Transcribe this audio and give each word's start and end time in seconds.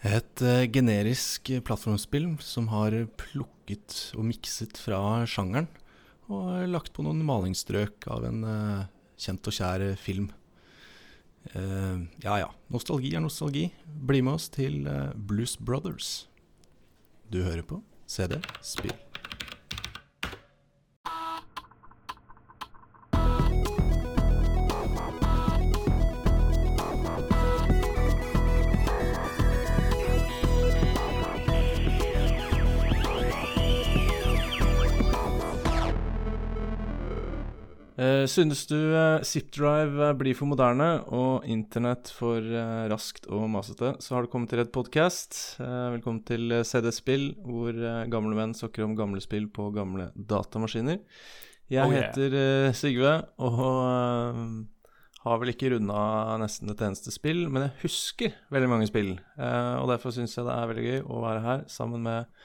Et 0.00 0.42
uh, 0.46 0.64
generisk 0.72 1.50
plattformspill 1.66 2.32
som 2.40 2.70
har 2.72 2.94
plukket 3.20 3.96
og 4.16 4.24
mikset 4.30 4.80
fra 4.80 5.26
sjangeren, 5.28 5.68
og 6.32 6.70
lagt 6.72 6.94
på 6.96 7.04
noen 7.04 7.20
malingsstrøk 7.26 8.08
av 8.08 8.24
en 8.30 8.40
uh, 8.46 8.88
kjent 9.20 9.50
og 9.50 9.56
kjær 9.58 9.84
film. 10.00 10.30
Uh, 11.52 12.08
ja 12.24 12.40
ja, 12.46 12.48
nostalgi 12.72 13.12
er 13.12 13.26
nostalgi. 13.26 13.68
Bli 13.84 14.24
med 14.24 14.38
oss 14.38 14.48
til 14.56 14.88
Blues 15.14 15.58
Brothers. 15.60 16.30
Du 17.28 17.42
hører 17.44 17.66
på 17.66 17.82
CD 18.08 18.40
Spill. 18.64 18.96
Synes 38.30 38.62
du 38.70 38.76
uh, 38.76 39.22
ZipDrive 39.26 40.10
uh, 40.10 40.14
blir 40.18 40.36
for 40.38 40.50
moderne 40.50 40.88
og 41.14 41.46
internett 41.50 42.10
for 42.14 42.38
uh, 42.38 42.86
raskt 42.90 43.26
og 43.30 43.48
masete, 43.52 43.92
så 44.02 44.14
har 44.14 44.24
du 44.24 44.30
kommet 44.32 44.52
til 44.52 44.62
et 44.62 44.72
podkast. 44.74 45.38
velkommen 45.58 46.22
til 46.26 46.60
CD 46.66 46.90
Spill, 46.94 47.30
hvor 47.44 47.76
gamle 48.12 48.36
menn 48.38 48.54
sokker 48.56 48.86
om 48.86 48.96
gamle 48.98 49.22
spill 49.22 49.48
på 49.50 49.70
gamle 49.74 50.10
datamaskiner. 50.14 51.00
Jeg 51.70 51.86
oh, 51.86 51.94
yeah. 51.94 52.08
heter 52.10 52.72
Sigve 52.74 53.12
og 53.38 53.58
har 55.20 55.42
vel 55.42 55.52
ikke 55.52 55.74
runda 55.74 56.00
nesten 56.40 56.72
et 56.72 56.82
eneste 56.86 57.12
spill, 57.14 57.44
men 57.52 57.66
jeg 57.68 57.76
husker 57.84 58.38
veldig 58.54 58.70
mange 58.72 58.88
spill. 58.90 59.12
og 59.38 59.90
derfor 59.92 60.14
syns 60.16 60.38
jeg 60.38 60.48
det 60.48 60.56
er 60.56 60.70
veldig 60.70 60.86
gøy 60.88 61.02
å 61.04 61.22
være 61.26 61.44
her 61.46 61.68
sammen 61.70 62.06
med 62.08 62.39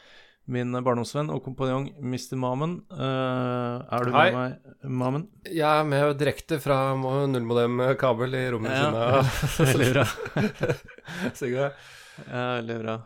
min 0.52 0.76
barndomsvenn 0.86 1.32
og 1.34 1.42
kompanjong 1.46 1.88
Mr. 2.00 2.36
Mamen. 2.40 2.78
Uh, 2.92 3.82
er 3.90 4.06
du 4.06 4.14
Hei. 4.14 4.26
med 4.30 4.38
meg, 4.38 4.74
Mamen? 5.02 5.28
Jeg 5.50 5.66
er 5.66 5.88
med 5.90 6.14
direkte 6.20 6.60
fra 6.62 6.80
nullmodem-kabel 6.96 8.38
i 8.38 8.44
rommet 8.54 8.76
ja. 8.76 8.90
ja. 8.94 9.24
Veldig 9.72 9.92
bra. 9.96 10.08
Sigurd? 11.40 11.80
Ja, 12.30 12.44
veldig 12.62 12.78
bra. 12.84 13.00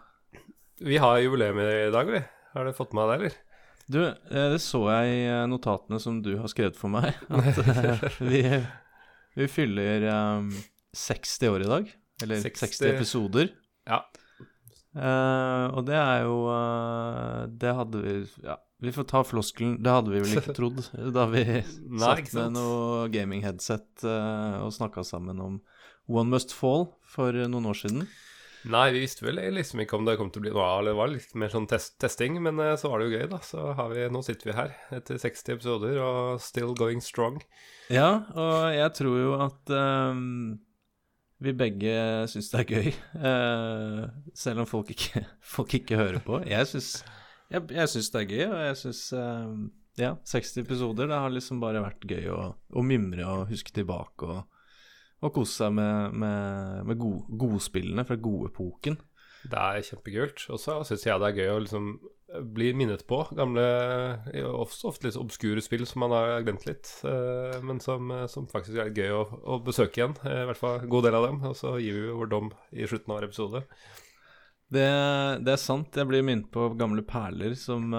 Vi 0.85 0.97
har 1.01 1.19
jubileum 1.19 1.59
i 1.63 1.91
dag, 1.91 2.11
vi. 2.11 2.21
Har 2.53 2.67
du 2.67 2.75
fått 2.77 2.93
med 2.97 3.09
deg 3.09 3.23
det, 3.23 3.29
eller? 3.29 3.45
Du, 3.89 4.03
eh, 4.05 4.49
det 4.53 4.59
så 4.61 4.83
jeg 4.91 5.13
i 5.15 5.21
eh, 5.25 5.47
notatene 5.49 5.97
som 6.01 6.19
du 6.21 6.35
har 6.37 6.51
skrevet 6.51 6.77
for 6.77 6.93
meg, 6.93 7.17
at 7.33 8.19
vi, 8.21 8.43
vi 9.39 9.47
fyller 9.49 10.05
um, 10.37 10.51
60 10.93 11.49
år 11.49 11.65
i 11.65 11.69
dag. 11.71 11.89
Eller 12.21 12.43
60, 12.43 12.67
60 12.67 12.89
episoder. 12.91 13.49
Ja. 13.89 14.03
Uh, 14.97 15.69
og 15.77 15.83
det 15.85 15.93
er 15.93 16.23
jo 16.25 16.37
uh, 16.49 17.43
Det 17.61 17.73
hadde 17.77 17.99
vi 18.01 18.13
Ja, 18.41 18.55
vi 18.81 18.93
får 18.95 19.05
ta 19.11 19.21
floskelen. 19.27 19.75
Det 19.85 19.91
hadde 19.93 20.13
vi 20.15 20.21
vel 20.23 20.39
ikke 20.39 20.55
trodd 20.57 20.81
da 21.13 21.27
vi 21.29 21.43
satt 22.01 22.31
med 22.33 22.55
noe 22.55 23.03
gaming-headset 23.13 24.07
uh, 24.07 24.63
og 24.63 24.73
snakka 24.73 25.05
sammen 25.05 25.43
om 25.43 25.59
One 26.09 26.33
Must 26.33 26.55
Fall 26.57 26.87
for 27.05 27.37
noen 27.37 27.69
år 27.69 27.77
siden. 27.83 28.07
Nei, 28.69 28.89
vi 28.91 29.03
visste 29.05 29.23
vel 29.23 29.37
liksom 29.55 29.83
ikke 29.83 29.95
om 29.95 30.07
det 30.07 30.17
kom 30.19 30.31
til 30.33 30.41
å 30.41 30.45
bli 30.47 30.51
noe 30.55 30.65
av, 30.65 30.81
det 30.83 30.95
var 30.97 31.11
litt 31.13 31.29
mer 31.39 31.51
sånn 31.53 31.67
test 31.69 31.93
testing, 32.01 32.41
men 32.43 32.57
så 32.81 32.89
var 32.91 32.99
det 32.99 33.05
jo 33.07 33.13
gøy, 33.13 33.27
da. 33.31 33.37
Så 33.45 33.67
vi, 33.93 34.01
nå 34.11 34.23
sitter 34.25 34.49
vi 34.49 34.55
her 34.57 34.73
etter 34.97 35.21
60 35.21 35.53
episoder 35.53 36.01
og 36.03 36.41
still 36.43 36.73
going 36.75 36.99
strong. 37.03 37.37
Ja, 37.93 38.25
og 38.35 38.73
jeg 38.75 38.91
tror 38.97 39.15
jo 39.21 39.37
at 39.45 39.71
um, 39.71 40.57
vi 41.39 41.55
begge 41.55 41.95
syns 42.31 42.51
det 42.51 42.59
er 42.61 42.69
gøy, 42.69 42.93
uh, 43.23 44.05
selv 44.35 44.63
om 44.63 44.69
folk 44.69 44.91
ikke, 44.95 45.23
folk 45.55 45.73
ikke, 45.79 45.99
hører 45.99 46.23
på. 46.25 46.41
Jeg 46.47 46.67
syns, 46.67 46.93
jeg, 47.51 47.63
jeg 47.75 47.91
syns 47.93 48.11
det 48.13 48.21
er 48.21 48.31
gøy, 48.33 48.45
og 48.49 48.63
jeg 48.67 48.79
syns 48.83 49.03
uh, 49.17 49.67
Ja, 49.99 50.13
60 50.23 50.61
episoder, 50.61 51.09
det 51.11 51.17
har 51.19 51.31
liksom 51.33 51.59
bare 51.59 51.81
vært 51.83 52.05
gøy 52.07 52.29
å, 52.31 52.43
å 52.55 52.83
mimre 52.87 53.25
og 53.27 53.49
huske 53.49 53.73
tilbake 53.75 54.29
og, 54.31 54.45
og 55.19 55.33
kose 55.35 55.65
seg 55.65 55.73
med, 55.75 56.15
med, 56.15 56.85
med 56.87 56.99
god, 57.01 57.33
godspillene 57.41 58.05
fra 58.07 58.15
godepoken. 58.15 58.95
Det 59.49 59.59
er 59.59 59.83
kjempekult. 59.83 60.45
Og 60.53 60.61
så 60.61 60.77
syns 60.87 61.03
jeg 61.03 61.19
det 61.19 61.31
er 61.31 61.41
gøy 61.41 61.51
å 61.51 61.59
liksom 61.65 61.91
bli 62.37 62.73
minnet 62.73 63.07
på. 63.07 63.21
Gamle, 63.35 63.63
ofte, 64.53 64.87
ofte 64.89 65.07
litt 65.07 65.17
obskure 65.19 65.63
spill 65.63 65.85
som 65.89 66.03
man 66.05 66.13
har 66.13 66.43
glemt 66.45 66.67
litt, 66.69 66.91
uh, 67.05 67.57
men 67.65 67.81
som, 67.83 68.11
som, 68.31 68.49
faktisk 68.49 68.81
er 68.81 68.93
gøy 68.93 69.15
å, 69.15 69.23
å 69.55 69.61
besøke 69.65 70.01
igjen. 70.01 70.17
Uh, 70.23 70.43
I 70.43 70.49
hvert 70.49 70.61
fall 70.61 70.83
en 70.83 70.91
god 70.91 71.07
del 71.07 71.17
av 71.19 71.25
dem. 71.29 71.41
Og 71.49 71.57
så 71.57 71.77
gir 71.81 71.97
vi 71.97 72.19
vår 72.19 72.31
dom 72.31 72.53
i 72.71 72.85
slutten 72.89 73.13
av 73.13 73.19
hver 73.19 73.29
episode. 73.29 73.63
Det, 74.69 74.85
det, 75.41 75.53
er 75.55 75.61
sant. 75.61 75.95
Jeg 75.97 76.05
blir 76.09 76.25
minnet 76.25 76.51
på 76.53 76.67
gamle 76.77 77.01
perler 77.07 77.55
som, 77.57 77.89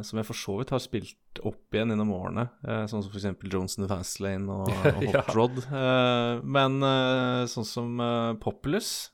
som, 0.00 0.16
jeg 0.16 0.24
for 0.24 0.40
så 0.40 0.54
vidt 0.56 0.72
har 0.72 0.80
spilt 0.80 1.42
opp 1.44 1.76
igjen 1.76 1.92
gjennom 1.92 2.14
årene. 2.16 2.46
sånn 2.88 3.04
som 3.04 3.12
f.eks. 3.12 3.44
Johnson 3.52 3.84
Fastlane 3.90 4.48
og, 4.48 4.72
og 4.72 5.02
Hot 5.02 5.12
ja. 5.12 5.26
Rod. 5.36 5.60
men 6.48 6.80
sånn 7.52 7.68
som 7.68 8.00
Populous 8.40 9.10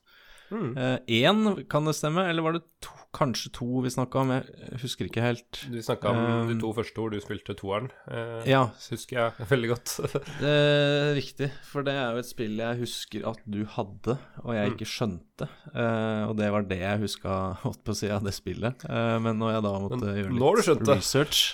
Én, 0.54 1.42
mm. 1.46 1.64
kan 1.70 1.88
det 1.88 1.96
stemme? 1.98 2.28
Eller 2.30 2.46
var 2.46 2.58
det 2.58 2.64
to? 2.84 2.94
kanskje 3.14 3.50
to 3.54 3.80
vi 3.84 3.92
snakka 3.92 4.22
om, 4.22 4.32
jeg 4.34 4.80
husker 4.82 5.08
ikke 5.08 5.22
helt. 5.24 5.60
Du 5.70 5.78
snakka 5.82 6.12
om 6.12 6.20
um, 6.20 6.50
de 6.50 6.56
to 6.60 6.70
første 6.76 7.00
ord, 7.02 7.14
du 7.14 7.22
spilte 7.22 7.56
toeren. 7.58 7.90
Eh, 8.10 8.48
ja. 8.50 8.64
husker 8.90 9.20
jeg 9.20 9.48
veldig 9.50 9.70
godt. 9.70 9.94
det 10.42 10.54
er 10.54 11.12
riktig, 11.18 11.50
for 11.68 11.86
det 11.86 11.94
er 11.98 12.14
jo 12.14 12.24
et 12.24 12.30
spill 12.30 12.58
jeg 12.62 12.80
husker 12.82 13.28
at 13.30 13.44
du 13.46 13.62
hadde, 13.76 14.18
og 14.42 14.56
jeg 14.56 14.70
mm. 14.70 14.76
ikke 14.76 14.90
skjønte. 14.90 15.50
Eh, 15.72 16.22
og 16.28 16.36
det 16.40 16.50
var 16.54 16.68
det 16.70 16.80
jeg 16.82 17.04
huska 17.04 17.38
holdt 17.64 17.84
på 17.86 17.94
å 17.94 18.00
si 18.00 18.10
av 18.12 18.26
det 18.26 18.34
spillet. 18.36 18.86
Eh, 18.88 19.16
men 19.24 19.38
når 19.42 19.56
jeg 19.56 19.66
da 19.68 19.74
måtte 19.86 20.02
men, 20.02 20.20
gjøre 20.22 20.74
litt 20.74 20.90
research, 20.90 21.44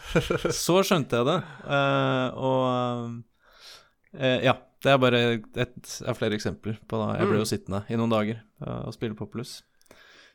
så 0.65 0.81
skjønte 0.87 1.21
jeg 1.23 1.33
det. 1.33 1.41
Eh, 1.71 2.29
og 2.41 4.17
eh, 4.17 4.41
ja. 4.43 4.57
Det 4.81 4.93
er 4.93 5.01
bare 5.01 5.19
et 5.61 5.97
av 6.09 6.17
flere 6.17 6.37
eksempler 6.39 6.79
på 6.89 7.01
da 7.01 7.19
jeg 7.19 7.29
ble 7.29 7.41
jo 7.43 7.47
mm. 7.47 7.51
sittende 7.51 7.83
i 7.93 7.99
noen 8.01 8.15
dager 8.15 8.39
eh, 8.41 8.81
og 8.89 8.95
spille 8.97 9.19
på 9.19 9.29
pluss. 9.29 9.59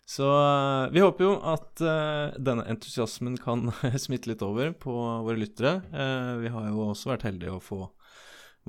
Så 0.06 0.26
uh, 0.30 0.92
vi 0.94 1.02
håper 1.02 1.26
jo 1.26 1.32
at 1.50 1.82
uh, 1.82 2.36
denne 2.38 2.68
entusiasmen 2.70 3.40
kan 3.42 3.72
smitte 4.04 4.30
litt 4.30 4.44
over 4.46 4.70
på 4.78 4.94
våre 5.26 5.40
lyttere. 5.42 5.80
Uh, 5.90 6.38
vi 6.44 6.52
har 6.54 6.68
jo 6.70 6.92
også 6.92 7.10
vært 7.16 7.26
heldige 7.26 7.56
å 7.56 7.64
få 7.64 7.88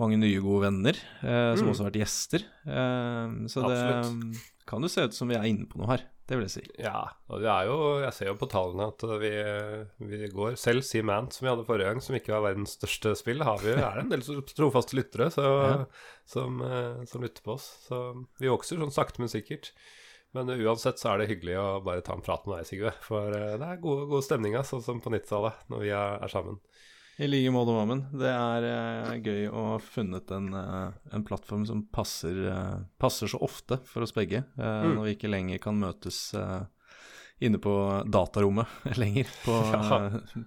mange 0.00 0.18
nye, 0.20 0.42
gode 0.44 0.66
venner, 0.66 0.98
som 1.22 1.64
mm. 1.64 1.70
også 1.72 1.84
har 1.84 1.88
vært 1.90 2.02
gjester. 2.02 2.44
så 2.66 3.62
Absolutt. 3.64 4.28
det 4.36 4.44
kan 4.68 4.84
jo 4.84 4.90
se 4.92 5.06
ut 5.06 5.16
som 5.16 5.30
vi 5.30 5.38
er 5.38 5.48
inne 5.48 5.68
på 5.70 5.80
noe 5.80 5.88
her. 5.94 6.04
Det 6.26 6.34
vil 6.34 6.48
jeg 6.48 6.54
si. 6.56 6.62
Ja, 6.82 7.04
og 7.30 7.38
det 7.38 7.46
er 7.52 7.68
jo 7.68 7.76
Jeg 8.02 8.14
ser 8.16 8.28
jo 8.32 8.38
på 8.40 8.48
tallene 8.50 8.88
at 8.90 9.04
vi, 9.22 9.30
vi 10.10 10.26
går 10.32 10.56
Selv 10.58 10.82
Seamant, 10.82 11.30
som 11.30 11.46
vi 11.46 11.52
hadde 11.52 11.66
forrige 11.68 11.92
gang, 11.92 12.02
som 12.02 12.16
ikke 12.18 12.34
var 12.34 12.48
verdens 12.48 12.74
største 12.74 13.12
spill, 13.14 13.44
har 13.46 13.62
vi, 13.62 13.76
er 13.78 14.00
en 14.02 14.10
del 14.10 14.24
trofaste 14.50 14.98
lyttere 14.98 15.30
så, 15.30 15.44
ja. 15.46 15.76
som, 16.26 16.58
som 17.06 17.22
lytter 17.22 17.46
på 17.46 17.54
oss. 17.54 17.68
Så 17.86 18.02
vi 18.42 18.50
vokser 18.50 18.82
sånn 18.82 18.94
sakte, 18.96 19.22
men 19.22 19.30
sikkert. 19.30 19.70
Men 20.36 20.50
uansett 20.50 21.00
så 21.00 21.12
er 21.12 21.22
det 21.22 21.30
hyggelig 21.30 21.56
å 21.60 21.66
bare 21.84 22.02
ta 22.04 22.16
en 22.16 22.24
prat 22.24 22.44
med 22.46 22.58
deg, 22.58 22.68
Sigve. 22.68 22.92
For 23.04 23.32
eh, 23.32 23.54
det 23.60 23.68
er 23.70 23.82
god, 23.82 24.06
god 24.10 24.26
stemning, 24.26 24.56
sånn 24.68 24.84
som 24.84 25.00
på 25.02 25.12
90-tallet, 25.14 25.62
når 25.72 25.84
vi 25.84 25.92
er, 25.94 26.18
er, 26.18 26.32
sammen. 26.32 26.58
I 27.18 27.26
like 27.26 27.50
måte, 27.50 27.72
Mammen. 27.72 28.02
Det 28.12 28.28
er 28.28 28.64
uh, 28.68 29.12
gøy 29.24 29.46
å 29.48 29.62
ha 29.70 29.76
funnet 29.80 30.28
en, 30.36 30.50
uh, 30.52 30.92
en 31.16 31.24
plattform 31.24 31.62
som 31.64 31.86
passer, 31.88 32.42
uh, 32.52 32.82
passer, 33.00 33.30
så 33.32 33.40
ofte 33.40 33.78
for 33.88 34.04
oss 34.04 34.12
begge, 34.12 34.42
mm. 34.58 34.90
når 34.92 35.00
vi 35.06 35.14
ikke 35.16 35.30
lenger 35.32 35.62
kan 35.64 35.80
møtes 35.80 36.20
inne 37.40 37.60
på 37.60 37.72
datarommet 38.12 38.68
lenger. 39.00 39.32
På 39.46 39.56
ja. 39.72 40.00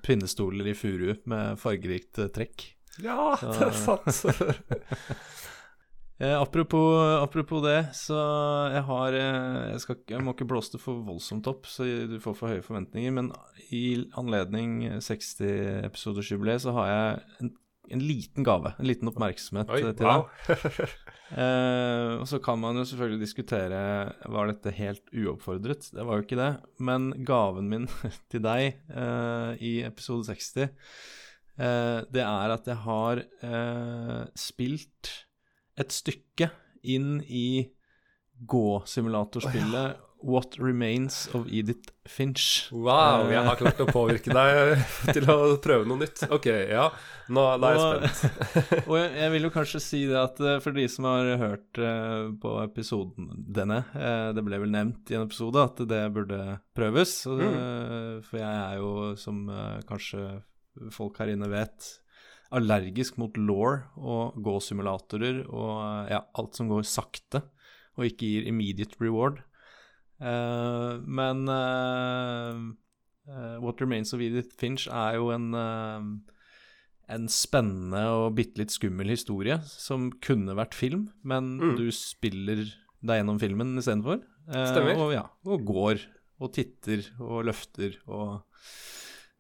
pinnestoler 0.05 0.69
i 0.69 0.77
furu 0.77 1.15
med 1.29 1.57
fargerikt 1.61 2.21
trekk. 2.37 2.69
Ja, 3.01 3.33
det 3.41 3.71
er 3.71 3.77
sant. 3.77 4.23
Eh, 6.19 6.41
apropos, 6.41 6.99
apropos, 7.23 7.61
det, 7.63 7.93
så 7.95 8.17
jeg 8.73 8.83
har 8.89 9.15
eh, 9.15 9.69
jeg, 9.71 9.83
skal, 9.85 9.97
jeg, 10.11 10.19
må 10.19 10.33
ikke 10.35 10.49
blåse 10.51 10.73
det 10.73 10.81
for 10.83 10.99
voldsomt 11.07 11.47
opp, 11.47 11.69
så 11.71 11.85
du 12.11 12.17
får 12.19 12.35
for 12.35 12.51
høye 12.51 12.65
forventninger. 12.65 13.13
Men 13.15 13.29
i 13.71 14.01
anledning 14.19 14.81
60-episoders-jubileet 14.99 16.65
så 16.65 16.73
har 16.75 16.89
jeg 16.91 17.21
en, 17.45 17.53
en, 17.87 18.03
liten 18.03 18.47
gave. 18.47 18.73
En 18.75 18.89
liten 18.89 19.11
oppmerksomhet 19.13 19.71
Oi, 19.71 19.79
til 19.85 20.09
wow. 20.09 20.25
deg. 20.49 20.65
eh, 21.45 22.17
og 22.17 22.27
så 22.27 22.41
kan 22.43 22.59
man 22.59 22.81
jo 22.81 22.83
selvfølgelig 22.89 23.23
diskutere 23.23 23.79
Var 24.19 24.51
dette 24.51 24.75
helt 24.75 25.15
uoppfordret. 25.15 25.87
Det 25.95 26.03
var 26.03 26.19
jo 26.19 26.27
ikke 26.27 26.41
det. 26.41 26.51
Men 26.83 27.13
gaven 27.23 27.71
min 27.71 27.87
til 28.35 28.43
deg 28.43 28.73
eh, 28.91 29.55
i 29.71 29.73
episode 29.87 30.27
60, 30.27 30.67
eh, 30.67 31.97
det 32.11 32.27
er 32.27 32.57
at 32.59 32.67
jeg 32.67 32.79
har 32.83 33.23
eh, 33.23 34.21
spilt 34.35 35.15
et 35.79 35.95
stykke 35.95 36.51
inn 36.83 37.19
i 37.27 37.69
gå-simulatorspillet 38.49 39.81
oh, 39.81 39.97
ja. 39.97 40.05
What 40.21 40.57
Remains 40.59 41.29
of 41.33 41.47
Edith 41.47 41.93
Finch. 42.05 42.67
Wow, 42.75 43.29
jeg 43.31 43.39
har 43.39 43.55
klart 43.55 43.79
å 43.79 43.85
påvirke 43.87 44.33
deg 44.35 44.81
til 45.15 45.29
å 45.31 45.37
prøve 45.63 45.87
noe 45.87 46.01
nytt. 46.01 46.25
Ok, 46.27 46.49
ja. 46.67 46.89
Nå, 47.31 47.45
nå 47.55 47.69
er 47.69 47.77
jeg 47.77 48.11
spent. 48.11 48.49
og 48.89 48.97
jeg, 48.99 49.13
jeg, 49.15 49.31
vil 49.31 49.47
jo 49.47 49.51
kanskje 49.53 49.81
si 49.83 50.01
det 50.09 50.17
at 50.19 50.41
eh, 50.43 50.57
for 50.65 50.75
de 50.75 50.89
som 50.91 51.07
har 51.07 51.31
hørt 51.39 51.81
på 52.43 52.53
episoden 52.65 53.31
denne, 53.47 53.79
det 54.35 54.43
ble 54.43 54.59
vel 54.59 54.75
nevnt 54.75 55.13
i 55.13 55.15
en 55.15 55.23
episode 55.23 55.63
at 55.63 55.79
det 55.87 56.03
burde 56.15 56.41
prøves. 56.75 57.15
Mm. 57.23 58.19
For 58.27 58.41
jeg 58.41 58.59
er 58.59 58.75
jo, 58.81 58.93
som 59.23 59.45
kanskje 59.87 60.25
folk 60.95 61.23
her 61.23 61.31
inne 61.31 61.47
vet, 61.51 61.93
allergisk 62.55 63.19
mot 63.21 63.35
law 63.37 63.79
og 63.99 64.39
gå-simulatorer 64.43 65.43
og 65.45 66.09
ja, 66.09 66.23
alt 66.39 66.57
som 66.57 66.69
går 66.71 66.87
sakte 66.87 67.43
og 67.99 68.07
ikke 68.07 68.25
gir 68.25 68.49
immediate 68.49 68.97
reward. 69.01 69.41
Uh, 70.19 70.99
men 71.03 71.45
uh, 71.51 72.59
uh, 73.29 73.55
What 73.63 73.81
Remains 73.83 74.13
of 74.15 74.23
Edith 74.23 74.55
Finch 74.59 74.87
er 74.87 75.19
jo 75.19 75.29
en, 75.35 75.51
en 77.09 77.29
spennende 77.31 78.03
og 78.15 78.37
bitte 78.39 78.63
litt 78.63 78.75
skummel 78.75 79.11
historie 79.13 79.59
som 79.67 80.09
kunne 80.23 80.57
vært 80.59 80.77
film, 80.77 81.09
men 81.23 81.57
mm. 81.59 81.75
du 81.79 81.89
spiller 81.95 82.65
deg 82.99 83.21
gjennom 83.21 83.39
filmen 83.41 83.77
istedenfor. 83.79 84.23
Stemmer. 84.49 84.95
Og, 84.97 85.11
ja, 85.13 85.27
og 85.45 85.67
går 85.67 86.07
og 86.39 86.53
titter 86.55 87.03
og 87.19 87.43
løfter 87.49 87.99
og 88.07 88.39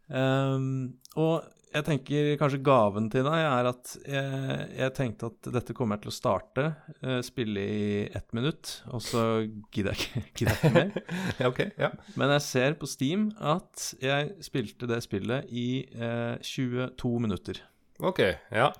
Um, 0.09 0.99
og 1.21 1.45
jeg 1.69 1.85
tenker 1.85 2.29
kanskje 2.41 2.61
gaven 2.65 3.11
til 3.13 3.27
deg 3.27 3.43
er 3.45 3.67
at 3.69 3.91
jeg, 4.01 4.63
jeg 4.79 4.93
tenkte 4.97 5.29
at 5.29 5.49
dette 5.53 5.75
kommer 5.77 5.99
til 6.01 6.09
å 6.09 6.15
starte, 6.15 6.65
uh, 7.03 7.19
spille 7.25 7.61
i 7.61 7.89
ett 8.07 8.33
minutt, 8.33 8.79
og 8.89 9.03
så 9.05 9.25
gidder 9.73 9.93
jeg 9.93 10.07
ikke, 10.07 10.23
gidder 10.41 10.55
jeg 10.55 10.61
ikke 10.63 10.73
mer. 10.79 11.19
okay, 11.51 11.69
ja. 11.77 11.91
Men 12.17 12.33
jeg 12.37 12.45
ser 12.47 12.79
på 12.81 12.89
Steam 12.89 13.29
at 13.37 13.91
jeg 14.01 14.33
spilte 14.45 14.89
det 14.89 15.03
spillet 15.05 15.51
i 15.53 15.69
uh, 15.93 16.39
eh, 16.39 16.41
22 16.41 17.13
minutter. 17.27 17.61
Ok, 17.99 18.23
ja. 18.55 18.71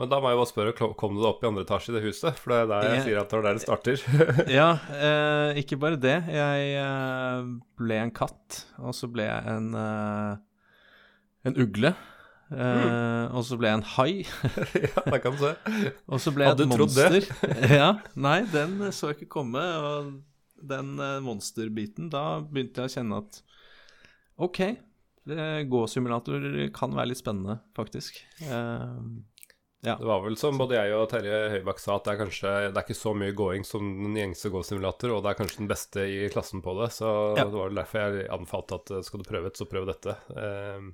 Men 0.00 0.08
da 0.08 0.16
må 0.16 0.30
jeg 0.30 0.38
bare 0.38 0.48
spørre, 0.48 0.90
kom 0.96 1.16
du 1.18 1.24
opp 1.28 1.42
i 1.44 1.48
andre 1.50 1.66
etasje 1.66 1.92
i 1.92 1.96
det 1.98 2.04
huset? 2.06 2.38
For 2.40 2.54
det 2.54 2.60
er 2.62 2.68
der 2.70 2.86
jeg, 2.86 2.92
jeg 2.94 3.02
sier 3.04 3.18
at 3.20 3.32
det 3.32 3.36
er 3.36 3.42
der 3.44 3.58
det 3.58 3.64
starter. 3.66 4.04
ja, 4.58 4.68
eh, 4.96 5.60
ikke 5.60 5.76
bare 5.82 5.98
det. 6.00 6.14
Jeg 6.32 6.70
eh, 6.80 7.50
ble 7.76 7.98
en 8.06 8.12
katt, 8.16 8.62
og 8.80 8.96
så 8.96 9.10
ble 9.12 9.26
jeg 9.28 9.52
en 9.52 9.74
eh, 9.76 10.38
en 11.48 11.60
ugle. 11.60 11.94
Uh, 12.50 13.30
og 13.30 13.44
så 13.46 13.54
ble 13.60 13.70
jeg 13.70 13.78
en 13.78 13.86
hai. 13.92 14.10
ja, 14.88 15.04
det 15.06 15.20
kan 15.22 15.36
du 15.36 15.44
se. 15.44 15.52
og 16.10 16.22
så 16.22 16.34
ble 16.34 16.48
jeg 16.48 16.58
et 16.58 16.72
monster. 16.72 17.18
ja, 17.80 17.92
Nei, 18.18 18.40
den 18.50 18.80
så 18.90 19.12
jeg 19.12 19.20
ikke 19.20 19.36
komme. 19.38 19.62
Og 19.62 20.12
den 20.70 20.96
uh, 20.98 21.20
monsterbiten, 21.24 22.10
da 22.12 22.42
begynte 22.42 22.82
jeg 22.82 22.90
å 22.90 22.96
kjenne 22.98 23.22
at 23.22 23.42
OK, 24.40 24.60
gåsimulator 25.70 26.46
kan 26.74 26.94
være 26.96 27.12
litt 27.12 27.20
spennende, 27.20 27.60
faktisk. 27.76 28.18
Uh, 28.42 28.98
ja. 29.84 29.94
Det 29.96 30.08
var 30.08 30.24
vel 30.24 30.34
som 30.36 30.58
både 30.60 30.76
jeg 30.76 30.92
og 30.92 31.06
Terje 31.08 31.36
Høybakk 31.54 31.78
sa, 31.80 31.94
at 31.96 32.04
det 32.04 32.12
er 32.12 32.18
kanskje 32.20 32.50
Det 32.66 32.74
er 32.74 32.82
ikke 32.84 32.96
så 32.98 33.12
mye 33.16 33.32
going 33.32 33.62
som 33.64 33.86
den 34.02 34.18
gjengse 34.18 34.50
gåsimulator, 34.52 35.14
og 35.14 35.22
det 35.24 35.30
er 35.30 35.38
kanskje 35.38 35.62
den 35.62 35.70
beste 35.70 36.04
i 36.04 36.18
klassen 36.32 36.64
på 36.64 36.74
det. 36.82 36.90
Så 36.98 37.12
ja. 37.38 37.46
det 37.46 37.54
var 37.54 37.78
derfor 37.78 38.02
jeg 38.02 38.26
anbefalte 38.34 38.80
at 38.80 38.92
skal 39.06 39.22
du 39.22 39.28
prøve 39.28 39.52
et, 39.52 39.60
så 39.60 39.68
prøv 39.70 39.86
dette. 39.88 40.16
Uh, 40.34 40.90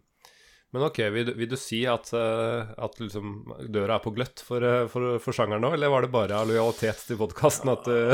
men 0.76 0.86
ok, 0.90 0.98
vil, 1.14 1.30
vil 1.38 1.48
du 1.48 1.56
si 1.56 1.80
at, 1.88 2.10
uh, 2.12 2.68
at 2.84 2.98
liksom 3.00 3.38
døra 3.72 3.96
er 3.96 4.02
på 4.04 4.12
gløtt 4.16 4.42
for, 4.44 4.60
uh, 4.60 4.84
for, 4.92 5.16
for 5.24 5.36
sjangeren 5.36 5.64
nå, 5.64 5.72
eller 5.72 5.92
var 5.92 6.04
det 6.04 6.12
bare 6.12 6.36
av 6.36 6.50
lojalitet 6.50 7.06
til 7.08 7.20
podkasten 7.20 7.72
at 7.72 7.88
du 7.88 7.96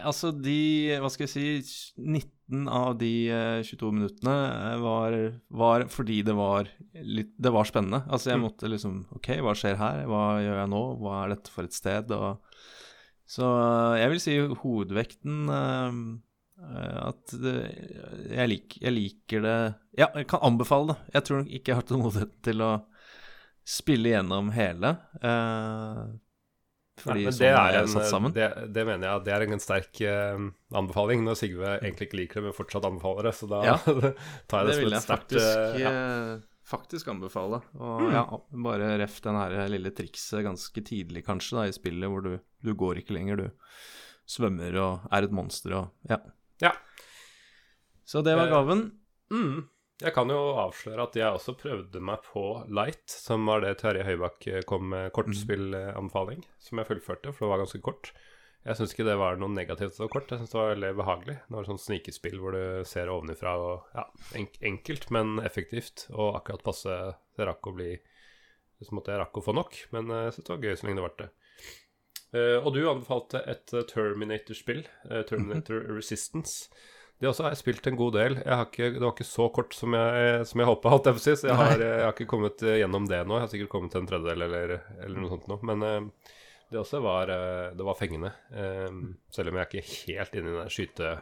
Altså, 0.00 0.30
de 0.32 0.92
Hva 1.00 1.08
skal 1.12 1.26
jeg 1.26 1.32
si 1.64 1.96
19 1.96 2.68
av 2.72 2.94
de 3.00 3.12
22 3.64 3.90
minuttene 3.96 4.34
var, 4.82 5.16
var, 5.48 5.84
fordi 5.92 6.20
det 6.26 6.34
var 6.36 6.68
litt 7.00 7.30
Det 7.40 7.52
var 7.54 7.68
spennende. 7.68 8.02
Altså, 8.08 8.32
jeg 8.32 8.40
mm. 8.40 8.44
måtte 8.44 8.70
liksom 8.72 8.96
OK, 9.16 9.30
hva 9.44 9.54
skjer 9.56 9.78
her? 9.80 10.02
Hva 10.10 10.24
gjør 10.44 10.58
jeg 10.62 10.72
nå? 10.72 10.82
Hva 11.00 11.20
er 11.20 11.34
dette 11.34 11.52
for 11.54 11.68
et 11.68 11.76
sted? 11.76 12.12
Og, 12.16 12.58
så 13.30 13.46
jeg 14.00 14.12
vil 14.12 14.22
si 14.24 14.36
hovedvekten 14.64 15.52
Eh, 16.60 17.12
det, 17.40 17.54
jeg, 18.30 18.48
lik, 18.50 18.78
jeg, 18.80 18.92
liker 18.94 19.44
det 19.44 19.58
Ja, 19.98 20.10
jeg 20.14 20.26
kan 20.30 20.42
anbefale 20.46 20.92
det. 20.92 21.14
Jeg 21.16 21.26
tror 21.26 21.40
nok 21.42 21.54
ikke 21.56 21.72
jeg 21.72 21.78
har 21.78 21.86
tålmodighet 21.88 22.34
til 22.46 22.64
å 22.64 22.72
spille 23.70 24.12
gjennom 24.12 24.50
hele. 24.54 24.92
Uh, 25.22 26.10
fordi 27.00 27.24
Nei, 27.24 27.32
sånn 27.32 27.42
det 27.44 27.50
er, 27.52 27.78
en, 27.80 27.90
satt 27.92 28.10
sammen. 28.10 28.34
Det, 28.36 28.48
det, 28.74 28.84
mener 28.88 29.06
jeg 29.06 29.24
det 29.28 29.34
er 29.36 29.44
en 29.46 29.62
sterk 29.62 30.02
uh, 30.04 30.46
anbefaling, 30.76 31.24
når 31.24 31.38
Sigve 31.40 31.74
egentlig 31.78 32.10
ikke 32.10 32.20
liker 32.22 32.40
det, 32.40 32.46
men 32.48 32.56
fortsatt 32.56 32.88
anbefaler 32.88 33.30
det. 33.30 33.34
Så 33.38 33.50
da 33.50 33.62
ja, 33.66 33.76
tar 34.50 34.68
jeg 34.68 34.70
det, 34.70 34.76
det 34.76 34.78
som 34.78 34.98
et 34.98 35.06
sterkt 35.06 35.34
Det 35.36 35.44
vil 35.44 35.86
jeg 35.86 35.86
faktisk, 35.86 35.86
uh, 35.86 36.66
faktisk 36.74 37.14
anbefale. 37.14 37.62
Og 37.78 38.04
mm. 38.04 38.10
ja, 38.18 38.26
bare 38.66 38.90
ref 39.04 39.22
den 39.24 39.40
her 39.40 39.56
lille 39.72 39.94
trikset 39.96 40.44
ganske 40.46 40.84
tidlig, 40.92 41.24
kanskje, 41.28 41.60
da, 41.60 41.70
i 41.70 41.76
spillet, 41.76 42.10
hvor 42.10 42.26
du, 42.26 42.36
du 42.66 42.74
går 42.84 43.00
ikke 43.02 43.16
lenger, 43.16 43.46
du 43.46 43.48
svømmer 44.30 44.76
og 44.78 45.08
er 45.10 45.26
et 45.26 45.34
monster 45.34 45.74
og 45.74 46.10
ja. 46.10 46.20
Ja. 46.60 46.74
Så 48.04 48.22
det 48.26 48.34
var 48.36 48.48
eh, 48.48 48.54
gaven. 48.54 48.86
Mm. 49.30 49.68
Jeg 50.00 50.14
kan 50.16 50.32
jo 50.32 50.38
avsløre 50.56 51.04
at 51.04 51.16
jeg 51.18 51.28
også 51.28 51.54
prøvde 51.60 52.00
meg 52.00 52.22
på 52.24 52.42
Light, 52.72 53.04
som 53.12 53.44
var 53.48 53.60
det 53.60 53.74
Terje 53.82 54.06
Høybakk 54.06 54.46
eh, 54.48 54.62
kom 54.68 54.88
med 54.94 55.10
kortspillanbefaling, 55.16 56.40
som 56.62 56.80
jeg 56.80 56.88
fullførte, 56.88 57.34
for 57.34 57.44
det 57.44 57.50
var 57.52 57.62
ganske 57.64 57.82
kort. 57.84 58.12
Jeg 58.64 58.76
syns 58.76 58.92
ikke 58.92 59.06
det 59.08 59.16
var 59.20 59.38
noe 59.40 59.52
negativt 59.52 59.96
så 59.96 60.08
kort, 60.12 60.28
jeg 60.28 60.40
syns 60.40 60.52
det 60.52 60.58
var 60.58 60.72
veldig 60.74 60.90
behagelig. 60.98 61.36
Det 61.44 61.56
var 61.56 61.68
sånn 61.68 61.80
snikespill 61.80 62.40
hvor 62.40 62.56
du 62.56 62.64
ser 62.88 63.12
ovenifra 63.12 63.54
og 63.60 63.92
Ja, 63.96 64.06
enkelt, 64.36 65.06
men 65.12 65.38
effektivt, 65.44 66.06
og 66.12 66.40
akkurat 66.40 66.64
passe 66.64 66.96
det 67.36 67.48
rakk 67.48 67.70
å 67.70 67.76
bli 67.76 67.94
Så 68.80 68.96
måtte 68.96 69.12
jeg 69.12 69.20
rakk 69.20 69.36
å 69.36 69.44
få 69.44 69.52
nok, 69.56 69.76
men 69.92 70.08
eh, 70.08 70.26
jeg 70.28 70.38
syns 70.38 70.48
det 70.48 70.54
var 70.54 70.64
gøy 70.64 70.76
så 70.80 70.88
lenge 70.88 71.00
det 71.00 71.06
varte. 71.10 71.30
Uh, 72.30 72.62
og 72.62 72.72
du 72.76 72.84
anbefalte 72.86 73.42
et 73.50 73.72
uh, 73.74 73.82
Terminator-spill, 73.90 74.84
uh, 75.10 75.20
Terminator 75.26 75.82
Resistance. 75.90 76.70
Det 77.20 77.28
også 77.28 77.44
har 77.44 77.52
jeg 77.52 77.60
spilt 77.60 77.88
en 77.90 77.98
god 77.98 78.14
del. 78.16 78.38
Ikke, 78.40 78.92
det 78.94 79.02
var 79.02 79.12
ikke 79.12 79.26
så 79.28 79.48
kort 79.52 79.74
som 79.76 79.92
jeg, 79.92 80.44
som 80.48 80.62
jeg 80.62 80.68
håpa, 80.70 80.92
jeg 81.04 81.18
jeg 81.44 81.56
har, 81.58 81.74
jeg 81.82 82.04
har, 82.06 82.14
ikke 82.14 82.30
kommet 82.30 82.62
gjennom 82.64 83.08
det 83.10 83.18
nå. 83.26 83.36
Jeg 83.36 83.44
har 83.44 83.50
sikkert 83.52 83.72
kommet 83.74 83.92
til 83.92 84.00
en 84.00 84.08
tredjedel 84.08 84.46
eller, 84.46 84.72
eller 85.04 85.20
noe 85.20 85.28
sånt 85.34 85.50
nå. 85.50 85.58
Men 85.68 85.84
det 86.72 86.80
også 86.80 87.02
var, 87.04 87.28
det 87.76 87.84
var 87.84 87.98
fengende. 87.98 88.32
selv 89.28 89.52
om 89.52 89.58
jeg 89.58 89.66
er 89.66 89.68
ikke 89.68 89.98
helt 90.06 90.40
inne 90.40 90.54
i 90.54 90.56
den 90.62 90.72
skyte 90.72 91.12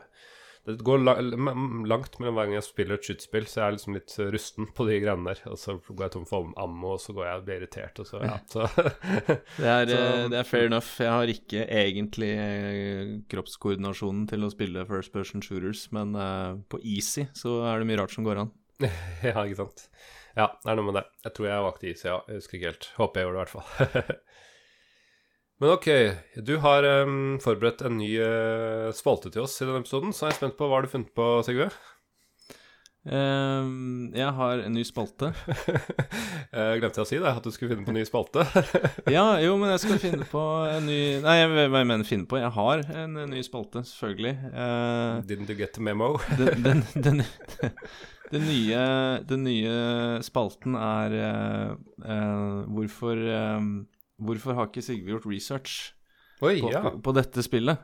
det 0.68 0.84
går 0.84 1.00
langt 1.00 2.18
mellom 2.20 2.36
hver 2.36 2.48
gang 2.48 2.56
jeg 2.58 2.66
spiller 2.66 2.98
et 2.98 3.06
skytespill, 3.06 3.46
så 3.48 3.60
jeg 3.60 3.64
er 3.64 3.74
liksom 3.76 3.96
litt 3.96 4.14
rusten 4.34 4.68
på 4.76 4.84
de 4.88 4.98
greiene 5.00 5.32
der. 5.32 5.40
Og 5.48 5.56
så 5.60 5.78
går 5.88 6.04
jeg 6.04 6.14
tom 6.14 6.26
for 6.28 6.50
ammo, 6.60 6.90
og 6.96 7.00
så 7.00 7.14
går 7.16 7.24
jeg 7.24 7.40
og 7.40 7.46
blir 7.46 7.62
irritert, 7.62 8.02
og 8.02 8.08
så 8.10 8.20
ja. 8.20 8.36
Så. 8.52 8.66
det, 8.76 9.64
er, 9.64 9.88
så, 9.88 9.96
eh, 9.96 10.26
det, 10.28 10.38
er, 10.42 10.48
fair 10.48 10.68
enough. 10.68 10.90
Jeg 11.00 11.14
har 11.14 11.32
ikke 11.32 11.64
egentlig 11.64 12.30
eh, 12.36 13.16
kroppskoordinasjonen 13.32 14.28
til 14.28 14.44
å 14.44 14.52
spille 14.52 14.86
first 14.90 15.14
person 15.14 15.44
shooters, 15.44 15.86
men 15.96 16.12
uh, 16.18 16.60
på 16.68 16.82
easy 16.84 17.28
så 17.38 17.62
er 17.70 17.80
det 17.80 17.88
mye 17.88 18.02
rart 18.02 18.12
som 18.12 18.28
går 18.28 18.44
an. 18.44 18.54
ja, 19.24 19.38
ikke 19.40 19.62
sant. 19.64 19.88
Ja, 20.36 20.52
det 20.52 20.70
er 20.70 20.78
noe 20.78 20.90
med 20.90 21.00
det. 21.00 21.06
Jeg 21.24 21.34
tror 21.34 21.48
jeg 21.48 21.64
valgte 21.64 21.88
easy, 21.90 22.06
ja. 22.10 22.20
Jeg 22.28 22.42
husker 22.42 22.60
ikke 22.60 22.72
helt. 22.74 22.90
Håper 23.00 23.22
jeg 23.22 23.30
gjorde 23.30 23.38
det, 23.38 23.40
i 23.40 23.44
hvert 23.46 23.56
fall. 23.56 24.18
Men 25.58 25.72
ok, 25.74 25.88
du 26.46 26.56
har 26.62 26.86
um, 27.02 27.38
forberedt 27.42 27.80
en 27.82 27.96
ny 27.98 28.12
uh, 28.22 28.92
spalte 28.94 29.32
til 29.34 29.42
oss 29.42 29.56
i 29.58 29.66
denne 29.66 29.80
episoden, 29.82 30.12
så 30.14 30.28
er 30.28 30.30
jeg 30.30 30.38
spent 30.38 30.58
på 30.58 30.68
hva 30.68 30.78
har 30.78 30.86
du 30.86 30.92
funnet 30.92 31.10
på, 31.18 31.24
Sigve? 31.42 31.66
Um, 33.08 34.12
jeg 34.14 34.28
har 34.36 34.62
en 34.62 34.74
ny 34.76 34.84
spalte. 34.86 35.32
jeg 36.52 36.78
glemte 36.82 37.00
jeg 37.00 37.02
å 37.02 37.08
si 37.10 37.18
det, 37.18 37.32
at 37.32 37.42
du 37.42 37.50
skulle 37.50 37.72
finne 37.72 37.88
på 37.88 37.90
en 37.90 37.98
ny 37.98 38.06
spalte? 38.06 38.46
ja, 39.16 39.26
jo, 39.42 39.56
men 39.58 39.74
jeg 39.74 39.82
skal 39.82 40.00
finne 40.02 40.30
på 40.30 40.44
en 40.68 40.86
ny 40.86 41.00
Nei, 41.26 41.36
jeg, 41.40 41.50
hva 41.56 41.82
jeg 41.82 41.90
mener 41.90 42.06
finne 42.06 42.30
på? 42.30 42.38
Jeg 42.38 42.54
har 42.54 42.86
en, 43.02 43.18
en 43.24 43.34
ny 43.34 43.42
spalte, 43.42 43.82
selvfølgelig. 43.90 44.36
Uh, 44.54 45.26
Didn't 45.26 45.50
you 45.50 45.58
get 45.58 45.74
the 45.74 45.82
memo? 45.82 46.14
den, 46.38 46.62
den, 46.68 46.86
den, 46.94 47.26
den, 48.30 48.46
nye, 48.46 48.88
den 49.26 49.46
nye 49.50 49.76
spalten 50.22 50.78
er 50.78 51.18
uh, 51.18 52.66
hvorfor 52.78 53.26
um, 53.58 53.72
Hvorfor 54.18 54.58
har 54.58 54.68
ikke 54.68 54.82
Sigve 54.82 55.14
gjort 55.14 55.28
research 55.30 55.94
Oi, 56.42 56.58
på, 56.60 56.72
ja. 56.72 56.82
på, 56.82 56.98
på, 57.02 57.14
dette 57.16 57.42
spillet? 57.46 57.78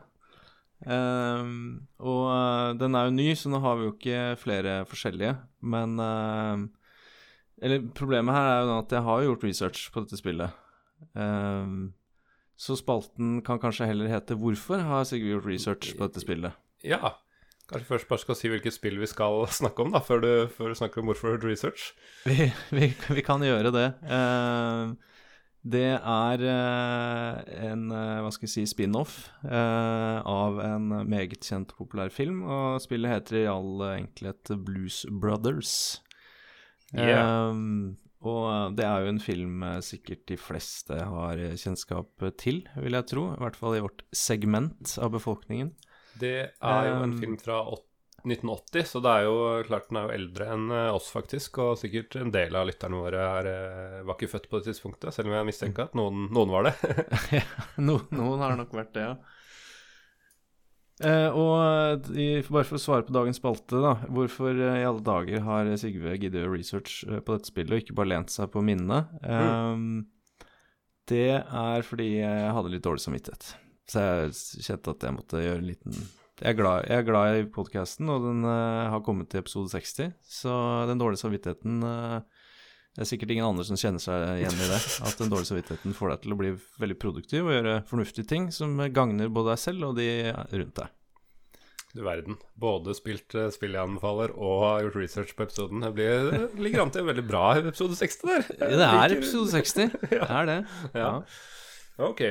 Um, 0.85 1.87
og 2.03 2.23
uh, 2.29 2.71
den 2.77 2.97
er 2.99 3.09
jo 3.09 3.15
ny, 3.15 3.29
så 3.39 3.51
nå 3.51 3.61
har 3.65 3.79
vi 3.79 3.87
jo 3.87 3.95
ikke 3.95 4.23
flere 4.41 4.77
forskjellige. 4.91 5.37
Men 5.65 5.99
uh, 6.03 6.65
Eller 7.63 7.87
problemet 7.97 8.35
her 8.37 8.51
er 8.51 8.65
jo 8.67 8.79
at 8.79 8.93
jeg 8.93 9.07
har 9.09 9.27
gjort 9.29 9.47
research 9.47 9.91
på 9.95 10.05
dette 10.05 10.21
spillet. 10.21 10.63
Um, 11.15 11.95
så 12.57 12.77
spalten 12.79 13.41
kan 13.47 13.59
kanskje 13.59 13.87
heller 13.91 14.11
hete 14.11 14.37
'Hvorfor 14.39 14.83
har 14.83 15.05
Sigve 15.05 15.35
gjort 15.35 15.47
research 15.47 15.97
på 15.97 16.07
dette 16.07 16.23
spillet'? 16.23 16.55
Ja. 16.85 17.17
Kanskje 17.65 17.89
først 17.89 18.09
bare 18.09 18.21
skal 18.21 18.37
si 18.37 18.51
hvilket 18.53 18.75
spill 18.77 18.99
vi 19.01 19.09
skal 19.09 19.47
snakke 19.61 19.83
om, 19.83 19.95
da, 19.95 20.03
før 20.05 20.21
du, 20.21 20.31
før 20.53 20.69
du 20.69 20.79
snakker 20.79 21.01
om 21.01 21.09
hvorfor 21.09 21.29
du 21.29 21.33
har 21.33 21.39
gjort 21.39 21.51
research? 21.51 21.93
Vi, 22.29 22.53
vi, 22.71 22.93
vi, 22.93 23.25
kan 23.25 23.43
gjøre 23.43 23.73
det. 23.73 23.89
Uh, 24.05 24.93
Det 25.65 25.95
er 25.97 26.43
en 26.45 27.85
hva 27.89 28.29
skal 28.35 28.45
jeg 28.45 28.53
si, 28.53 28.65
spin-off 28.69 29.15
av 29.49 30.59
en 30.61 30.91
meget 31.09 31.41
kjent 31.41 31.73
og 31.73 31.79
populær 31.87 32.13
film. 32.13 32.43
Og 32.45 32.83
spillet 32.85 33.15
heter 33.15 33.39
i 33.41 33.47
all 33.49 33.81
enkelhet 33.95 34.53
Blues 34.67 35.07
Brothers. 35.09 36.03
Yeah. 36.93 37.49
Um, 37.49 37.97
og 38.21 38.77
det 38.77 38.85
er 38.85 39.07
jo 39.07 39.15
en 39.15 39.23
film 39.25 39.65
sikkert 39.85 40.27
de 40.29 40.37
fleste 40.41 41.01
har 41.01 41.41
kjennskap 41.57 42.29
til, 42.41 42.63
vil 42.77 43.01
jeg 43.01 43.09
tro. 43.15 43.31
I 43.33 43.41
hvert 43.47 43.57
fall 43.57 43.79
i 43.79 43.83
vårt 43.85 44.05
segment 44.13 44.99
av 45.01 45.17
befolkningen. 45.17 45.73
Det 46.21 46.37
er 46.45 46.89
jo 46.91 47.01
en 47.01 47.17
um, 47.17 47.19
film 47.19 47.41
fra 47.41 47.65
80 47.73 47.94
1980, 48.25 48.87
så 48.89 49.01
det 49.05 49.13
er 49.13 49.27
jo 49.27 49.37
klart 49.69 49.91
den 49.91 49.99
er 50.01 50.09
jo 50.09 50.17
eldre 50.17 50.49
enn 50.55 50.73
eh, 50.73 50.91
oss, 50.97 51.11
faktisk. 51.13 51.61
Og 51.65 51.79
sikkert 51.81 52.17
en 52.21 52.33
del 52.35 52.57
av 52.57 52.67
lytterne 52.69 53.01
våre 53.01 53.21
er, 53.21 53.49
eh, 53.51 54.03
var 54.07 54.17
ikke 54.17 54.33
født 54.33 54.49
på 54.51 54.61
det 54.61 54.71
tidspunktet, 54.71 55.15
selv 55.15 55.31
om 55.31 55.37
jeg 55.37 55.49
mistenker 55.51 55.89
at 55.89 55.99
noen, 55.99 56.27
noen 56.35 56.55
var 56.55 56.69
det. 56.69 56.75
ja, 57.39 57.45
no, 57.85 58.01
noen 58.15 58.45
har 58.45 58.57
nok 58.61 58.73
vært 58.77 58.95
det, 58.97 59.07
ja. 59.11 59.17
Eh, 61.05 61.37
og 61.37 62.09
i, 62.15 62.29
bare 62.47 62.69
for 62.69 62.79
å 62.79 62.83
svare 62.83 63.07
på 63.07 63.15
dagens 63.17 63.43
spalte, 63.43 63.83
da. 63.83 63.95
Hvorfor 64.09 64.55
eh, 64.55 64.81
i 64.81 64.89
alle 64.89 65.05
dager 65.05 65.45
har 65.45 65.71
Sigve 65.81 66.17
giddet 66.17 66.49
research 66.49 67.03
på 67.05 67.37
dette 67.37 67.51
spillet, 67.51 67.77
og 67.77 67.85
ikke 67.85 67.99
bare 68.01 68.13
lent 68.15 68.33
seg 68.33 68.51
på 68.55 68.65
minnene? 68.65 69.05
Mm. 69.21 70.05
det 71.11 71.31
er 71.37 71.85
fordi 71.85 72.11
jeg 72.23 72.53
hadde 72.57 72.73
litt 72.73 72.85
dårlig 72.87 73.05
samvittighet. 73.05 73.55
Så 73.91 74.01
jeg 74.01 74.37
kjente 74.65 74.95
at 74.95 75.05
jeg 75.05 75.19
måtte 75.19 75.43
gjøre 75.45 75.61
en 75.61 75.73
liten 75.75 76.05
jeg 76.41 76.51
er 76.51 76.57
glad, 76.59 76.87
jeg 76.91 76.99
er 76.99 77.07
glad 77.07 77.37
i 77.39 77.45
podkasten, 77.47 78.09
og 78.11 78.25
den 78.27 78.43
uh, 78.43 78.91
har 78.91 79.03
kommet 79.07 79.29
til 79.31 79.39
episode 79.45 79.71
60. 79.71 80.17
Så 80.27 80.55
den 80.91 80.99
dårlige 80.99 81.23
samvittigheten 81.23 81.79
uh, 81.87 82.19
Det 82.95 83.05
er 83.05 83.11
sikkert 83.11 83.31
ingen 83.35 83.47
andre 83.47 83.67
som 83.67 83.79
kjenner 83.79 84.03
seg 84.03 84.41
igjen 84.41 84.59
i 84.59 84.67
det. 84.73 84.81
At 85.07 85.21
den 85.23 85.31
dårlige 85.31 85.53
samvittigheten 85.53 85.95
får 85.95 86.11
deg 86.11 86.25
til 86.25 86.35
å 86.35 86.39
bli 86.41 86.51
veldig 86.83 86.99
produktiv 86.99 87.47
og 87.47 87.55
gjøre 87.55 87.79
fornuftige 87.87 88.31
ting 88.31 88.51
som 88.55 88.75
gagner 88.95 89.31
både 89.31 89.55
deg 89.55 89.63
selv 89.63 89.91
og 89.91 89.99
de 90.01 90.09
rundt 90.35 90.83
deg. 90.83 90.93
Du 91.95 92.01
verden. 92.03 92.41
Både 92.59 92.97
spilt 92.99 93.37
uh, 93.39 93.47
spill 93.55 93.79
jeg 93.79 93.87
anbefaler 93.87 94.35
og 94.35 94.65
har 94.67 94.89
gjort 94.89 94.99
research 95.05 95.37
på 95.39 95.47
episoden. 95.47 95.87
Det, 95.87 95.93
blir, 95.95 96.33
det 96.35 96.67
ligger 96.67 96.83
an 96.83 96.91
til 96.91 97.05
en 97.05 97.13
veldig 97.13 97.27
bra 97.31 97.45
episode 97.63 97.95
60 98.01 98.27
der. 98.27 98.51
det 98.75 98.91
er 98.91 99.17
episode 99.21 99.55
60. 99.55 99.95
Det 100.11 100.19
er 100.27 100.51
det. 100.51 100.59
Ja. 100.99 101.07
ja. 101.07 101.15
Ok. 102.11 102.25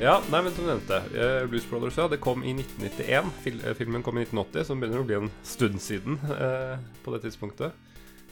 Ja, 0.00 0.14
nei, 0.30 0.38
men 0.40 0.52
som 0.52 0.64
du 0.64 0.70
nevnte, 0.70 0.98
uh, 1.12 1.46
Blues 1.50 1.66
Brothers 1.68 1.98
ja, 1.98 2.06
det 2.08 2.22
kom 2.24 2.40
i 2.40 2.54
1991. 2.56 3.26
Fil 3.44 3.58
uh, 3.60 3.74
filmen 3.76 4.00
kom 4.02 4.16
i 4.16 4.22
1980, 4.24 4.64
som 4.64 4.80
begynner 4.80 5.02
å 5.02 5.04
bli 5.04 5.18
en 5.18 5.30
stund 5.44 5.76
siden 5.84 6.16
uh, 6.30 6.80
på 7.04 7.12
det 7.12 7.20
tidspunktet. 7.26 7.76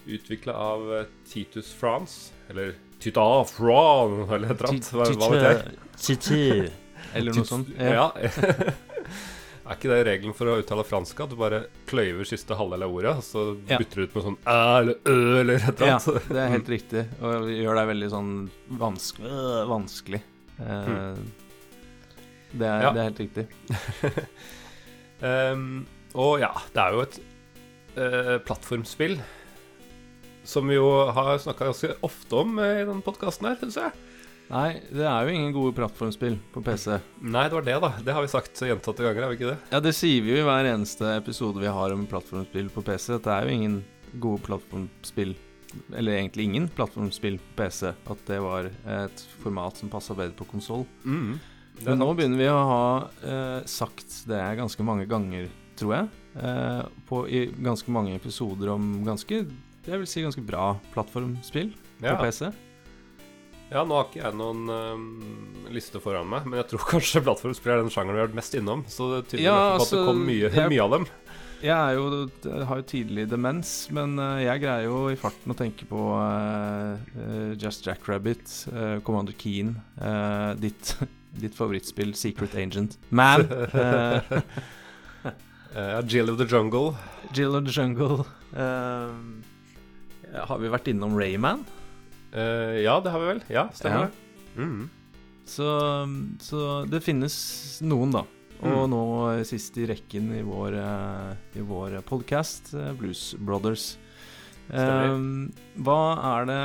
Utvikla 0.09 0.55
av 0.57 0.87
Titus 1.29 1.69
France, 1.77 2.33
eller 2.49 2.73
Tita 3.03 3.45
Fran, 3.45 4.23
eller 4.31 4.55
et 4.55 4.65
eller 4.65 4.71
annet. 4.71 4.89
Titi 4.89 5.19
hva 5.21 5.33
vet 5.35 6.33
jeg? 6.33 6.71
Eller 7.17 7.33
noe 7.37 7.49
sånt. 7.49 7.69
Ja. 7.77 8.11
Er 9.69 9.77
ikke 9.77 9.91
det 9.91 9.99
regelen 10.07 10.33
for 10.37 10.49
å 10.49 10.55
uttale 10.63 10.85
fransk 10.89 11.19
at 11.21 11.33
du 11.33 11.37
bare 11.37 11.59
kløyver 11.89 12.25
siste 12.29 12.57
halvdel 12.57 12.87
av 12.87 12.95
ordet, 12.97 13.13
og 13.21 13.25
så 13.27 13.43
bytter 13.69 14.01
du 14.01 14.07
ut 14.07 14.15
med 14.17 14.25
sånn 14.25 14.39
æ 14.49 14.61
eller 14.79 15.11
ø 15.13 15.17
eller 15.43 15.59
et 15.59 15.67
eller 15.69 15.91
annet? 15.91 16.07
Ja, 16.09 16.23
det 16.33 16.41
er 16.41 16.55
helt 16.55 16.71
riktig, 16.77 17.03
og 17.21 17.51
gjør 17.53 17.77
deg 17.77 17.91
veldig 17.91 18.09
sånn 18.15 18.31
vanskelig. 18.81 19.35
vanskelig. 19.69 20.23
Mm. 20.57 21.21
Det 22.53 22.67
er, 22.69 22.85
ja. 22.87 22.93
det 22.95 23.01
er 23.01 23.09
helt 23.11 23.23
riktig. 23.23 23.47
um, 25.21 25.67
og 26.25 26.39
ja, 26.43 26.53
det 26.75 26.85
er 26.85 26.97
jo 26.97 27.03
et 27.05 27.19
uh, 27.99 28.37
plattformspill 28.47 29.19
som 30.49 30.71
vi 30.71 30.79
jo 30.79 30.89
har 31.13 31.35
snakka 31.43 31.69
ganske 31.69 31.97
ofte 32.07 32.39
om 32.41 32.57
uh, 32.61 32.79
i 32.79 32.87
denne 32.87 33.05
podkasten 33.05 33.51
her, 33.51 33.59
syns 33.61 33.81
jeg. 33.83 34.05
Nei, 34.49 34.79
det 34.89 35.05
er 35.05 35.27
jo 35.27 35.35
ingen 35.35 35.53
gode 35.53 35.75
plattformspill 35.77 36.39
på 36.55 36.63
PC. 36.65 36.95
Nei, 37.21 37.45
det 37.51 37.59
var 37.59 37.67
det, 37.67 37.75
da. 37.85 37.91
Det 38.01 38.15
har 38.17 38.25
vi 38.25 38.31
sagt 38.33 38.63
gjentatte 38.65 39.05
ganger, 39.05 39.27
er 39.27 39.33
vi 39.35 39.37
ikke 39.37 39.51
det? 39.51 39.59
Ja, 39.75 39.83
det 39.85 39.93
sier 39.99 40.25
vi 40.25 40.33
jo 40.33 40.39
i 40.41 40.47
hver 40.47 40.71
eneste 40.71 41.11
episode 41.19 41.61
vi 41.61 41.69
har 41.69 41.93
om 41.93 42.07
plattformspill 42.09 42.71
på 42.73 42.85
PC. 42.87 43.11
At 43.19 43.29
det 43.29 43.35
er 43.35 43.45
jo 43.45 43.59
ingen 43.59 43.77
gode 44.17 44.41
plattformspill 44.49 45.37
eller 45.93 46.17
egentlig 46.17 46.49
ingen 46.49 46.71
plattformspill 46.73 47.37
på 47.43 47.59
PC. 47.61 47.93
At 47.93 48.25
det 48.31 48.41
var 48.41 48.71
et 48.71 49.25
format 49.43 49.77
som 49.77 49.93
passa 49.93 50.17
bedre 50.17 50.37
på 50.39 50.49
konsoll. 50.49 50.87
Mm. 51.05 51.37
Men 51.87 52.01
nå 52.03 52.11
begynner 52.19 52.41
vi 52.41 52.49
å 52.51 52.59
ha 52.69 52.87
eh, 53.23 53.61
sagt 53.71 54.25
det 54.29 54.43
ganske 54.59 54.87
mange 54.87 55.07
ganger, 55.11 55.47
tror 55.79 55.95
jeg. 55.95 56.09
Eh, 56.39 56.83
på, 57.09 57.23
I 57.31 57.47
ganske 57.55 57.93
mange 57.95 58.17
episoder 58.19 58.75
om 58.75 58.99
ganske 59.07 59.45
jeg 59.89 60.03
vil 60.03 60.09
si 60.09 60.21
ganske 60.25 60.43
bra 60.45 60.73
plattformspill 60.93 61.71
ja. 62.03 62.13
på 62.13 62.27
PC. 62.27 62.51
Ja, 63.69 63.83
nå 63.85 63.99
har 63.99 64.07
ikke 64.09 64.23
jeg 64.23 64.37
noen 64.37 64.69
um, 64.69 65.03
liste 65.73 66.01
foran 66.01 66.29
meg, 66.29 66.47
men 66.49 66.61
jeg 66.61 66.71
tror 66.71 66.87
kanskje 66.95 67.25
plattformspill 67.25 67.75
er 67.75 67.83
den 67.83 67.93
sjangeren 67.93 68.17
vi 68.17 68.23
har 68.23 68.31
vært 68.31 68.39
mest 68.39 68.57
innom. 68.59 68.85
Så 68.89 69.11
det 69.15 69.23
tyder 69.33 69.47
ja, 69.47 69.57
på 69.57 69.83
altså, 69.83 69.89
at 69.89 69.95
det 69.95 70.07
kom 70.09 70.25
mye, 70.29 70.51
jeg, 70.53 70.73
mye 70.75 70.85
av 70.85 70.97
dem. 70.97 71.09
Jeg, 71.59 71.99
jo, 71.99 72.09
jeg 72.45 72.67
har 72.71 72.81
jo 72.81 72.87
tidlig 72.93 73.27
demens, 73.33 73.73
men 73.97 74.15
uh, 74.21 74.39
jeg 74.45 74.63
greier 74.63 74.89
jo 74.89 75.03
i 75.13 75.19
farten 75.21 75.53
å 75.53 75.59
tenke 75.59 75.89
på 75.89 76.03
uh, 76.17 77.01
Just 77.57 77.65
Just 77.65 77.89
Jackrabbit, 77.89 78.45
uh, 78.73 78.99
Commander 79.05 79.37
Keen, 79.41 79.77
ditt 80.61 80.95
ditt 81.41 81.55
favorittspill, 81.57 82.15
Secret 82.15 82.55
Agent. 82.59 82.99
Man! 83.11 83.47
uh, 83.51 84.21
uh, 85.75 86.03
Jill 86.07 86.31
of 86.31 86.39
the 86.39 86.47
Jungle. 86.47 86.97
Jill 87.33 87.57
of 87.57 87.65
the 87.65 87.73
Jungle. 87.73 88.25
Uh, 88.53 89.13
har 90.49 90.61
vi 90.61 90.71
vært 90.73 90.89
innom 90.93 91.17
Rayman? 91.19 91.65
Uh, 92.33 92.79
ja, 92.83 92.99
det 93.05 93.13
har 93.13 93.23
vi 93.23 93.31
vel. 93.33 93.45
Ja, 93.53 93.69
stemmer 93.77 94.09
det. 94.09 94.25
Mm. 94.59 94.89
Så, 95.49 95.69
så, 96.45 96.65
det 96.91 97.01
finnes 97.05 97.37
noen, 97.85 98.13
da. 98.13 98.25
Og 98.59 98.85
mm. 98.85 98.91
nå 98.91 99.03
sist 99.47 99.77
i 99.79 99.87
rekken 99.89 100.33
i 100.37 100.43
vår, 100.45 100.77
uh, 100.77 101.63
vår 101.69 102.01
podkast, 102.09 102.75
Blues 102.99 103.33
Brothers. 103.39 103.95
hva 104.69 106.01
er 106.35 106.49
det 106.51 106.65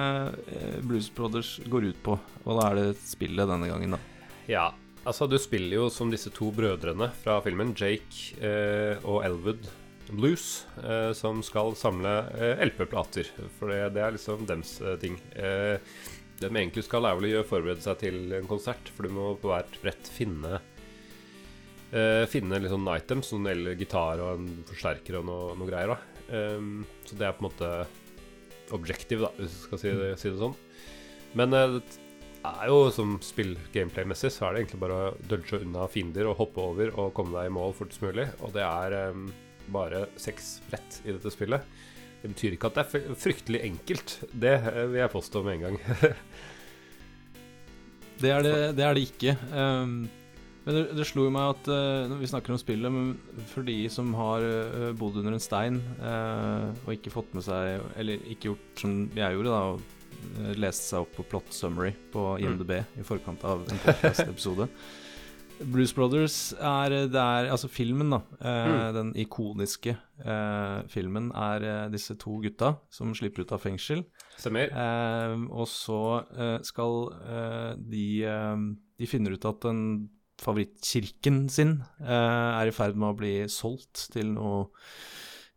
Blues 0.83 1.07
Brothers 1.15 1.53
går 1.71 1.91
ut 1.93 2.01
på? 2.03 2.17
Da 2.43 2.65
er 2.71 2.79
det 2.81 2.87
spillet 2.99 3.47
denne 3.47 3.69
gangen, 3.69 3.95
da? 3.95 4.12
Ja, 4.51 4.73
altså 5.07 5.27
du 5.31 5.38
spiller 5.39 5.77
jo 5.77 5.85
som 5.93 6.09
disse 6.12 6.31
to 6.33 6.50
brødrene 6.55 7.07
fra 7.23 7.38
filmen, 7.45 7.71
Jake 7.79 8.35
eh, 8.43 9.00
og 9.07 9.23
Elwood 9.23 9.69
Blues, 10.12 10.65
eh, 10.83 11.12
som 11.15 11.39
skal 11.45 11.77
samle 11.79 12.12
eh, 12.35 12.59
LP-plater. 12.67 13.29
For 13.57 13.71
det, 13.71 13.93
det, 13.95 14.03
er 14.03 14.17
liksom 14.17 14.43
dems 14.50 14.75
eh, 14.83 14.97
ting. 15.00 15.15
Eh, 15.39 15.79
det 16.41 16.50
de 16.50 16.59
egentlig 16.59 16.83
skal, 16.83 17.07
er 17.07 17.15
vel 17.15 17.39
å 17.39 17.47
forberede 17.47 17.85
seg 17.85 18.01
til 18.03 18.35
en 18.35 18.50
konsert, 18.50 18.91
for 18.91 19.07
du 19.07 19.15
må 19.15 19.31
på 19.39 19.53
hvert 19.53 19.79
brett 19.83 20.12
finne 20.12 20.57
eh, 21.93 22.25
Finne 22.27 22.59
litt 22.59 22.73
sånn 22.73 22.89
items, 22.91 23.31
sånn 23.31 23.47
gitar 23.79 24.19
og 24.25 24.41
en 24.41 24.50
forsterker 24.67 25.21
og 25.21 25.27
noe, 25.29 25.53
noe 25.55 25.71
greier. 25.71 25.93
da 25.93 26.43
Så 27.07 27.15
det 27.15 27.29
er 27.29 27.38
på 27.38 27.45
en 27.45 27.51
måte 27.51 27.73
objective, 28.75 29.23
da, 29.23 29.31
hvis 29.38 29.55
du 29.55 29.67
skal 29.69 29.79
si 29.79 29.95
det, 29.95 30.15
si 30.19 30.33
det 30.33 30.41
sånn. 30.41 30.57
Men 31.38 31.53
er 32.43 32.67
jo 32.67 32.79
som 32.93 33.15
spill 33.23 33.55
gameplay-messig, 33.73 34.31
så 34.33 34.47
er 34.47 34.55
det 34.55 34.63
egentlig 34.63 34.81
bare 34.83 35.00
å 35.00 35.12
dodge 35.31 35.62
unna 35.63 35.88
fiender 35.91 36.29
og 36.29 36.39
hoppe 36.41 36.63
over 36.63 36.93
og 37.00 37.13
komme 37.15 37.35
deg 37.38 37.50
i 37.50 37.55
mål 37.55 37.75
fortest 37.77 38.03
mulig. 38.03 38.27
Og 38.43 38.53
det 38.55 38.65
er 38.65 38.95
um, 39.13 39.27
bare 39.73 40.05
seks 40.19 40.57
brett 40.69 41.00
i 41.05 41.13
dette 41.13 41.31
spillet. 41.33 41.63
Det 42.23 42.31
betyr 42.31 42.55
ikke 42.55 42.71
at 42.71 42.79
det 42.79 42.83
er 42.83 43.15
fryktelig 43.19 43.62
enkelt. 43.67 44.17
Det 44.31 44.53
eh, 44.55 44.83
vil 44.91 45.01
jeg 45.01 45.12
påstå 45.12 45.41
med 45.43 45.57
en 45.57 45.63
gang. 45.65 45.79
det, 48.21 48.29
er 48.31 48.45
det, 48.45 48.53
det, 48.77 48.85
er 48.85 48.95
det, 48.95 49.07
ikke. 49.09 49.33
Um, 49.51 49.97
men 50.63 50.77
det, 50.77 50.83
det 50.95 51.07
slo 51.07 51.25
meg 51.31 51.57
at 51.57 51.71
uh, 51.71 52.05
når 52.12 52.21
vi 52.21 52.29
snakker 52.31 52.55
om 52.55 52.62
spillet, 52.62 52.95
men 52.95 53.43
for 53.51 53.67
de 53.67 53.75
som 53.91 54.13
har 54.19 54.43
uh, 54.43 54.91
bodd 54.95 55.19
under 55.19 55.35
en 55.35 55.43
stein 55.43 55.81
uh, 56.00 56.71
og 56.85 56.95
ikke 56.95 57.12
fått 57.12 57.35
med 57.35 57.43
seg 57.43 57.83
Eller 58.00 58.23
ikke 58.31 58.53
gjort 58.53 58.85
som 58.85 58.95
jeg 59.15 59.35
gjorde, 59.35 59.51
da 59.51 60.02
Eh, 60.34 60.53
lest 60.60 60.89
seg 60.89 61.05
opp 61.05 61.15
på 61.17 61.25
plot 61.29 61.53
summary 61.53 61.93
på 62.13 62.34
IMDb 62.41 62.79
mm. 62.82 63.00
i 63.01 63.08
forkant 63.08 63.43
av 63.48 63.65
en 63.67 63.82
podcast-episode. 63.86 64.70
Bruce 65.74 65.93
Brothers 65.96 66.36
er, 66.58 66.96
der 67.13 67.46
er 67.46 67.51
Altså 67.53 67.70
filmen, 67.72 68.10
da. 68.12 68.20
Eh, 68.41 68.72
mm. 68.72 68.96
Den 68.98 69.12
ikoniske 69.22 69.93
eh, 69.93 70.79
filmen 70.91 71.29
er 71.38 71.67
eh, 71.67 71.91
disse 71.93 72.17
to 72.20 72.39
gutta 72.43 72.74
som 72.91 73.13
slipper 73.15 73.46
ut 73.46 73.53
av 73.53 73.62
fengsel. 73.63 74.03
Stemmer. 74.39 74.74
Eh, 74.74 75.46
og 75.53 75.70
så 75.70 76.01
eh, 76.34 76.58
skal 76.65 77.13
de 77.77 78.05
De 78.98 79.10
finner 79.10 79.38
ut 79.38 79.46
at 79.46 79.62
den 79.65 80.10
favorittkirken 80.41 81.46
sin 81.53 81.77
er 82.01 82.67
i 82.67 82.74
ferd 82.74 82.98
med 82.98 83.13
å 83.13 83.15
bli 83.15 83.34
solgt 83.51 84.10
til 84.12 84.34
noe 84.34 84.65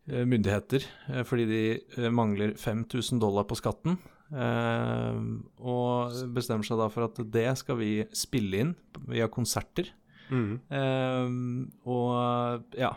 myndigheter 0.07 0.85
fordi 1.27 1.47
de 1.49 2.11
mangler 2.13 2.53
5000 2.55 3.19
dollar 3.19 3.47
på 3.49 3.57
skatten. 3.59 3.97
Eh, 4.33 5.19
og 5.63 6.17
bestemmer 6.35 6.67
seg 6.67 6.79
da 6.81 6.89
for 6.91 7.07
at 7.07 7.21
det 7.33 7.47
skal 7.61 7.79
vi 7.79 7.91
spille 8.15 8.63
inn 8.63 8.73
via 9.07 9.29
konserter. 9.31 9.91
Mm. 10.27 10.57
Eh, 10.67 11.35
og 11.87 12.73
ja 12.75 12.95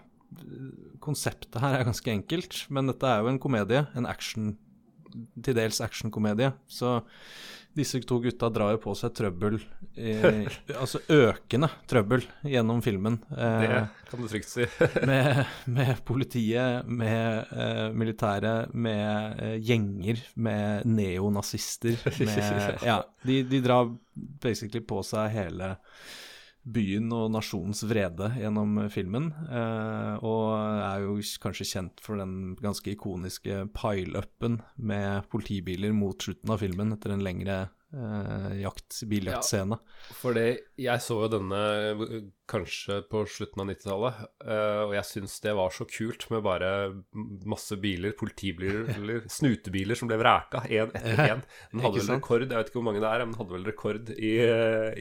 Konseptet 1.03 1.57
her 1.59 1.75
er 1.75 1.89
ganske 1.89 2.11
enkelt, 2.13 2.55
men 2.71 2.87
dette 2.87 3.09
er 3.09 3.25
jo 3.25 3.31
en 3.33 3.41
komedie. 3.43 3.81
En 3.99 4.07
action, 4.07 4.53
til 5.43 5.57
dels 5.59 5.81
actionkomedie. 5.83 6.53
Så 6.71 7.01
disse 7.77 8.01
to 8.03 8.19
gutta 8.19 8.49
drar 8.51 8.75
jo 8.75 8.81
på 8.83 8.95
seg 8.99 9.13
trøbbel, 9.17 9.59
eh, 9.95 10.47
altså 10.81 11.01
økende 11.13 11.71
trøbbel, 11.91 12.25
gjennom 12.47 12.83
filmen. 12.85 13.21
Eh, 13.31 13.63
det 13.63 13.81
kan 14.11 14.23
du 14.23 14.29
trygt 14.31 14.51
si. 14.51 14.67
med, 15.11 15.45
med, 15.71 15.93
politiet, 16.07 16.89
med 16.89 17.53
eh, 17.55 17.87
militæret, 17.95 18.75
med 18.75 19.43
eh, 19.45 19.57
gjenger, 19.63 20.25
med 20.35 20.89
neonazister. 20.91 21.99
Med, 22.21 22.83
ja, 22.85 23.01
de, 23.23 23.43
de, 23.49 23.61
drar 23.65 23.89
basically 24.15 24.83
på 24.85 25.01
seg 25.07 25.31
hele 25.33 25.75
byen 26.65 27.09
og 27.17 27.31
nasjonens 27.33 27.83
vrede 27.89 28.31
gjennom 28.37 28.77
filmen. 28.93 29.31
Eh, 29.49 30.25
og 30.27 30.45
er 30.59 31.05
jo 31.07 31.17
kanskje 31.43 31.69
kjent 31.73 32.03
for 32.05 32.21
den 32.21 32.55
ganske 32.61 32.93
ikoniske 32.93 33.65
pile-upen 33.77 34.61
med 34.77 35.29
politibiler 35.33 35.95
mot 35.97 36.21
slutten 36.21 36.53
av 36.53 36.61
filmen 36.63 36.93
etter 36.97 37.15
en 37.15 37.25
lengre 37.25 37.63
uh, 37.95 38.51
jakt, 38.61 39.03
biljaktscene. 39.09 39.79
Ja, 39.81 40.15
fordi 40.21 40.45
jeg 40.81 41.03
så 41.05 41.19
jo 41.25 41.31
denne 41.33 41.61
kanskje 42.51 43.01
på 43.11 43.23
slutten 43.31 43.63
av 43.63 43.69
90-tallet, 43.71 44.23
eh, 44.43 44.81
og 44.89 44.95
jeg 44.97 45.07
syns 45.07 45.37
det 45.45 45.53
var 45.55 45.71
så 45.71 45.85
kult 45.87 46.25
med 46.33 46.43
bare 46.43 46.71
masse 47.47 47.77
biler, 47.79 48.15
politibiler 48.19 48.89
eller 48.97 49.23
snutebiler 49.39 49.99
som 49.99 50.11
ble 50.11 50.19
vraka 50.19 50.65
én 50.67 50.91
etter 50.91 51.23
én. 51.29 51.45
Den 51.71 51.85
hadde 51.85 52.03
vel 52.03 52.11
rekord, 52.17 52.47
jeg 52.49 52.57
vet 52.57 52.73
ikke 52.73 52.81
hvor 52.81 52.89
mange 52.89 53.05
det 53.05 53.13
er, 53.13 53.23
men 53.23 53.37
den 53.37 53.43
hadde 53.45 53.55
vel 53.55 53.71
rekord 53.71 54.11
i, 54.17 54.33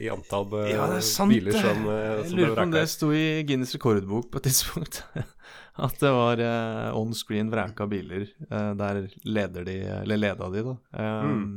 i 0.04 0.12
antall 0.14 0.54
ja, 0.70 0.86
sant, 1.02 1.34
biler 1.34 1.58
som, 1.58 1.82
som 1.82 1.84
ble 1.88 1.98
vraka. 1.98 2.22
Jeg 2.28 2.38
lurer 2.38 2.54
på 2.54 2.68
om 2.68 2.76
det 2.78 2.86
sto 2.94 3.10
i 3.16 3.26
Guinness 3.48 3.74
rekordbok 3.74 4.30
på 4.30 4.42
et 4.42 4.50
tidspunkt. 4.52 5.02
At 5.80 6.00
det 6.00 6.10
var 6.12 6.38
eh, 6.38 6.96
on 6.96 7.14
screen 7.14 7.50
vraka 7.50 7.86
biler. 7.86 8.28
Eh, 8.50 8.70
der 8.74 9.08
leder 9.24 9.64
de, 9.64 9.76
eller 10.02 10.16
leda 10.16 10.50
de, 10.50 10.62
da. 10.62 10.76
Um, 10.92 11.30
mm. 11.30 11.52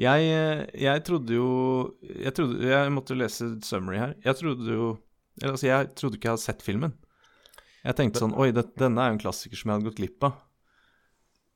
Jeg, 0.00 0.30
jeg, 0.74 1.02
trodde 1.06 1.36
jo 1.36 1.48
jeg, 2.02 2.32
trodde, 2.34 2.58
jeg 2.66 2.94
måtte 2.94 3.16
lese 3.18 3.52
summary 3.66 4.00
her. 4.00 4.14
Jeg 4.24 4.40
trodde 4.42 4.78
jo 4.78 4.94
Altså, 5.42 5.66
jeg 5.66 5.88
trodde 5.98 6.14
ikke 6.14 6.28
jeg 6.28 6.36
hadde 6.36 6.44
sett 6.44 6.60
filmen. 6.62 6.92
Jeg 7.82 7.96
tenkte 7.98 8.20
sånn 8.22 8.36
Oi, 8.38 8.52
det, 8.54 8.68
denne 8.78 9.02
er 9.02 9.10
jo 9.10 9.16
en 9.16 9.24
klassiker 9.24 9.58
som 9.58 9.70
jeg 9.70 9.78
hadde 9.78 9.88
gått 9.88 9.98
glipp 9.98 10.26
av. 10.28 10.36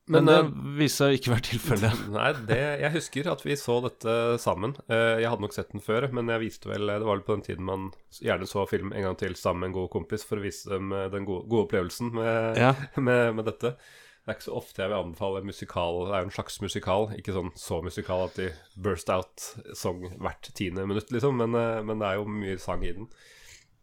Men, 0.09 0.25
men 0.25 0.29
det 0.29 0.37
uh, 0.41 0.69
viser 0.79 0.97
seg 0.97 1.19
ikke 1.19 1.29
å 1.29 1.33
være 1.35 1.45
tilfellet. 1.45 1.99
Nei, 2.17 2.29
det, 2.49 2.59
jeg 2.81 2.93
husker 2.95 3.29
at 3.29 3.45
vi 3.45 3.57
så 3.61 3.77
dette 3.85 4.15
sammen. 4.41 4.73
Jeg 4.89 5.29
hadde 5.29 5.45
nok 5.45 5.53
sett 5.53 5.69
den 5.71 5.85
før, 5.85 6.07
men 6.17 6.31
jeg 6.33 6.43
viste 6.43 6.71
vel 6.71 6.89
Det 6.89 6.97
var 7.05 7.19
vel 7.19 7.25
på 7.27 7.37
den 7.37 7.45
tiden 7.45 7.67
man 7.69 7.87
gjerne 8.17 8.49
så 8.49 8.65
film 8.69 8.91
en 8.91 9.05
gang 9.05 9.19
til 9.21 9.37
sammen 9.37 9.63
med 9.63 9.71
en 9.71 9.77
god 9.77 9.91
kompis 9.93 10.25
for 10.25 10.41
å 10.41 10.45
vise 10.47 10.71
dem 10.71 10.91
eh, 10.95 11.07
den 11.13 11.27
gode, 11.29 11.45
gode 11.51 11.67
opplevelsen 11.67 12.09
med, 12.17 12.57
ja. 12.57 12.73
med, 13.07 13.35
med 13.37 13.47
dette. 13.51 13.75
Det 14.19 14.33
er 14.33 14.37
ikke 14.37 14.45
så 14.49 14.57
ofte 14.59 14.83
jeg 14.83 14.91
vil 14.91 14.99
anbefale 14.99 15.41
musikal. 15.47 15.99
Det 16.05 16.15
er 16.15 16.23
jo 16.23 16.29
en 16.29 16.35
slags 16.35 16.59
musikal, 16.61 17.07
ikke 17.17 17.35
sånn 17.35 17.53
så 17.57 17.79
musikal 17.81 18.25
at 18.27 18.35
de 18.37 18.49
burst 18.77 19.09
out 19.13 19.45
song 19.77 20.03
hvert 20.11 20.51
tiende 20.57 20.85
minutt, 20.89 21.09
liksom, 21.13 21.39
men, 21.39 21.55
eh, 21.57 21.79
men 21.85 22.01
det 22.01 22.09
er 22.09 22.19
jo 22.19 22.27
mye 22.29 22.59
sang 22.61 22.83
i 22.85 22.93
den. 22.97 23.09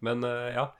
Men 0.07 0.27
eh, 0.29 0.53
ja. 0.59 0.71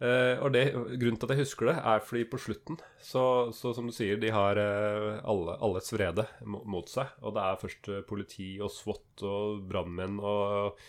Uh, 0.00 0.40
og 0.40 0.54
det, 0.54 0.62
Grunnen 0.72 1.18
til 1.20 1.26
at 1.28 1.34
jeg 1.34 1.42
husker 1.42 1.68
det, 1.68 1.74
er 1.90 1.98
fordi 2.00 2.22
på 2.32 2.38
slutten, 2.40 2.78
så, 3.04 3.22
så 3.52 3.74
som 3.76 3.90
du 3.90 3.92
sier, 3.92 4.16
de 4.16 4.30
har 4.32 4.56
alle, 4.56 5.56
alles 5.60 5.92
vrede 5.92 6.24
mot 6.48 6.88
seg. 6.88 7.10
Og 7.20 7.34
det 7.36 7.42
er 7.44 7.60
først 7.60 7.90
politi 8.08 8.54
og 8.64 8.72
SWAT 8.72 9.26
og 9.28 9.60
brannmenn 9.68 10.16
og 10.24 10.80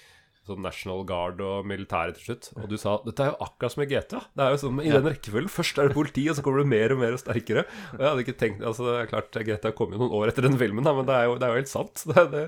sånn 0.48 0.64
National 0.66 1.04
Guard 1.06 1.42
og 1.46 1.68
militæret 1.70 2.18
til 2.18 2.32
slutt. 2.32 2.48
Og 2.58 2.66
du 2.72 2.78
sa 2.82 2.96
dette 3.06 3.22
er 3.24 3.30
jo 3.30 3.46
akkurat 3.46 3.76
som 3.76 3.84
i 3.84 3.88
GTA. 3.90 4.22
Det 4.38 4.46
er 4.46 4.56
jo 4.56 4.62
sånn 4.64 4.82
i 4.82 4.90
den 4.90 5.06
rekkefølgen. 5.06 5.52
Først 5.54 5.78
er 5.78 5.90
det 5.90 5.98
politi, 5.98 6.24
og 6.32 6.38
så 6.38 6.46
kommer 6.46 6.64
det 6.64 6.72
mer 6.72 6.96
og 6.96 7.02
mer 7.04 7.18
og 7.18 7.22
sterkere. 7.22 7.66
Og 7.92 8.02
jeg 8.02 8.08
hadde 8.08 8.26
ikke 8.26 8.38
tenkt 8.40 8.66
Altså, 8.72 8.88
det 8.88 8.96
er 8.98 9.12
klart, 9.12 9.38
GTA 9.52 9.74
kom 9.78 9.94
jo 9.94 10.02
noen 10.02 10.16
år 10.18 10.32
etter 10.32 10.48
den 10.48 10.58
filmen, 10.58 10.86
men 10.86 11.08
det 11.08 11.18
er, 11.18 11.28
jo, 11.30 11.38
det 11.38 11.48
er 11.48 11.54
jo, 11.54 11.62
helt 11.62 11.72
sant. 11.72 12.04
Det, 12.12 12.26
det, 12.34 12.42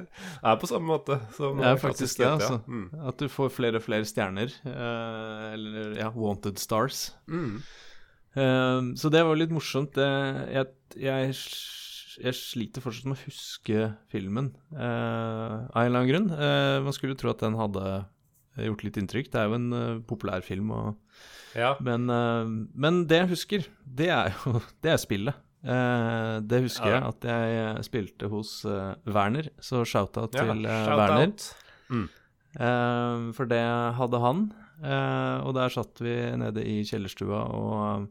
er 0.44 0.58
på 0.60 0.68
samme 0.70 0.90
måte 0.90 1.16
som 1.38 1.62
er 1.64 1.78
faktisk 1.80 2.20
det, 2.20 2.28
altså. 2.28 2.60
Mm. 2.68 3.06
At 3.10 3.22
du 3.22 3.30
får 3.32 3.54
flere 3.54 3.80
og 3.80 3.86
flere 3.86 4.08
stjerner. 4.08 4.52
Uh, 4.66 5.54
eller 5.54 5.96
ja, 6.02 6.10
wanted 6.18 6.60
stars. 6.62 7.06
Mm. 7.32 7.62
Uh, 8.34 8.92
så 9.00 9.14
det 9.14 9.24
var 9.24 9.40
litt 9.40 9.54
morsomt. 9.54 9.98
jeg, 9.98 10.68
jeg 11.00 11.38
jeg 12.22 12.38
sliter 12.38 12.84
fortsatt 12.84 13.08
med 13.10 13.18
å 13.18 13.26
huske 13.26 13.86
filmen 14.12 14.52
eh, 14.76 14.82
av 14.84 15.80
en 15.80 15.88
eller 15.88 16.02
annen 16.02 16.10
grunn. 16.12 16.28
Eh, 16.34 16.80
man 16.86 16.96
skulle 16.96 17.18
tro 17.20 17.32
at 17.32 17.44
den 17.44 17.58
hadde 17.60 18.04
gjort 18.68 18.84
litt 18.86 19.00
inntrykk. 19.02 19.32
Det 19.34 19.40
er 19.42 19.48
jo 19.50 19.58
en 19.58 19.70
uh, 19.74 20.02
populær 20.06 20.44
film, 20.46 20.70
og, 20.76 21.24
ja. 21.58 21.72
men, 21.82 22.06
men, 22.78 23.00
det 23.10 23.24
jeg 23.24 23.32
husker, 23.32 23.66
det 23.82 24.12
er 24.14 24.30
jo 24.36 24.60
det 24.86 24.94
er 24.94 25.02
spillet. 25.02 25.40
det 25.64 26.60
husker 26.66 26.92
ja. 26.92 27.00
jeg 27.00 27.08
at 27.08 27.26
jeg 27.32 27.86
spilte 27.88 28.30
hos 28.30 28.52
Werner, 29.08 29.48
så 29.64 29.82
shout-out 29.88 30.36
ja, 30.36 30.44
til 30.44 30.68
shout 30.68 31.00
Werner. 31.00 31.48
Mm. 31.94 33.32
for 33.34 33.50
det 33.50 33.64
hadde 33.98 34.20
han, 34.22 34.44
og 35.48 35.54
der 35.56 35.74
satt 35.74 36.04
vi 36.04 36.14
nede 36.42 36.66
i 36.68 36.82
kjellerstua 36.86 37.42
og 37.58 38.10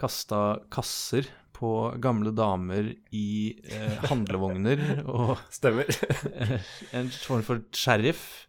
kasta 0.00 0.42
kasser 0.72 1.28
på 1.56 1.70
gamle 2.02 2.34
damer 2.36 2.92
i 3.16 3.28
eh, 3.64 4.02
handlevogner 4.10 4.82
og 5.08 5.38
Stemmer. 5.52 5.88
en 6.96 7.08
form 7.10 7.46
for 7.46 7.64
sheriff 7.72 8.46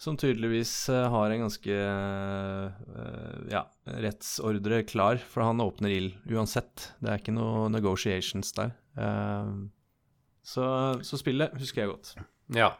som 0.00 0.16
tydeligvis 0.16 0.88
eh, 0.88 1.10
har 1.12 1.30
en 1.30 1.42
ganske 1.44 1.74
eh, 1.76 3.32
ja, 3.52 3.66
rettsordre 3.84 4.82
klar, 4.88 5.20
for 5.20 5.44
han 5.44 5.60
åpner 5.60 5.92
ild 5.92 6.14
uansett. 6.32 6.94
Det 7.04 7.10
er 7.10 7.20
ikke 7.20 7.34
noe 7.36 7.66
negotiations 7.68 8.54
der. 8.56 8.72
Eh, 8.96 9.50
så, 10.40 10.64
så, 11.04 11.20
spillet 11.20 11.52
husker 11.60 11.84
jeg 11.84 11.92
godt. 11.92 12.14
Ja. 12.56 12.70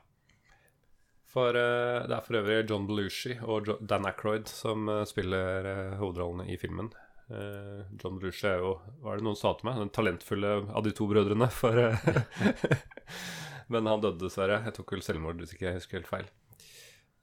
For 1.28 1.54
det 1.54 2.16
er 2.16 2.24
for 2.24 2.40
øvrig 2.40 2.64
John 2.66 2.88
Belushi 2.88 3.36
og 3.44 3.68
Dan 3.86 4.08
Ackroyd 4.08 4.48
som 4.50 4.88
spiller 5.06 5.68
hovedrollene 6.00 6.48
i 6.50 6.56
filmen. 6.58 6.88
Uh, 7.30 7.84
John 7.94 8.16
Belushi 8.18 8.48
er 8.50 8.58
jo 8.58 8.72
Hva 8.98 9.12
er 9.12 9.20
det 9.20 9.26
noen 9.28 9.38
sa 9.38 9.52
til 9.54 9.68
meg? 9.68 9.76
Den 9.78 9.92
talentfulle 9.94 10.54
av 10.66 10.82
de 10.86 10.92
to 10.96 11.06
brødrene. 11.10 11.46
For, 11.54 11.76
uh, 11.78 12.88
men 13.72 13.90
han 13.90 14.02
døde 14.02 14.24
dessverre. 14.24 14.62
Jeg 14.66 14.76
tok 14.78 14.96
vel 14.96 15.04
selvmord, 15.06 15.38
hvis 15.42 15.54
ikke 15.54 15.68
jeg 15.68 15.78
husker 15.78 16.00
helt 16.00 16.10
feil. 16.10 16.32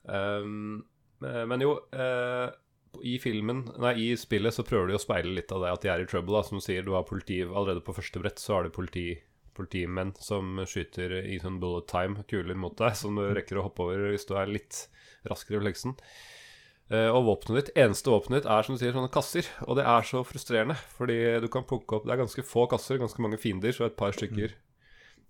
Um, 0.08 0.86
men 1.20 1.64
jo 1.64 1.74
uh, 1.98 2.48
i 3.04 3.18
filmen, 3.20 3.66
nei, 3.82 3.94
i 4.00 4.08
spillet 4.18 4.56
så 4.56 4.64
prøver 4.66 4.92
de 4.92 4.96
å 4.96 5.02
speile 5.02 5.34
litt 5.34 5.52
av 5.52 5.66
det 5.66 5.74
at 5.74 5.84
de 5.84 5.92
er 5.92 6.04
i 6.06 6.08
trouble. 6.10 6.38
Da. 6.38 6.46
Som 6.48 6.64
sier, 6.64 6.86
du 6.86 6.94
har 6.96 7.08
politi 7.10 7.42
allerede 7.44 7.84
på 7.84 7.96
første 7.98 8.22
brett, 8.24 8.40
så 8.40 8.58
har 8.58 8.68
du 8.68 8.74
politi, 8.74 9.10
politimenn 9.58 10.14
som 10.22 10.62
skyter 10.70 11.20
i 11.26 11.40
sånn 11.44 11.60
bullet 11.60 11.90
time, 11.92 12.24
kuler 12.30 12.56
mot 12.56 12.78
deg, 12.80 12.96
som 12.96 13.18
du 13.18 13.26
rekker 13.36 13.60
å 13.60 13.68
hoppe 13.68 13.90
over 13.90 14.12
hvis 14.14 14.30
du 14.30 14.38
er 14.40 14.56
litt 14.56 14.86
raskere 15.28 15.58
i 15.58 15.60
refleksen. 15.60 15.98
Uh, 15.98 16.37
og 16.88 17.26
våpenet 17.28 17.58
ditt, 17.58 17.72
eneste 17.84 18.12
våpenet 18.14 18.42
ditt 18.42 18.52
er 18.54 18.64
som 18.64 18.76
du 18.76 18.80
sier, 18.80 18.94
sånne 18.96 19.12
kasser. 19.12 19.48
Og 19.68 19.76
det 19.76 19.84
er 19.84 20.06
så 20.08 20.22
frustrerende, 20.24 20.78
fordi 20.96 21.18
du 21.44 21.50
kan 21.52 21.66
plukke 21.68 21.98
opp 21.98 22.06
Det 22.08 22.14
er 22.16 22.22
ganske 22.22 22.46
få 22.48 22.64
kasser, 22.72 23.02
ganske 23.02 23.24
mange 23.24 23.40
fiender, 23.42 23.76
så 23.76 23.90
et 23.90 23.98
par 24.00 24.16
stykker 24.16 24.54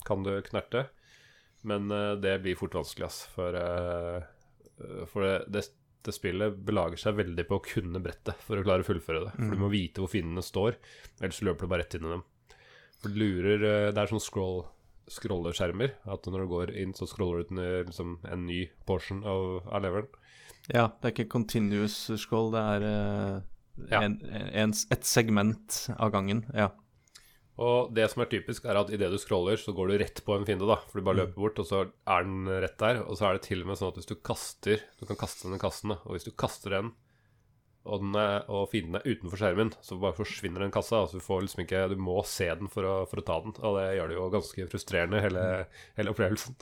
kan 0.07 0.21
du 0.23 0.35
knerte. 0.45 0.85
Men 1.67 1.91
uh, 1.91 2.13
det 2.21 2.37
blir 2.43 2.57
fort 2.59 2.77
vanskelig, 2.77 3.09
ass. 3.09 3.23
For, 3.33 3.57
uh, 3.57 5.03
for 5.11 5.25
det, 5.25 5.35
det, 5.51 5.65
det, 6.05 6.15
spillet 6.15 6.61
belager 6.67 7.01
seg 7.01 7.17
veldig 7.17 7.47
på 7.49 7.59
å 7.59 7.65
kunne 7.65 8.01
brettet 8.03 8.39
for 8.45 8.59
å 8.59 8.65
klare 8.65 8.85
å 8.85 8.87
fullføre 8.87 9.25
det. 9.25 9.35
For 9.39 9.57
du 9.57 9.65
må 9.65 9.73
vite 9.73 10.03
hvor 10.03 10.13
fiendene 10.13 10.45
står, 10.45 10.79
ellers 11.19 11.43
løper 11.43 11.65
du 11.65 11.73
bare 11.73 11.85
rett 11.85 11.97
inn 11.97 12.07
i 12.07 12.15
dem. 12.15 12.25
For 13.01 13.13
du 13.13 13.21
lurer 13.21 13.61
Det 13.93 14.01
er 14.01 14.09
sånn 14.09 14.23
scroll 14.23 14.65
scrolleskjermer. 15.07 15.93
At 16.11 16.27
når 16.27 16.43
du 16.43 16.51
går 16.51 16.71
inn, 16.81 16.93
så 16.97 17.07
scroller 17.07 17.45
du 17.45 17.51
til 17.51 17.85
liksom, 17.87 18.17
en 18.27 18.41
ny 18.47 18.65
portion 18.87 19.21
av, 19.23 19.61
av 19.71 19.85
leveren. 19.85 20.09
Ja, 20.67 20.89
det 20.99 21.07
er 21.07 21.13
ikke 21.15 21.31
continuous 21.37 21.95
scroll, 22.19 22.51
det 22.55 22.63
er 22.75 22.85
uh, 22.87 23.87
ja. 23.87 24.01
en, 24.03 24.17
en, 24.51 24.73
et 24.73 25.07
segment 25.07 25.85
av 25.95 26.11
gangen. 26.15 26.43
Ja. 26.55 26.73
Og 27.57 27.89
det 27.97 28.05
som 28.11 28.21
er 28.21 28.29
typisk, 28.29 28.67
er 28.69 28.77
at 28.77 28.91
idet 28.93 29.09
du 29.09 29.17
scroller, 29.17 29.57
så 29.57 29.73
går 29.73 29.89
du 29.89 29.97
rett 29.97 30.19
på 30.25 30.35
en 30.35 30.45
fiende. 30.45 30.67
da 30.69 30.77
For 30.85 30.99
du 30.99 31.07
bare 31.07 31.17
mm. 31.17 31.21
løper 31.23 31.41
bort, 31.41 31.61
og 31.63 31.65
så 31.65 31.79
er 31.87 32.27
den 32.27 32.45
rett 32.61 32.77
der. 32.81 33.01
Og 33.07 33.17
så 33.17 33.29
er 33.29 33.37
det 33.37 33.47
til 33.47 33.63
og 33.63 33.71
med 33.71 33.79
sånn 33.79 33.93
at 33.93 33.97
hvis 33.97 34.09
du 34.11 34.17
kaster 34.29 34.83
Du 34.99 35.07
kan 35.09 35.17
kaste 35.17 35.49
den 35.49 35.61
kassen, 35.61 35.95
da. 35.95 35.97
Og 36.05 36.13
hvis 36.13 36.27
du 36.27 36.35
kaster 36.37 36.75
den, 36.75 36.91
og, 37.87 38.03
den 38.03 38.17
er, 38.19 38.43
og 38.51 38.67
fienden 38.69 38.99
er 38.99 39.07
utenfor 39.07 39.39
skjermen, 39.39 39.71
så 39.81 39.97
bare 40.01 40.17
forsvinner 40.17 40.61
den 40.61 40.75
kassa. 40.75 41.01
Altså 41.01 41.17
du 41.17 41.25
får 41.25 41.47
liksom 41.47 41.63
ikke 41.63 41.87
Du 41.93 41.97
må 41.97 42.19
se 42.29 42.49
den 42.51 42.69
for 42.69 42.85
å, 42.85 42.95
for 43.09 43.23
å 43.23 43.25
ta 43.25 43.39
den. 43.45 43.57
Og 43.57 43.79
det 43.79 43.87
gjør 43.97 44.11
det 44.11 44.19
jo 44.19 44.29
ganske 44.37 44.69
frustrerende, 44.75 45.23
hele, 45.25 45.47
hele 45.97 46.13
opplevelsen. 46.13 46.59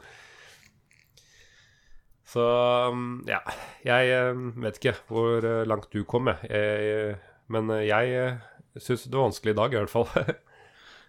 Så 2.25 2.43
um, 2.89 3.21
ja, 3.29 3.39
jeg 3.85 4.33
um, 4.33 4.49
vet 4.63 4.79
ikke 4.79 4.95
hvor 5.11 5.45
uh, 5.45 5.61
langt 5.67 5.91
du 5.93 6.01
kom, 6.09 6.31
jeg. 6.31 6.49
jeg 6.49 7.15
men 7.53 7.69
uh, 7.69 7.83
jeg 7.85 8.17
uh, 8.17 8.81
syns 8.81 9.05
det 9.05 9.13
var 9.13 9.29
vanskelig 9.29 9.53
i 9.53 9.59
dag, 9.59 9.75
i 9.75 9.81
hvert 9.83 9.93
fall. 9.93 10.09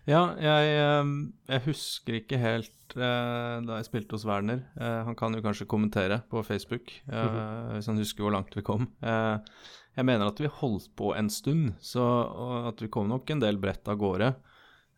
Ja, 0.07 0.37
jeg, 0.39 0.75
ehm, 0.79 1.15
jeg, 1.51 1.65
husker 1.65 2.21
ikke 2.21 2.39
helt 2.39 2.95
uh, 2.95 3.59
da 3.67 3.81
jeg 3.81 3.89
spilte 3.89 4.15
hos 4.15 4.27
Werner. 4.29 4.61
Uh, 4.79 5.03
han 5.09 5.17
kan 5.19 5.35
jo 5.35 5.43
kanskje 5.43 5.67
kommentere 5.67 6.21
på 6.31 6.45
Facebook 6.47 6.93
uh, 7.09 7.15
mm 7.15 7.35
-hmm. 7.35 7.73
hvis 7.73 7.87
han 7.91 7.99
husker 7.99 8.23
hvor 8.23 8.31
langt 8.31 8.57
vi 8.57 8.63
kom. 8.63 8.87
jeg 9.97 10.05
mener 10.05 10.27
at 10.27 10.41
vi 10.41 10.47
holdt 10.47 10.97
på 10.97 11.15
en 11.15 11.31
stund, 11.31 11.73
så 11.81 12.69
at 12.69 12.83
vi 12.83 12.89
kom 12.89 13.09
nok 13.09 13.31
en 13.31 13.41
del 13.41 13.59
brett 13.59 13.89
av 13.89 13.97
gårde. 13.97 14.35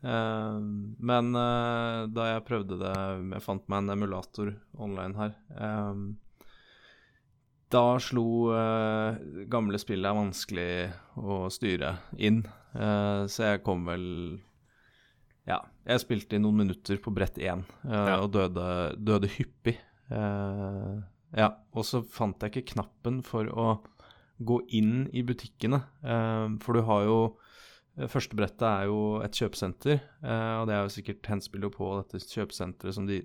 Men 0.00 1.32
da 1.34 2.26
jeg 2.28 2.44
prøvde 2.46 2.76
det 2.78 2.92
Jeg 3.32 3.42
fant 3.42 3.64
meg 3.66 3.80
en 3.82 3.94
emulator 3.96 4.52
online 4.78 5.18
her. 5.18 5.32
da 7.74 7.82
slo 7.98 8.54
gamle 9.50 9.80
spillet 9.82 10.14
vanskelig 10.20 10.68
å 11.18 11.40
styre 11.50 11.96
inn, 12.14 12.44
så 12.78 13.48
jeg 13.48 13.64
kom 13.66 13.90
vel 13.90 14.06
ja. 15.48 15.58
Jeg 15.88 16.04
spilte 16.04 16.36
i 16.36 16.42
noen 16.42 16.62
minutter 16.62 17.00
på 17.02 17.10
brett 17.16 17.38
én 17.40 17.64
ja. 17.88 18.18
og 18.20 18.30
døde, 18.36 18.68
døde 19.00 19.30
hyppig. 19.34 19.78
Ja. 20.12 21.50
Og 21.74 21.84
så 21.88 22.02
fant 22.04 22.42
jeg 22.44 22.52
ikke 22.54 22.74
knappen 22.74 23.22
for 23.26 23.48
å 23.48 23.68
gå 24.38 24.60
inn 24.76 25.08
i 25.16 25.24
butikkene. 25.26 25.80
For 26.62 26.76
du 26.76 26.84
har 26.86 27.06
jo 27.08 27.18
Første 28.06 28.38
brettet 28.38 28.62
er 28.68 28.86
jo 28.86 29.18
et 29.24 29.34
kjøpesenter, 29.34 29.98
og 30.22 30.68
det 30.68 30.74
er 30.76 30.84
jo 30.84 30.92
sikkert 30.94 31.26
henspillet 31.32 31.74
på 31.74 31.88
dette 31.98 32.20
kjøpesenteret 32.22 32.94
som 32.94 33.08
de 33.08 33.22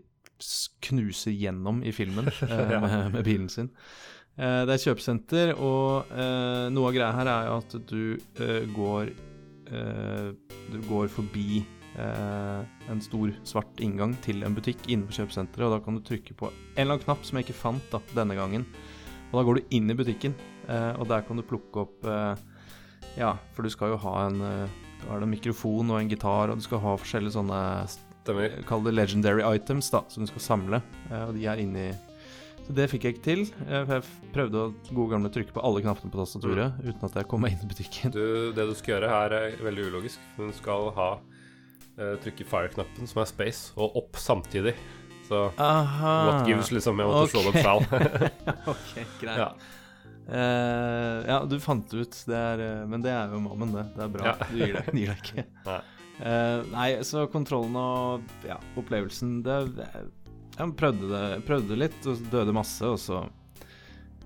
knuser 0.83 1.35
gjennom 1.37 1.83
i 1.85 1.93
filmen 1.93 2.25
ja. 2.41 2.79
med, 2.81 2.95
med, 3.13 3.19
bilen 3.27 3.51
sin. 3.53 3.69
det 4.35 4.65
er 4.65 4.73
et 4.73 4.87
kjøpesenter, 4.87 5.53
og 5.53 6.09
noe 6.73 6.89
av 6.89 6.97
greia 6.97 7.11
her 7.19 7.29
er 7.35 7.51
jo 7.51 7.59
at 7.61 7.77
du 7.91 8.01
går 8.73 9.13
Du 10.73 10.79
går 10.89 11.13
forbi 11.13 11.61
eh, 11.99 12.61
en 12.91 13.01
stor, 13.03 13.31
svart 13.47 13.81
inngang 13.83 14.15
til 14.25 14.43
en 14.45 14.55
butikk 14.55 14.87
inne 14.91 15.07
på 15.07 15.17
kjøpesenteret. 15.19 15.67
Og 15.67 15.75
da 15.75 15.81
kan 15.83 15.97
du 15.97 16.03
trykke 16.05 16.35
på 16.37 16.49
en 16.49 16.55
eller 16.75 16.95
annen 16.95 17.05
knapp 17.05 17.27
som 17.27 17.39
jeg 17.39 17.47
ikke 17.47 17.59
fant 17.59 17.93
da, 17.93 18.01
denne 18.15 18.37
gangen. 18.37 18.65
Og 19.31 19.39
da 19.39 19.45
går 19.47 19.59
du 19.59 19.75
inn 19.77 19.89
i 19.89 19.97
butikken, 19.97 20.35
eh, 20.67 20.91
og 20.97 21.07
der 21.11 21.25
kan 21.27 21.39
du 21.39 21.45
plukke 21.47 21.85
opp 21.85 22.09
eh, 22.09 22.33
Ja, 23.19 23.35
for 23.53 23.65
du 23.65 23.73
skal 23.73 23.93
jo 23.93 23.99
ha 24.05 24.15
en 24.27 24.41
eh, 24.41 24.79
Du 25.03 25.09
har 25.11 25.21
en 25.21 25.29
mikrofon 25.29 25.91
og 25.91 25.99
en 25.99 26.09
gitar, 26.09 26.49
og 26.49 26.57
du 26.57 26.65
skal 26.65 26.81
ha 26.83 26.95
forskjellige 26.99 27.35
sånne 27.37 27.61
Stemmer. 28.23 28.53
Kall 28.69 28.85
det 28.85 28.93
legendary 28.95 29.43
items, 29.43 29.89
da, 29.91 29.99
som 30.07 30.23
du 30.23 30.29
skal 30.31 30.43
samle. 30.45 30.79
Eh, 31.09 31.25
og 31.27 31.33
de 31.35 31.43
er 31.51 31.59
inni 31.59 31.89
så 32.63 32.71
det 32.77 32.85
fikk 32.93 33.05
jeg 33.05 33.17
ikke 33.17 33.25
til. 33.25 33.41
Eh, 33.67 33.83
for 33.83 33.97
jeg 33.97 34.31
prøvde 34.35 34.61
å 34.61 34.71
gode 34.87 35.09
gamle 35.11 35.31
trykke 35.35 35.55
på 35.55 35.63
alle 35.67 35.83
knappene 35.83 36.13
på 36.13 36.21
tastaturet 36.21 36.77
mm. 36.77 36.87
uten 36.87 37.07
at 37.09 37.19
jeg 37.19 37.29
kom 37.31 37.43
meg 37.43 37.55
inn 37.55 37.65
i 37.65 37.69
butikken. 37.69 38.15
Du, 38.15 38.25
det 38.55 38.67
du 38.69 38.73
skal 38.79 38.95
gjøre 38.95 39.11
her, 39.11 39.37
er 39.39 39.63
veldig 39.67 39.87
ulogisk. 39.91 40.23
Du 40.37 40.47
skal 40.55 40.87
ha 40.95 41.09
uh, 41.19 42.15
trykke 42.23 42.47
fire-knappen, 42.47 43.09
som 43.09 43.23
er 43.23 43.31
space, 43.33 43.73
og 43.75 43.99
opp 43.99 44.19
samtidig. 44.21 44.77
Så 45.27 45.49
Aha. 45.59 46.13
what 46.29 46.47
gives, 46.47 46.71
liksom. 46.71 46.99
Jeg 47.03 47.11
måtte 47.11 47.27
okay. 47.27 47.35
slå 47.35 47.43
det 47.43 47.51
opp 47.51 47.63
selv. 47.67 48.23
ok, 48.73 48.91
greit. 49.19 49.43
Ja. 49.43 49.51
Uh, 50.23 51.19
ja, 51.27 51.41
du 51.49 51.57
fant 51.59 51.83
det 51.91 52.05
ut, 52.05 52.19
det 52.29 52.37
er, 52.37 52.61
uh, 52.63 52.83
men 52.89 53.03
det 53.03 53.11
er 53.11 53.33
jo 53.33 53.41
mammen, 53.43 53.73
det. 53.75 53.85
Det 53.95 54.05
er 54.05 54.13
bra. 54.13 54.31
Ja. 54.31 54.47
Du 54.49 54.59
gir 54.61 54.77
deg, 54.77 54.91
gir 54.95 55.11
deg 55.11 55.23
ikke. 55.25 55.45
Nei. 55.69 55.81
Uh, 56.13 56.59
nei. 56.69 56.87
så 57.01 57.23
kontrollen 57.33 57.73
og 57.75 58.45
ja, 58.45 58.59
opplevelsen 58.77 59.39
det, 59.43 59.55
Jeg 60.53 60.75
prøvde 60.77 61.09
det, 61.09 61.23
prøvde 61.47 61.79
litt, 61.79 61.97
og 62.05 62.21
døde 62.31 62.53
masse, 62.53 62.85
og 62.85 62.99
så 63.01 63.23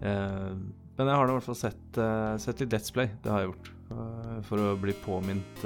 Men 0.01 1.07
jeg 1.07 1.15
har 1.15 1.23
da 1.23 1.31
i 1.31 1.37
hvert 1.37 1.47
fall 1.47 1.57
sett, 1.57 1.99
sett 2.43 2.59
litt 2.61 2.75
Let's 2.75 2.91
Play, 2.93 3.09
det 3.23 3.31
har 3.31 3.41
jeg 3.41 3.53
gjort, 3.53 3.71
for 4.49 4.61
å 4.61 4.75
bli 4.83 4.93
påminnet 5.05 5.63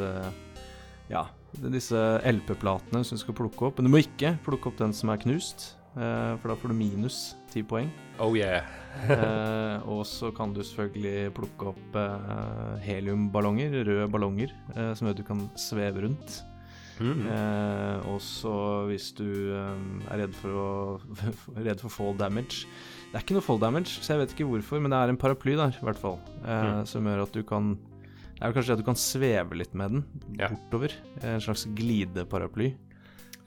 ja, 1.11 1.25
disse 1.51 1.99
LP-platene 2.23 3.03
som 3.03 3.17
du 3.17 3.21
skal 3.21 3.37
plukke 3.37 3.67
opp. 3.67 3.79
Men 3.79 3.89
du 3.89 3.93
må 3.93 4.01
ikke 4.03 4.35
plukke 4.45 4.71
opp 4.71 4.79
den 4.79 4.95
som 4.95 5.11
er 5.11 5.21
knust, 5.21 5.73
eh, 5.95 6.33
for 6.39 6.51
da 6.51 6.57
får 6.57 6.71
du 6.71 6.77
minus 6.77 7.35
ti 7.51 7.63
poeng. 7.63 7.91
Oh 8.21 8.35
yeah. 8.37 8.67
eh, 9.09 9.89
og 9.89 10.03
så 10.05 10.29
kan 10.35 10.53
du 10.53 10.61
selvfølgelig 10.61 11.33
plukke 11.37 11.71
opp 11.71 11.97
eh, 11.97 12.85
heliumballonger, 12.85 13.81
røde 13.87 14.07
ballonger, 14.13 14.53
eh, 14.75 14.91
som 14.93 15.07
gjør 15.07 15.15
at 15.15 15.21
du 15.21 15.27
kan 15.27 15.43
sveve 15.59 16.05
rundt. 16.05 16.41
Mm. 17.01 17.23
Eh, 17.33 18.09
og 18.11 18.19
så 18.21 18.53
hvis 18.91 19.09
du 19.17 19.25
eh, 19.57 19.85
er 20.11 20.21
redd 20.21 20.35
for, 20.37 20.53
å, 20.53 21.21
redd 21.65 21.81
for 21.81 21.89
fall 21.89 22.11
damage 22.19 22.67
Det 23.09 23.15
er 23.15 23.23
ikke 23.23 23.39
noe 23.39 23.45
fall 23.45 23.61
damage, 23.63 23.95
så 24.03 24.13
jeg 24.13 24.21
vet 24.21 24.35
ikke 24.35 24.49
hvorfor, 24.51 24.83
men 24.83 24.93
det 24.93 24.99
er 24.99 25.13
en 25.13 25.17
paraply 25.23 25.55
der, 25.57 25.73
i 25.73 25.87
hvert 25.87 26.01
fall, 26.01 26.19
mm. 26.45 26.83
som 26.91 27.09
gjør 27.09 27.25
at 27.25 27.33
du 27.33 27.41
kan 27.47 27.73
det 28.41 28.47
er 28.47 28.53
kanskje 28.55 28.73
at 28.73 28.79
du 28.81 28.85
kan 28.87 28.97
sveve 28.97 29.57
litt 29.59 29.73
med 29.77 29.91
den 29.93 30.39
ja. 30.39 30.47
bortover. 30.49 30.95
En 31.21 31.43
slags 31.45 31.67
glideparaply. 31.77 32.71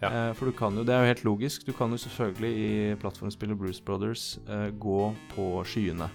Ja. 0.01 0.11
Eh, 0.11 0.33
for 0.39 0.51
du 0.51 0.57
kan 0.57 0.77
jo, 0.77 0.85
det 0.87 0.95
er 0.95 1.05
jo 1.05 1.13
helt 1.13 1.25
logisk, 1.25 1.67
du 1.67 1.73
kan 1.77 1.93
jo 1.95 2.01
selvfølgelig 2.01 2.53
i 2.65 2.99
plattformspillet 3.01 3.59
Bruce 3.59 3.83
Brothers 3.85 4.27
eh, 4.49 4.69
gå 4.81 5.09
på 5.35 5.49
skyene. 5.69 6.11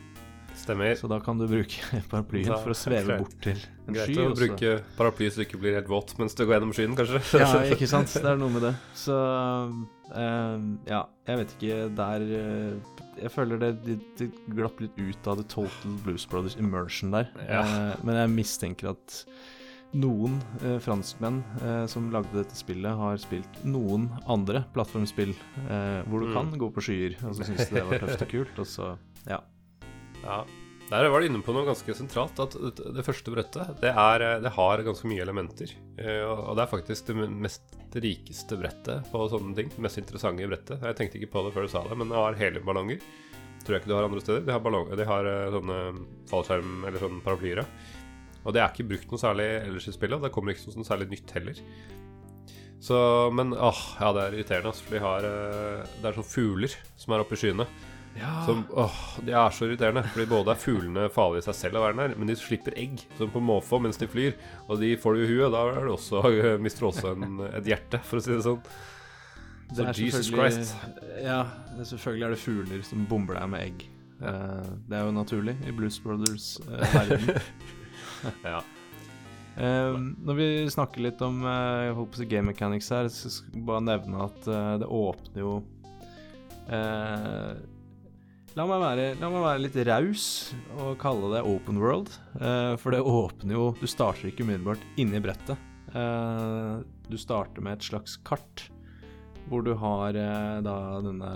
Stemmer. 0.60 0.96
Så 0.96 1.08
da 1.08 1.20
kan 1.24 1.40
du 1.40 1.46
bruke 1.48 1.80
paraplyen 2.12 2.52
for 2.60 2.74
å 2.74 2.78
sveve 2.78 3.20
bort 3.22 3.36
til 3.44 3.60
en 3.88 3.96
Greit 3.96 4.10
sky. 4.10 4.18
Greit 4.18 4.26
å 4.26 4.38
bruke 4.38 4.74
paraply 4.98 5.30
så 5.32 5.42
du 5.42 5.46
ikke 5.46 5.60
blir 5.62 5.78
helt 5.78 5.92
våt 5.92 6.12
mens 6.20 6.36
du 6.36 6.44
går 6.44 6.58
gjennom 6.58 6.74
skyen, 6.76 6.98
kanskje. 7.00 7.22
ja, 7.40 7.50
ikke 7.76 7.88
sant. 7.90 8.12
Det 8.12 8.28
er 8.34 8.40
noe 8.40 8.52
med 8.54 8.66
det. 8.68 8.74
Så 8.98 9.16
uh, 9.16 10.58
ja, 10.90 11.04
jeg 11.30 11.42
vet 11.42 11.54
ikke 11.56 11.78
Der 11.96 12.26
uh, 12.26 12.98
Jeg 13.22 13.32
føler 13.32 13.62
det, 13.62 13.72
det, 13.86 13.98
det, 14.20 14.30
glapp 14.58 14.84
litt 14.84 15.00
ut 15.00 15.32
av 15.32 15.40
The 15.40 15.48
Total 15.56 15.96
Blues 16.04 16.28
Brothers 16.30 16.60
immersion 16.60 17.16
der. 17.16 17.32
Ja. 17.48 17.64
Uh, 17.64 18.04
men 18.04 18.20
jeg 18.20 18.36
mistenker 18.36 18.94
at 18.98 19.22
noen 19.98 20.38
eh, 20.62 20.78
franskmenn 20.84 21.42
eh, 21.64 21.84
som 21.90 22.12
lagde 22.14 22.36
dette 22.38 22.58
spillet, 22.58 22.94
har 22.94 23.20
spilt 23.22 23.62
noen 23.66 24.10
andre 24.30 24.64
plattformspill 24.76 25.34
eh, 25.34 26.02
hvor 26.06 26.22
du 26.22 26.30
mm. 26.30 26.36
kan 26.38 26.52
gå 26.62 26.72
på 26.76 26.86
skyer, 26.86 27.18
og 27.24 27.38
så 27.38 27.48
syns 27.48 27.70
de 27.70 27.80
det 27.80 27.86
var 27.88 28.04
tøft 28.06 28.26
og 28.26 28.34
kult, 28.36 28.62
og 28.62 28.70
så 28.70 28.96
ja. 29.30 29.42
Ja. 30.24 30.44
Der 30.90 31.06
var 31.14 31.22
du 31.22 31.28
inne 31.28 31.42
på 31.46 31.54
noe 31.54 31.68
ganske 31.68 31.94
sentralt. 31.94 32.40
At 32.42 32.56
det 32.58 33.04
første 33.06 33.30
brettet 33.30 33.76
det, 33.82 33.92
er, 33.94 34.24
det 34.42 34.52
har 34.56 34.82
ganske 34.86 35.10
mye 35.10 35.22
elementer. 35.22 35.76
Eh, 36.02 36.24
og 36.26 36.56
det 36.58 36.64
er 36.66 36.72
faktisk 36.72 37.12
det 37.12 37.28
mest 37.30 37.76
rikeste 37.94 38.58
brettet 38.58 39.12
på 39.12 39.22
sånne 39.30 39.54
ting. 39.58 39.70
Det 39.70 39.84
mest 39.86 40.02
interessante 40.02 40.50
brettet. 40.50 40.82
Jeg 40.82 40.98
tenkte 40.98 41.22
ikke 41.22 41.34
på 41.36 41.46
det 41.46 41.54
før 41.54 41.68
du 41.68 41.74
sa 41.76 41.84
det, 41.86 41.98
men 42.00 42.10
det 42.10 42.18
har 42.18 42.40
heliumballonger. 42.42 43.06
Tror 43.62 43.76
jeg 43.76 43.84
ikke 43.84 43.92
du 43.92 43.96
har 44.00 44.08
andre 44.08 44.24
steder. 44.24 44.44
De 44.48 44.56
har, 44.56 44.66
ballonger, 44.66 44.98
de 44.98 45.08
har 45.12 45.30
eh, 45.30 45.54
sånne 45.54 45.80
fallskjerm- 46.32 46.90
eller 46.90 47.06
sånne 47.06 47.26
paraplyer. 47.28 47.64
Og 48.46 48.56
det 48.56 48.62
er 48.64 48.72
ikke 48.72 48.88
brukt 48.94 49.12
noe 49.12 49.22
særlig 49.22 49.48
ellers 49.62 49.90
i 49.90 49.96
spillet. 49.96 50.20
Og 50.20 50.26
det 50.28 50.34
kommer 50.36 50.56
ikke 50.56 50.72
noe 50.72 50.88
særlig 50.88 51.10
nytt 51.12 51.34
heller. 51.36 51.64
Så, 52.80 52.98
men 53.36 53.54
åh, 53.54 53.80
ja, 54.00 54.12
det 54.16 54.26
er 54.26 54.36
irriterende. 54.38 54.72
Altså, 54.72 54.86
for 54.88 54.96
de 54.96 55.04
har, 55.04 55.26
eh, 55.28 55.96
det 56.00 56.10
er 56.10 56.20
sånne 56.20 56.32
fugler 56.32 56.76
som 57.00 57.16
er 57.16 57.24
oppe 57.24 57.36
i 57.36 57.42
skyene. 57.42 57.66
Ja. 58.20 58.32
Som, 58.46 58.64
åh, 58.72 59.00
De 59.26 59.34
er 59.36 59.56
så 59.56 59.68
irriterende. 59.68 60.04
Fordi 60.14 60.28
både 60.32 60.54
er 60.54 60.62
fuglene 60.62 61.08
farlige 61.14 61.44
i 61.44 61.48
seg 61.50 61.58
selv, 61.60 61.80
å 61.80 61.84
være 61.88 62.00
der, 62.00 62.16
men 62.20 62.32
de 62.32 62.38
slipper 62.40 62.78
egg 62.80 63.04
som 63.20 63.32
på 63.34 63.44
måfå 63.44 63.82
mens 63.84 64.00
de 64.00 64.08
flyr. 64.12 64.38
Og 64.68 64.80
de 64.82 64.94
får 65.00 65.18
du 65.18 65.26
i 65.26 65.30
huet, 65.34 65.52
da 65.56 65.66
er 65.74 65.82
det 65.84 65.98
også, 65.98 66.24
mister 66.66 66.86
du 66.86 66.90
også 66.94 67.14
en, 67.18 67.44
et 67.52 67.68
hjerte, 67.74 68.02
for 68.08 68.22
å 68.22 68.26
si 68.26 68.34
det 68.34 68.46
sånn. 68.48 68.64
Så 69.70 69.84
det 69.84 69.98
Jesus 70.02 70.32
Christ. 70.34 70.72
Ja, 71.22 71.44
selvfølgelig 71.78 72.26
er 72.26 72.34
det 72.34 72.42
fugler 72.42 72.86
som 72.88 73.04
bomber 73.10 73.38
deg 73.38 73.52
med 73.52 73.68
egg. 73.68 73.84
Ja. 74.20 74.32
Uh, 74.32 74.72
det 74.90 74.98
er 74.98 75.06
jo 75.08 75.12
naturlig 75.16 75.54
i 75.68 75.76
Blues 75.76 76.00
Brothers-verden. 76.04 77.36
Uh, 77.40 77.76
ja. 78.54 78.62
Uh, 79.60 79.98
når 80.24 80.38
vi 80.38 80.48
snakker 80.72 81.04
litt 81.04 81.22
om 81.26 81.42
si 82.16 82.28
game 82.30 82.52
mechanics 82.52 82.92
her, 82.94 83.10
så 83.12 83.32
skal 83.34 83.58
jeg 83.58 83.66
bare 83.68 83.88
nevne 83.88 84.24
at 84.30 84.48
det 84.80 84.88
åpner 84.88 85.44
jo 85.44 85.58
La 88.58 88.66
meg, 88.66 88.82
være, 88.82 89.04
la 89.22 89.28
meg 89.30 89.44
være 89.46 89.62
litt 89.62 89.78
raus 89.88 90.24
og 90.82 90.98
kalle 91.00 91.30
det 91.36 91.44
open 91.48 91.78
world. 91.80 92.10
Uh, 92.42 92.74
for 92.82 92.92
det 92.92 93.00
åpner 93.00 93.56
jo 93.56 93.70
Du 93.80 93.86
starter 93.88 94.32
ikke 94.32 94.44
umiddelbart 94.44 94.84
inni 95.00 95.22
brettet. 95.24 95.60
Uh, 95.94 96.82
du 97.10 97.16
starter 97.18 97.64
med 97.64 97.78
et 97.78 97.88
slags 97.88 98.18
kart 98.28 98.66
hvor 99.50 99.64
du 99.66 99.72
har 99.82 100.14
da 100.62 100.76
denne, 101.02 101.30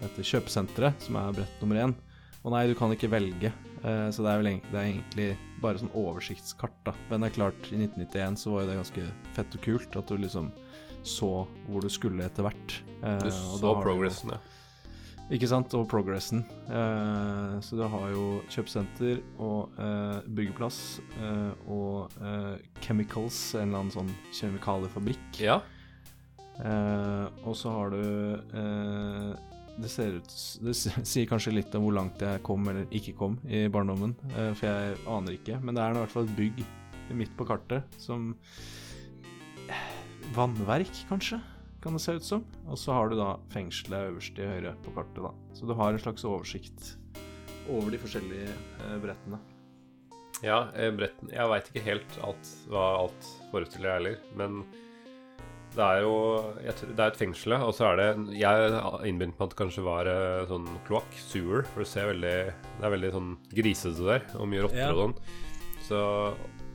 dette 0.00 0.24
kjøpesenteret, 0.24 1.02
som 1.04 1.18
er 1.20 1.34
brett 1.36 1.58
nummer 1.60 1.82
én. 1.82 1.92
Og 2.40 2.54
nei, 2.54 2.62
du 2.70 2.72
kan 2.78 2.94
ikke 2.94 3.10
velge, 3.12 3.50
så 3.82 4.24
det 4.24 4.30
er, 4.30 4.38
vel, 4.40 4.48
det 4.70 4.78
er 4.78 4.86
egentlig 4.86 5.26
bare 5.62 5.80
sånn 5.80 5.92
oversiktskart, 5.98 6.74
da. 6.86 6.94
Men 7.10 7.22
det 7.22 7.32
er 7.32 7.38
klart, 7.38 7.68
i 7.70 7.78
1991 7.78 8.40
så 8.42 8.54
var 8.54 8.64
jo 8.64 8.70
det 8.72 8.80
ganske 8.80 9.06
fett 9.36 9.58
og 9.58 9.64
kult 9.68 10.00
at 10.00 10.10
du 10.10 10.18
liksom 10.20 10.50
så 11.02 11.30
hvor 11.66 11.82
du 11.82 11.90
skulle 11.90 12.26
etter 12.26 12.46
hvert. 12.46 12.74
du 13.02 13.30
så 13.34 13.72
progressen, 13.82 14.36
ja. 14.36 14.42
Ikke 15.32 15.48
sant, 15.48 15.72
og 15.78 15.86
progressen. 15.88 16.42
Eh, 16.68 17.52
så 17.64 17.76
du 17.78 17.84
har 17.88 18.08
jo 18.12 18.24
kjøpesenter 18.52 19.22
og 19.40 19.78
eh, 19.80 20.18
byggeplass 20.36 20.80
eh, 21.22 21.70
og 21.72 22.12
eh, 22.20 22.58
chemicals, 22.84 23.38
en 23.54 23.70
eller 23.70 23.84
annen 23.84 23.94
sånn 23.94 24.10
kjemikaliefabrikk. 24.34 25.40
Ja. 25.40 25.60
Eh, 26.60 27.26
og 27.46 27.56
så 27.56 27.72
har 27.72 27.94
du 27.94 28.02
eh, 28.60 29.30
Det 29.82 29.90
ser 29.90 30.20
ut 30.20 30.34
Det 30.62 30.74
sier 31.12 31.26
kanskje 31.30 31.54
litt 31.56 31.74
om 31.78 31.86
hvor 31.86 31.96
langt 31.96 32.22
jeg 32.22 32.42
kom 32.46 32.68
eller 32.70 32.86
ikke 32.94 33.16
kom 33.18 33.38
i 33.48 33.64
barndommen, 33.72 34.14
for 34.30 34.68
jeg 34.68 35.00
aner 35.10 35.36
ikke. 35.36 35.58
Men 35.62 35.76
det 35.76 35.82
er 35.82 35.96
i 35.96 36.02
hvert 36.04 36.14
fall 36.14 36.28
et 36.30 36.38
bygg 36.38 36.62
midt 37.18 37.34
på 37.36 37.46
kartet 37.48 37.98
som 38.00 38.32
vannverk, 40.36 40.92
kanskje, 41.08 41.40
kan 41.82 41.96
det 41.96 42.02
se 42.02 42.12
ut 42.16 42.24
som. 42.24 42.44
Og 42.68 42.78
så 42.78 42.94
har 42.94 43.10
du 43.10 43.16
da 43.18 43.34
fengselet 43.52 44.10
øverst 44.10 44.38
i 44.38 44.48
høyre 44.48 44.74
på 44.84 44.94
kartet, 44.96 45.22
da. 45.24 45.32
Så 45.56 45.68
du 45.68 45.74
har 45.76 45.92
en 45.92 46.02
slags 46.02 46.24
oversikt 46.24 46.94
over 47.70 47.92
de 47.92 48.00
forskjellige 48.02 48.52
eh, 48.52 48.96
brettene. 49.02 49.40
Ja, 50.42 50.64
eh, 50.74 50.90
bretten 50.94 51.30
Jeg 51.30 51.50
veit 51.50 51.68
ikke 51.70 51.84
helt 51.86 52.16
alt, 52.26 52.54
hva 52.70 52.86
alt 53.02 53.28
forestiller, 53.52 53.90
jeg 53.90 54.00
heller. 54.00 54.22
Men 54.38 54.62
det 55.72 55.84
er 55.84 56.02
jo 56.04 56.16
tror, 56.76 56.90
Det 56.92 57.04
er 57.04 57.12
et 57.12 57.20
fengsel, 57.20 57.54
og 57.56 57.72
så 57.76 57.90
er 57.90 58.00
det 58.00 58.08
Jeg 58.36 58.72
innbilte 59.08 59.36
meg 59.38 59.46
at 59.46 59.54
det 59.54 59.60
kanskje 59.60 59.84
var 59.86 60.10
eh, 60.10 60.42
sånn 60.50 60.66
kloakk, 60.88 61.14
sewer, 61.16 61.64
for 61.72 61.84
det 61.84 61.90
ser 61.90 62.10
veldig 62.10 62.34
Det 62.78 62.88
er 62.88 62.94
veldig 62.96 63.12
sånn 63.14 63.30
grisete 63.52 64.08
der, 64.08 64.26
og 64.36 64.50
mye 64.52 64.66
rotter 64.66 64.82
ja. 64.84 64.90
og 64.92 65.02
sånn. 65.02 65.16
Så, 65.82 66.02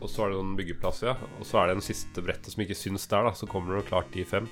og 0.02 0.10
så 0.12 0.26
er 0.26 0.34
det 0.34 0.40
noen 0.40 0.58
byggeplasser, 0.58 1.12
ja. 1.12 1.30
Og 1.40 1.46
så 1.48 1.62
er 1.62 1.70
det 1.70 1.78
en 1.78 1.86
siste 1.86 2.24
brettet 2.26 2.54
som 2.54 2.64
ikke 2.64 2.78
syns 2.78 3.08
der, 3.10 3.30
da. 3.30 3.36
Så 3.38 3.50
kommer 3.50 3.78
det 3.78 3.88
klart 3.90 4.10
de 4.14 4.26
fem. 4.28 4.50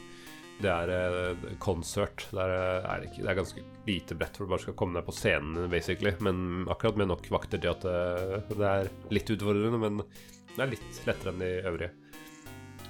Det 0.64 0.72
er 0.72 0.92
uh, 1.36 1.50
concert. 1.60 2.24
Der 2.32 2.54
er 2.56 3.02
det, 3.02 3.10
ikke, 3.10 3.26
det 3.26 3.32
er 3.34 3.40
ganske 3.42 3.66
lite 3.86 4.18
brett 4.18 4.40
hvor 4.40 4.48
du 4.48 4.54
bare 4.54 4.64
skal 4.64 4.78
komme 4.80 4.98
deg 4.98 5.08
på 5.08 5.16
scenen, 5.16 5.68
basically. 5.72 6.16
Men 6.24 6.64
akkurat 6.72 7.02
med 7.02 7.12
nok 7.12 7.28
vakter 7.36 7.62
til 7.62 7.74
at 7.74 7.84
det, 7.84 8.00
eh, 8.40 8.56
det 8.56 8.72
er 8.72 8.90
litt 9.14 9.36
utfordrende, 9.36 9.82
men 9.82 10.02
det 10.56 10.64
er 10.64 10.72
litt 10.72 11.02
lettere 11.10 11.34
enn 11.34 11.44
de 11.44 11.52
øvrige. 11.68 11.92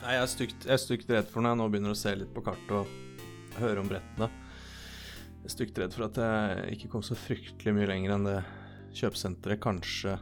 Nei, 0.06 0.20
jeg 0.20 0.22
er 0.22 0.30
stygt, 0.30 0.66
jeg 0.68 0.74
er 0.76 0.78
stygt 0.78 1.08
redd 1.10 1.30
for 1.34 1.42
når 1.42 1.56
jeg 1.56 1.58
nå 1.58 1.66
begynner 1.74 1.94
å 1.96 1.98
se 1.98 2.12
litt 2.14 2.30
på 2.30 2.44
kartet 2.46 2.74
og 2.78 3.56
høre 3.58 3.82
om 3.82 3.88
brettene. 3.90 4.28
Jeg 5.40 5.50
er 5.50 5.54
stygt 5.56 5.80
redd 5.82 5.96
for 5.96 6.06
at 6.06 6.20
jeg 6.22 6.76
ikke 6.76 6.90
kom 6.92 7.02
så 7.06 7.18
fryktelig 7.18 7.74
mye 7.74 7.88
lenger 7.90 8.14
enn 8.14 8.28
det 8.28 8.36
kjøpesenteret. 9.00 9.58
Kanskje 9.66 10.20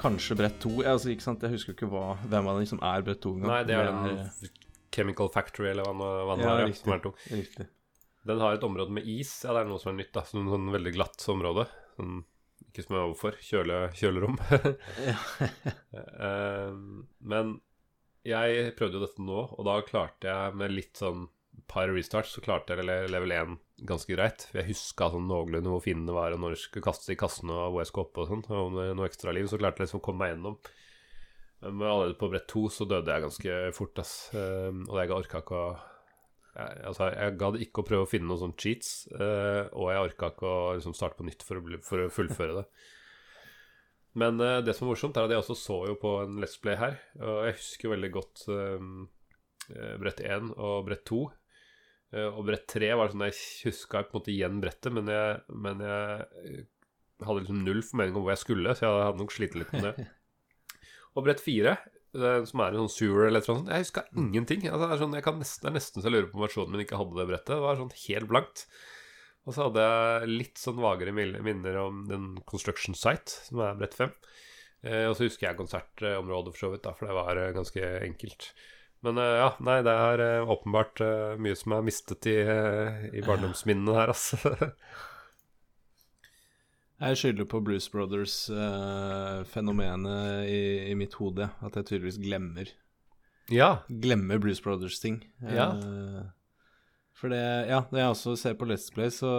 Kanskje 0.00 0.36
brett 0.40 0.58
to. 0.60 0.72
Jeg, 0.80 0.90
altså, 0.90 1.12
ikke 1.14 1.24
sant? 1.28 1.46
jeg 1.46 1.54
husker 1.54 1.76
ikke 1.76 1.86
hva, 1.92 2.16
hvem 2.26 2.50
av 2.50 2.58
dem 2.58 2.66
som 2.68 2.82
er 2.84 3.04
brett 3.06 3.22
to 3.22 3.36
engang. 3.36 3.52
Nei, 3.52 3.60
det 3.68 3.76
er 3.78 3.86
den 3.86 4.50
Chemical 4.96 5.30
Factory, 5.32 5.70
eller 5.70 5.86
hva, 5.86 6.10
hva 6.26 6.36
det 6.36 6.44
ja, 6.44 6.50
var. 6.50 6.62
Riktig, 6.66 6.90
ja, 6.90 7.38
riktig. 7.38 7.68
Den 8.26 8.42
har 8.42 8.58
et 8.58 8.66
område 8.66 8.96
med 8.98 9.06
is. 9.06 9.30
Ja, 9.46 9.54
det 9.54 9.62
er 9.62 9.70
noe 9.70 9.78
som 9.78 9.92
er 9.94 10.00
nytt. 10.00 10.10
da 10.16 10.26
Sånn, 10.26 10.50
sånn 10.50 10.74
veldig 10.74 10.92
glatt 10.98 11.22
område. 11.30 11.68
Sånn, 11.94 12.18
ikke 12.66 12.82
som 12.82 12.98
er 12.98 13.06
overfor. 13.06 13.38
Kjøle, 13.46 13.78
kjølerom. 13.94 14.36
uh, 15.94 16.74
men 17.32 17.56
jeg 18.26 18.74
prøvde 18.78 18.98
jo 18.98 19.06
dette 19.06 19.24
nå, 19.24 19.42
og 19.56 19.66
da 19.68 19.80
klarte 19.86 20.30
jeg 20.30 20.58
med 20.58 20.74
litt 20.74 21.00
sånn 21.00 21.26
par 21.66 21.90
restarts 21.90 22.34
så 22.36 22.42
klarte 22.44 22.76
jeg 22.76 22.86
level 23.10 23.32
1 23.32 23.56
ganske 23.88 24.12
greit. 24.12 24.46
For 24.48 24.60
jeg 24.60 24.70
huska 24.70 25.10
sånn 25.12 25.28
noenlunde 25.30 25.72
hvor 25.72 25.84
fiendene 25.84 26.14
var, 26.16 26.34
og 26.34 26.42
når 26.42 26.54
jeg 26.54 26.64
skulle 26.64 26.86
kaste 26.86 27.12
i 27.14 27.18
kassene 27.18 27.54
og 27.54 27.74
hvor 27.74 27.82
jeg 27.82 27.90
skulle 27.90 28.08
opp 28.08 28.22
og 28.22 28.30
sånn. 28.30 28.44
Og 28.56 28.72
med 28.76 28.94
noe 28.98 29.08
ekstra 29.08 29.34
liv, 29.34 29.48
så 29.50 29.60
klarte 29.60 29.82
jeg 29.82 29.88
liksom 29.88 30.02
å 30.02 30.06
komme 30.06 30.24
meg 30.24 30.34
gjennom. 30.34 30.58
Men 31.66 31.88
allerede 31.88 32.18
på 32.20 32.30
brett 32.30 32.48
2 32.52 32.64
så 32.72 32.86
døde 32.88 33.12
jeg 33.12 33.24
ganske 33.24 33.58
fort, 33.76 34.02
ass. 34.02 34.14
Um, 34.36 34.84
og 34.90 35.00
jeg 35.00 35.14
orka 35.16 35.42
ikke 35.42 35.60
å 35.60 35.68
jeg, 36.56 36.76
altså, 36.88 37.10
jeg 37.12 37.36
gadd 37.36 37.58
ikke 37.60 37.82
å 37.82 37.84
prøve 37.84 38.04
å 38.06 38.08
finne 38.08 38.30
noen 38.30 38.40
sånne 38.40 38.60
cheats, 38.60 38.92
uh, 39.12 39.68
og 39.76 39.90
jeg 39.92 40.04
orka 40.06 40.30
ikke 40.32 40.48
å 40.48 40.60
liksom, 40.78 40.94
starte 40.96 41.18
på 41.18 41.26
nytt 41.28 41.44
for 41.44 41.60
å, 41.60 41.64
bli, 41.64 41.80
for 41.84 42.04
å 42.04 42.12
fullføre 42.12 42.62
det. 42.62 42.64
Men 44.16 44.40
uh, 44.40 44.60
det 44.64 44.74
som 44.76 44.86
er 44.86 44.94
morsomt, 44.94 45.16
er 45.16 45.26
at 45.26 45.34
jeg 45.34 45.42
også 45.42 45.58
så 45.60 45.80
jo 45.90 45.96
på 46.00 46.12
en 46.22 46.38
Let's 46.42 46.56
Play 46.62 46.78
her, 46.80 46.96
og 47.20 47.42
jeg 47.48 47.58
husker 47.58 47.92
veldig 47.92 48.12
godt 48.14 48.46
um, 48.48 49.08
brett 50.00 50.22
1 50.24 50.54
og 50.54 50.86
brett 50.88 51.04
2. 51.08 51.20
Uh, 52.14 52.30
og 52.30 52.46
brett 52.48 52.64
3 52.72 52.94
var 52.96 53.12
sånn 53.12 53.26
jeg 53.26 53.36
huska 53.66 54.06
på 54.06 54.16
en 54.16 54.20
måte 54.20 54.32
igjen 54.32 54.62
brettet, 54.62 54.94
men 54.96 55.12
jeg, 55.12 55.42
men 55.66 55.84
jeg 55.84 56.64
hadde 57.24 57.42
liksom 57.42 57.60
null 57.64 57.82
formening 57.84 58.16
om 58.16 58.24
hvor 58.24 58.34
jeg 58.34 58.44
skulle, 58.44 58.76
så 58.76 58.86
jeg 58.86 59.04
hadde 59.10 59.22
nok 59.22 59.36
slitt 59.36 59.58
litt 59.58 59.76
med 59.76 59.90
det. 59.90 60.08
Og 61.16 61.24
brett 61.24 61.40
fire, 61.40 61.78
som 62.16 62.60
er 62.62 62.74
en 62.74 62.84
sånn 62.84 62.92
sewer 62.92 63.28
eller 63.28 63.42
noe 63.42 63.48
sånt, 63.48 63.70
jeg 63.72 63.86
huska 63.86 64.04
ingenting. 64.16 64.66
Altså, 64.68 64.84
det, 64.84 64.94
er 64.96 65.02
sånn, 65.02 65.14
nesten, 65.40 65.62
det, 65.64 65.70
er 65.70 65.76
nesten, 65.76 66.02
så 66.02 66.08
jeg 66.08 66.14
lurer 66.16 66.28
på 66.32 66.40
om 66.40 66.44
versjonen 66.44 66.74
min 66.74 66.84
ikke 66.84 67.00
hadde 67.00 67.18
det 67.18 67.28
brettet. 67.30 67.52
Det 67.54 67.64
var 67.64 67.80
sånn 67.80 67.94
helt 68.02 68.28
blankt. 68.30 68.64
Og 69.46 69.54
så 69.54 69.68
hadde 69.68 69.86
jeg 69.86 70.32
litt 70.32 70.58
sånn 70.58 70.82
vagere 70.82 71.14
minner 71.14 71.76
om 71.78 72.02
den 72.10 72.32
Construction 72.50 72.98
Site, 72.98 73.30
som 73.46 73.62
er 73.62 73.78
brett 73.78 73.94
fem. 73.94 74.10
Eh, 74.82 75.06
og 75.06 75.14
så 75.16 75.24
husker 75.26 75.46
jeg 75.48 75.56
konsertområdet 75.60 76.52
for 76.54 76.60
så 76.64 76.70
vidt, 76.72 76.84
da, 76.86 76.92
for 76.98 77.04
det 77.08 77.14
var 77.16 77.34
eh, 77.40 77.54
ganske 77.54 77.82
enkelt. 78.02 78.42
Men 79.06 79.14
eh, 79.22 79.36
ja, 79.42 79.50
nei, 79.62 79.78
det 79.86 79.92
er 79.92 80.18
eh, 80.24 80.50
åpenbart 80.50 80.96
eh, 81.04 81.36
mye 81.42 81.56
som 81.58 81.72
er 81.76 81.86
mistet 81.86 82.22
i, 82.30 82.38
eh, 82.42 82.94
i 83.14 83.20
barndomsminnene 83.26 83.92
her, 83.96 84.08
altså. 84.14 84.36
Jeg 86.96 87.16
skylder 87.20 87.44
på 87.44 87.60
Blues 87.60 87.92
Brothers-fenomenet 87.92 90.48
i, 90.48 90.88
i, 90.88 90.96
mitt 90.96 91.12
hode. 91.20 91.44
At 91.60 91.76
jeg 91.76 91.84
tydeligvis 91.90 92.16
glemmer 92.24 92.64
Ja 93.52 93.84
Glemmer 93.92 94.40
Blues 94.40 94.64
Brothers-ting. 94.64 95.20
Ja. 95.44 95.76
Uh, 97.16 97.20
for 97.20 97.32
det, 97.32 97.42
ja, 97.70 97.80
når 97.90 98.00
jeg 98.02 98.14
også 98.14 98.36
ser 98.36 98.56
på 98.60 98.68
Let's 98.68 98.90
Play, 98.92 99.10
så 99.14 99.30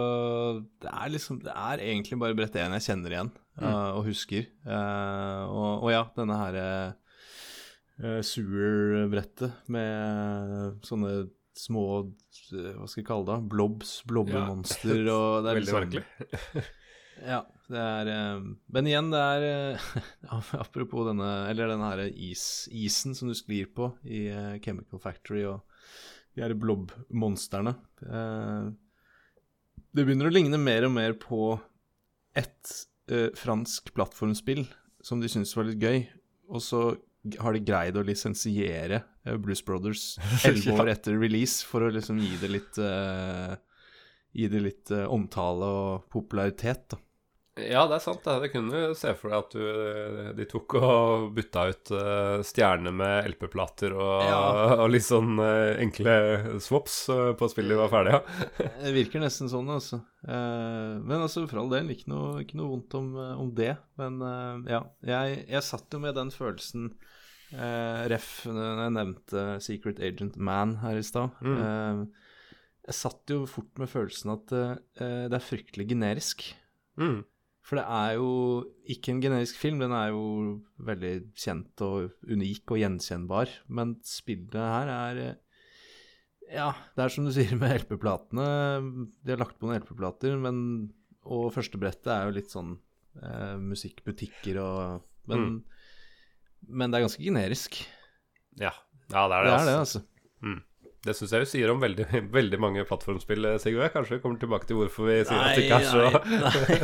det 0.82 0.90
er 0.90 1.12
liksom 1.14 1.40
Det 1.44 1.54
er 1.54 1.84
egentlig 1.84 2.18
bare 2.18 2.36
brett 2.38 2.56
én 2.58 2.74
jeg 2.78 2.86
kjenner 2.88 3.14
igjen 3.14 3.30
uh, 3.30 3.62
mm. 3.62 3.74
og 3.98 4.02
husker. 4.08 4.48
Og, 4.66 5.84
og, 5.84 5.90
ja, 5.94 6.04
denne 6.16 6.38
herre 6.42 6.66
Sewer-brettet 7.98 9.70
med 9.74 10.84
sånne 10.86 11.28
små 11.58 11.84
Hva 12.52 12.86
skal 12.86 13.00
jeg 13.02 13.08
kalle 13.08 13.26
det? 13.26 13.38
Blobs, 13.50 13.96
blobbemonster 14.06 15.00
ja. 15.02 15.14
og 15.14 15.46
det 15.46 15.50
er 15.50 15.56
Veldig 15.58 15.64
liksom, 15.64 15.88
merkelig. 15.88 16.66
Ja, 17.18 17.40
det 17.68 17.80
er 17.82 18.10
eh, 18.12 18.44
Men 18.74 18.88
igjen, 18.88 19.10
det 19.12 19.22
er 19.22 19.46
eh, 19.48 19.86
Apropos 20.62 21.08
denne 21.08 21.30
Eller 21.50 21.72
den 21.72 21.82
her 21.84 22.04
is, 22.08 22.68
isen 22.70 23.16
som 23.18 23.30
du 23.30 23.36
sklir 23.38 23.70
på 23.74 23.90
i 24.06 24.26
eh, 24.30 24.58
Chemical 24.64 25.02
Factory 25.02 25.44
og 25.48 25.64
de 26.38 26.44
her 26.46 26.54
blob-monstrene. 26.58 27.74
Det 29.88 30.04
begynner 30.04 30.30
å 30.30 30.34
ligne 30.34 30.60
mer 30.62 30.86
og 30.86 30.94
mer 30.94 31.16
på 31.18 31.56
et 32.38 32.74
fransk 33.40 33.90
plattformspill 33.96 34.62
som 35.02 35.22
de 35.22 35.30
syntes 35.32 35.56
var 35.56 35.66
litt 35.66 35.82
gøy, 35.82 36.02
og 36.52 36.62
så 36.62 36.82
har 37.42 37.56
de 37.56 37.64
greid 37.66 37.96
å 37.98 38.04
lisensiere 38.06 39.00
Blues 39.42 39.64
Brothers 39.66 40.04
elleve 40.46 40.76
år 40.78 40.92
etter 40.94 41.18
release 41.18 41.66
for 41.66 41.84
å 41.84 41.90
liksom 41.94 42.20
gi 42.22 42.38
det 42.40 42.52
litt 42.52 42.78
Gi 44.38 44.44
det 44.52 44.60
litt 44.60 44.90
omtale 45.08 45.66
og 45.66 46.02
popularitet, 46.12 46.92
da. 46.92 46.98
Ja, 47.66 47.84
det 47.88 47.96
er 47.98 48.02
sant. 48.02 48.22
Det. 48.24 48.34
Jeg 48.46 48.52
kunne 48.52 48.80
se 48.98 49.12
for 49.18 49.32
deg 49.32 49.38
at 49.38 49.54
du, 49.56 50.32
de 50.38 50.46
tok 50.48 50.76
og 50.78 51.28
bytta 51.36 51.64
ut 51.70 51.92
uh, 51.94 52.38
stjerner 52.46 52.94
med 52.94 53.28
LP-plater 53.32 53.94
og, 53.96 54.24
ja. 54.26 54.40
og, 54.80 54.86
litt 54.92 55.06
sånn 55.06 55.38
uh, 55.40 55.74
enkle 55.80 56.14
swaps 56.62 57.00
på 57.38 57.50
spillet 57.50 57.74
de 57.74 57.80
var 57.80 57.92
ferdige. 57.92 58.20
Ja. 58.20 58.70
det 58.84 58.94
virker 58.96 59.22
nesten 59.24 59.50
sånn, 59.50 59.70
altså. 59.72 60.00
men 60.22 61.16
altså, 61.18 61.46
for 61.50 61.62
all 61.62 61.72
del, 61.72 61.90
ikke 61.94 62.10
noe, 62.12 62.42
ikke 62.44 62.58
noe 62.60 62.72
vondt 62.74 62.98
om, 62.98 63.12
om, 63.16 63.52
det. 63.56 63.74
Men 64.00 64.20
ja, 64.68 64.82
jeg, 65.06 65.42
jeg, 65.48 65.64
satt 65.66 65.94
jo 65.94 66.02
med 66.02 66.16
den 66.18 66.32
følelsen 66.34 66.92
Ref, 67.48 68.42
når 68.44 68.82
jeg 68.82 68.92
nevnte 68.92 69.42
Secret 69.64 70.02
Agent 70.04 70.34
Man 70.36 70.76
her 70.82 70.98
i 71.00 71.04
stad. 71.06 71.32
Mm. 71.40 72.02
jeg 72.84 72.96
satt 72.98 73.32
jo 73.32 73.46
fort 73.48 73.80
med 73.80 73.88
følelsen 73.88 74.34
at 74.34 74.52
det 74.52 75.38
er 75.38 75.46
fryktelig 75.46 75.88
generisk. 75.94 76.44
Mm. 77.00 77.22
For 77.68 77.76
det 77.76 77.84
er 77.84 78.14
jo 78.16 78.28
ikke 78.88 79.12
en 79.12 79.20
generisk 79.20 79.58
film, 79.60 79.82
den 79.82 79.92
er 79.92 80.08
jo 80.14 80.22
veldig 80.88 81.12
kjent 81.36 81.82
og 81.84 82.14
unik 82.24 82.72
og 82.72 82.80
gjenkjennbar. 82.80 83.52
Men 83.68 83.98
spillet 84.08 84.56
her 84.56 84.92
er 84.94 85.20
Ja, 86.48 86.70
det 86.96 87.04
er 87.04 87.12
som 87.12 87.26
du 87.28 87.32
sier 87.36 87.52
med 87.60 87.82
LP-platene. 87.82 88.46
De 89.20 89.34
har 89.34 89.42
lagt 89.42 89.58
på 89.60 89.68
noen 89.68 89.82
LP-plater, 89.82 90.38
men 90.40 90.62
Og 91.28 91.50
førstebrettet 91.52 92.08
er 92.08 92.24
jo 92.24 92.36
litt 92.38 92.54
sånn 92.54 92.72
eh, 93.20 93.56
musikkbutikker 93.60 94.62
og 94.62 95.04
men, 95.28 95.42
mm. 95.44 96.68
men, 96.72 96.88
det 96.88 96.96
er 96.96 97.04
ganske 97.04 97.20
generisk. 97.20 97.82
Ja. 98.56 98.72
ja 99.12 99.26
det 99.28 99.36
er 99.36 99.44
det. 99.44 99.50
Det 99.50 99.58
er 99.58 99.68
det, 99.68 99.74
altså. 99.82 100.00
Mm. 100.40 100.62
Det 101.06 101.14
syns 101.14 101.30
jeg 101.32 101.44
jo 101.44 101.48
sier 101.48 101.70
om 101.72 101.78
veldig, 101.82 102.08
veldig 102.38 102.58
mange 102.62 102.84
plattformspill, 102.88 103.46
Sigurd, 103.46 103.62
Sigurd. 103.62 103.92
Kanskje 103.94 104.16
vi 104.16 104.24
kommer 104.24 104.42
tilbake 104.42 104.68
til 104.68 104.80
hvorfor 104.80 105.08
vi 105.08 105.20
sier 105.22 105.38
nei, 105.38 105.46
at 105.46 105.56
det 105.56 105.64
ikke 105.68 105.78
er 105.78 105.86
så 105.86 106.02
nei, 106.26 106.80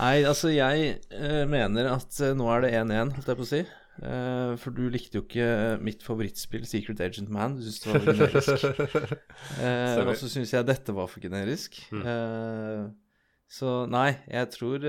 nei. 0.00 0.16
altså 0.32 0.52
jeg 0.54 0.90
uh, 1.14 1.44
mener 1.50 1.92
at 1.94 2.20
uh, 2.24 2.34
nå 2.36 2.50
er 2.56 2.66
det 2.66 2.74
1-1, 2.82 3.14
holdt 3.18 3.32
jeg 3.32 3.40
på 3.40 3.46
å 3.46 3.50
si. 3.52 3.62
Uh, 3.94 4.56
for 4.58 4.74
du 4.74 4.88
likte 4.90 5.20
jo 5.20 5.22
ikke 5.22 5.48
mitt 5.86 6.02
favorittspill, 6.02 6.66
Secret 6.66 7.02
Agent 7.06 7.30
Man. 7.32 7.54
Du 7.60 7.62
syntes 7.62 7.84
det 7.84 7.94
var 7.94 8.08
generisk. 8.10 8.66
og 10.10 10.14
så 10.18 10.34
syns 10.34 10.56
jeg 10.56 10.70
dette 10.72 10.96
var 10.96 11.10
for 11.12 11.22
generisk. 11.22 11.78
Mm. 11.94 12.90
så 13.46 13.84
nei, 13.86 14.08
jeg 14.26 14.50
tror 14.56 14.88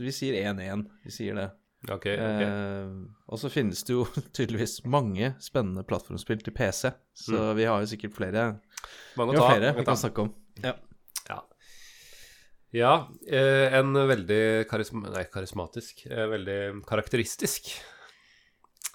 Vi 0.00 0.14
sier 0.16 0.40
1-1. 0.40 0.88
Vi 1.04 1.20
sier 1.20 1.36
det. 1.36 1.50
Okay, 1.90 2.14
okay. 2.14 2.46
Eh, 2.46 2.90
og 3.26 3.40
så 3.42 3.50
finnes 3.50 3.82
det 3.86 3.96
jo 3.96 4.04
tydeligvis 4.36 4.82
mange 4.86 5.32
spennende 5.42 5.82
plattformspill 5.86 6.44
til 6.46 6.54
PC, 6.54 6.92
så 7.24 7.38
mm. 7.38 7.56
vi 7.58 7.66
har 7.66 7.82
jo 7.82 7.90
sikkert 7.90 8.14
flere, 8.18 8.44
mange 9.18 9.34
vi 9.34 9.40
ta, 9.40 9.48
flere 9.50 9.72
vi 9.78 9.86
kan 9.88 9.98
snakke 9.98 10.26
om. 10.28 10.30
Ja. 10.62 10.76
ja. 11.30 11.40
ja 12.76 12.92
eh, 13.26 13.74
en 13.80 13.98
veldig 13.98 14.42
karisma 14.70 15.10
nei, 15.10 15.26
karismatisk, 15.32 16.06
eh, 16.06 16.28
veldig 16.36 16.60
karakteristisk 16.86 17.74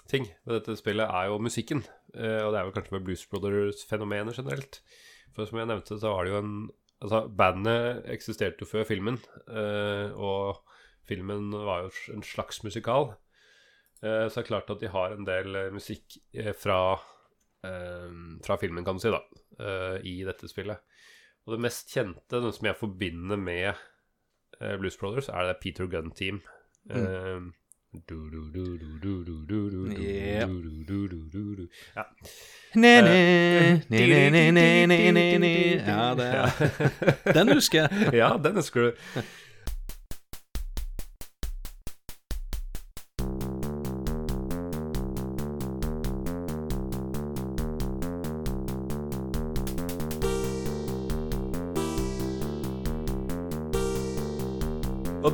ting 0.08 0.24
ved 0.46 0.58
dette 0.58 0.78
spillet 0.78 1.04
er 1.04 1.28
jo 1.28 1.40
musikken. 1.42 1.84
Uh, 2.16 2.46
og 2.46 2.54
det 2.54 2.60
er 2.60 2.66
jo 2.66 2.74
kanskje 2.76 2.94
med 2.96 3.04
Blues 3.04 3.26
Brothers-fenomenet 3.28 4.38
generelt. 4.38 4.80
For 5.36 5.48
som 5.48 5.60
jeg 5.60 5.68
nevnte, 5.68 5.98
så 6.00 6.14
var 6.14 6.24
det 6.24 6.36
jo 6.36 6.42
en 6.44 6.60
Altså, 6.98 7.28
bandet 7.30 8.08
eksisterte 8.10 8.64
jo 8.64 8.66
før 8.66 8.82
filmen, 8.82 9.20
uh, 9.46 10.10
og 10.18 10.64
filmen 11.08 11.50
var 11.52 11.86
jo 11.86 11.92
en 12.14 12.24
slags 12.26 12.62
musikal. 12.66 13.12
Uh, 14.02 14.26
så 14.28 14.38
det 14.38 14.44
er 14.44 14.50
klart 14.52 14.70
at 14.70 14.82
de 14.82 14.92
har 14.94 15.14
en 15.14 15.26
del 15.26 15.58
musikk 15.74 16.18
fra, 16.60 16.80
fra 17.58 18.56
filmen, 18.60 18.84
kan 18.86 18.94
du 18.98 19.02
si, 19.02 19.10
da, 19.10 19.18
i 20.06 20.20
dette 20.22 20.46
spillet. 20.46 20.78
Og 21.44 21.56
det 21.56 21.64
mest 21.64 21.90
kjente, 21.90 22.38
den 22.38 22.54
som 22.54 22.68
jeg 22.68 22.78
forbinder 22.78 23.40
med 23.40 23.80
Blues 24.78 24.96
Brothers, 25.00 25.28
er 25.32 25.48
det 25.48 25.58
Peter 25.64 25.90
Gunn 25.90 26.12
Team. 26.14 26.38
Mm. 26.86 27.50
Ja, 35.88 37.32
Den 37.32 37.52
husker 37.56 37.86
jeg. 37.86 38.10
Ja, 38.20 38.34
den 38.44 38.60
husker 38.60 38.90
du. 38.90 39.22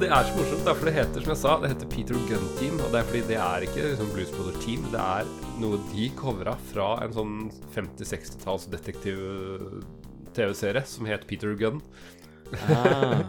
Det 0.04 0.10
er 0.12 0.26
så 0.28 0.34
morsomt, 0.36 0.66
for 0.68 0.84
det 0.84 0.92
heter 0.98 1.22
som 1.24 1.30
jeg 1.32 1.40
sa, 1.40 1.52
det 1.62 1.70
heter 1.70 1.88
Peter 1.88 2.12
Gunn 2.28 2.48
Team. 2.58 2.74
Og 2.84 2.90
det 2.92 2.98
er 3.00 3.06
fordi 3.08 3.22
det 3.30 3.38
er 3.40 3.64
ikke 3.64 3.86
liksom 3.86 4.10
Blues 4.12 4.32
Brother 4.34 4.56
Team. 4.60 4.82
Det 4.92 5.00
er 5.00 5.24
noe 5.62 5.78
de 5.94 6.04
covra 6.18 6.54
fra 6.68 6.88
en 7.06 7.14
sånn 7.16 7.34
50-60-talls 7.72 8.64
detektiv-TV-serie 8.74 10.82
som 10.90 11.08
het 11.08 11.24
Peter 11.30 11.52
Gunn. 11.56 11.80
Ah. 12.68 13.24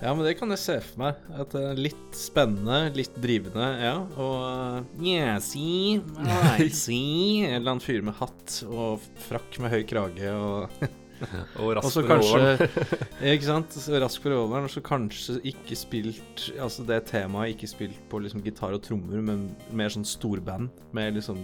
Ja, 0.00 0.10
men 0.12 0.24
det 0.24 0.38
kan 0.40 0.50
jeg 0.52 0.60
se 0.64 0.76
for 0.88 0.96
meg. 1.04 1.12
At 1.36 1.48
det 1.52 1.62
er 1.74 1.84
litt 1.90 2.12
spennende, 2.16 2.78
litt 2.96 3.16
drivende, 3.20 3.68
ja. 3.84 3.96
Og 4.16 5.04
yeah, 5.04 5.36
see, 5.44 6.00
En 6.16 7.52
eller 7.52 7.68
annen 7.74 7.84
fyr 7.84 8.00
med 8.04 8.16
hatt 8.16 8.64
og 8.64 9.00
frakk 9.28 9.60
med 9.60 9.72
høy 9.76 9.84
krage 9.92 10.28
og 10.32 10.72
og 11.60 11.72
rask 11.78 11.96
for 11.96 12.08
kanskje, 12.10 12.68
Ikke 13.32 13.46
sant. 13.46 13.78
Rask 14.02 14.24
for 14.24 14.36
overen, 14.36 14.68
og 14.68 14.72
så 14.72 14.82
kanskje 14.84 15.38
ikke 15.48 15.78
spilt 15.78 16.48
Altså 16.60 16.84
det 16.88 17.02
temaet 17.08 17.54
ikke 17.54 17.70
spilt 17.70 18.02
på 18.10 18.20
liksom 18.24 18.44
gitar 18.44 18.76
og 18.76 18.84
trommer, 18.84 19.22
men 19.24 19.48
mer 19.76 19.92
sånn 19.92 20.06
storband 20.06 20.84
med 20.96 21.16
liksom 21.16 21.40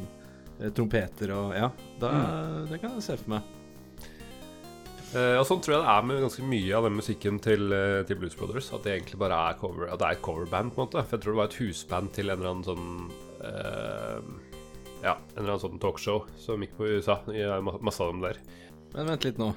eh, 0.60 0.70
trompeter 0.74 1.32
og 1.36 1.56
Ja, 1.56 1.72
da, 2.02 2.12
mm. 2.12 2.70
det 2.72 2.82
kan 2.82 2.96
jeg 2.98 3.08
se 3.08 3.18
for 3.22 3.36
meg. 3.38 3.58
Uh, 5.12 5.36
og 5.36 5.44
Sånn 5.44 5.60
tror 5.60 5.74
jeg 5.74 5.82
det 5.82 5.92
er 5.92 6.04
med 6.08 6.22
ganske 6.24 6.46
mye 6.48 6.76
av 6.76 6.86
den 6.86 6.94
musikken 6.96 7.38
til, 7.44 7.66
uh, 7.68 8.00
til, 8.08 8.16
Blues 8.20 8.36
Brothers. 8.38 8.70
At 8.72 8.86
det 8.86 8.94
egentlig 8.94 9.20
bare 9.20 9.40
er 9.50 9.58
cover 9.60 9.90
At 9.90 10.00
det 10.00 10.08
er 10.08 10.16
et 10.16 10.24
coverband, 10.24 10.72
på 10.72 10.80
en 10.80 10.88
måte. 10.88 11.04
For 11.04 11.18
jeg 11.18 11.24
tror 11.24 11.34
det 11.34 11.40
var 11.42 11.50
et 11.50 11.58
husband 11.60 12.12
til 12.16 12.32
en 12.32 12.38
eller 12.38 12.52
annen 12.52 12.64
sånn 12.64 12.86
uh, 13.44 14.56
Ja, 15.02 15.18
en 15.18 15.42
eller 15.42 15.50
annen 15.50 15.64
sånn 15.66 15.82
talkshow 15.82 16.24
som 16.40 16.64
gikk 16.64 16.78
på 16.78 16.88
USA. 16.96 17.18
Masse 17.84 18.00
av 18.00 18.14
dem 18.14 18.24
der. 18.24 18.40
Men 18.92 19.08
vent 19.08 19.26
litt 19.26 19.38
nå. 19.40 19.52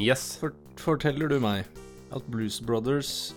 Yes. 0.00 0.34
For, 0.40 0.54
forteller 0.80 1.30
du 1.30 1.38
meg 1.42 1.68
at 2.14 2.28
Blues 2.32 2.60
Brothers 2.64 3.34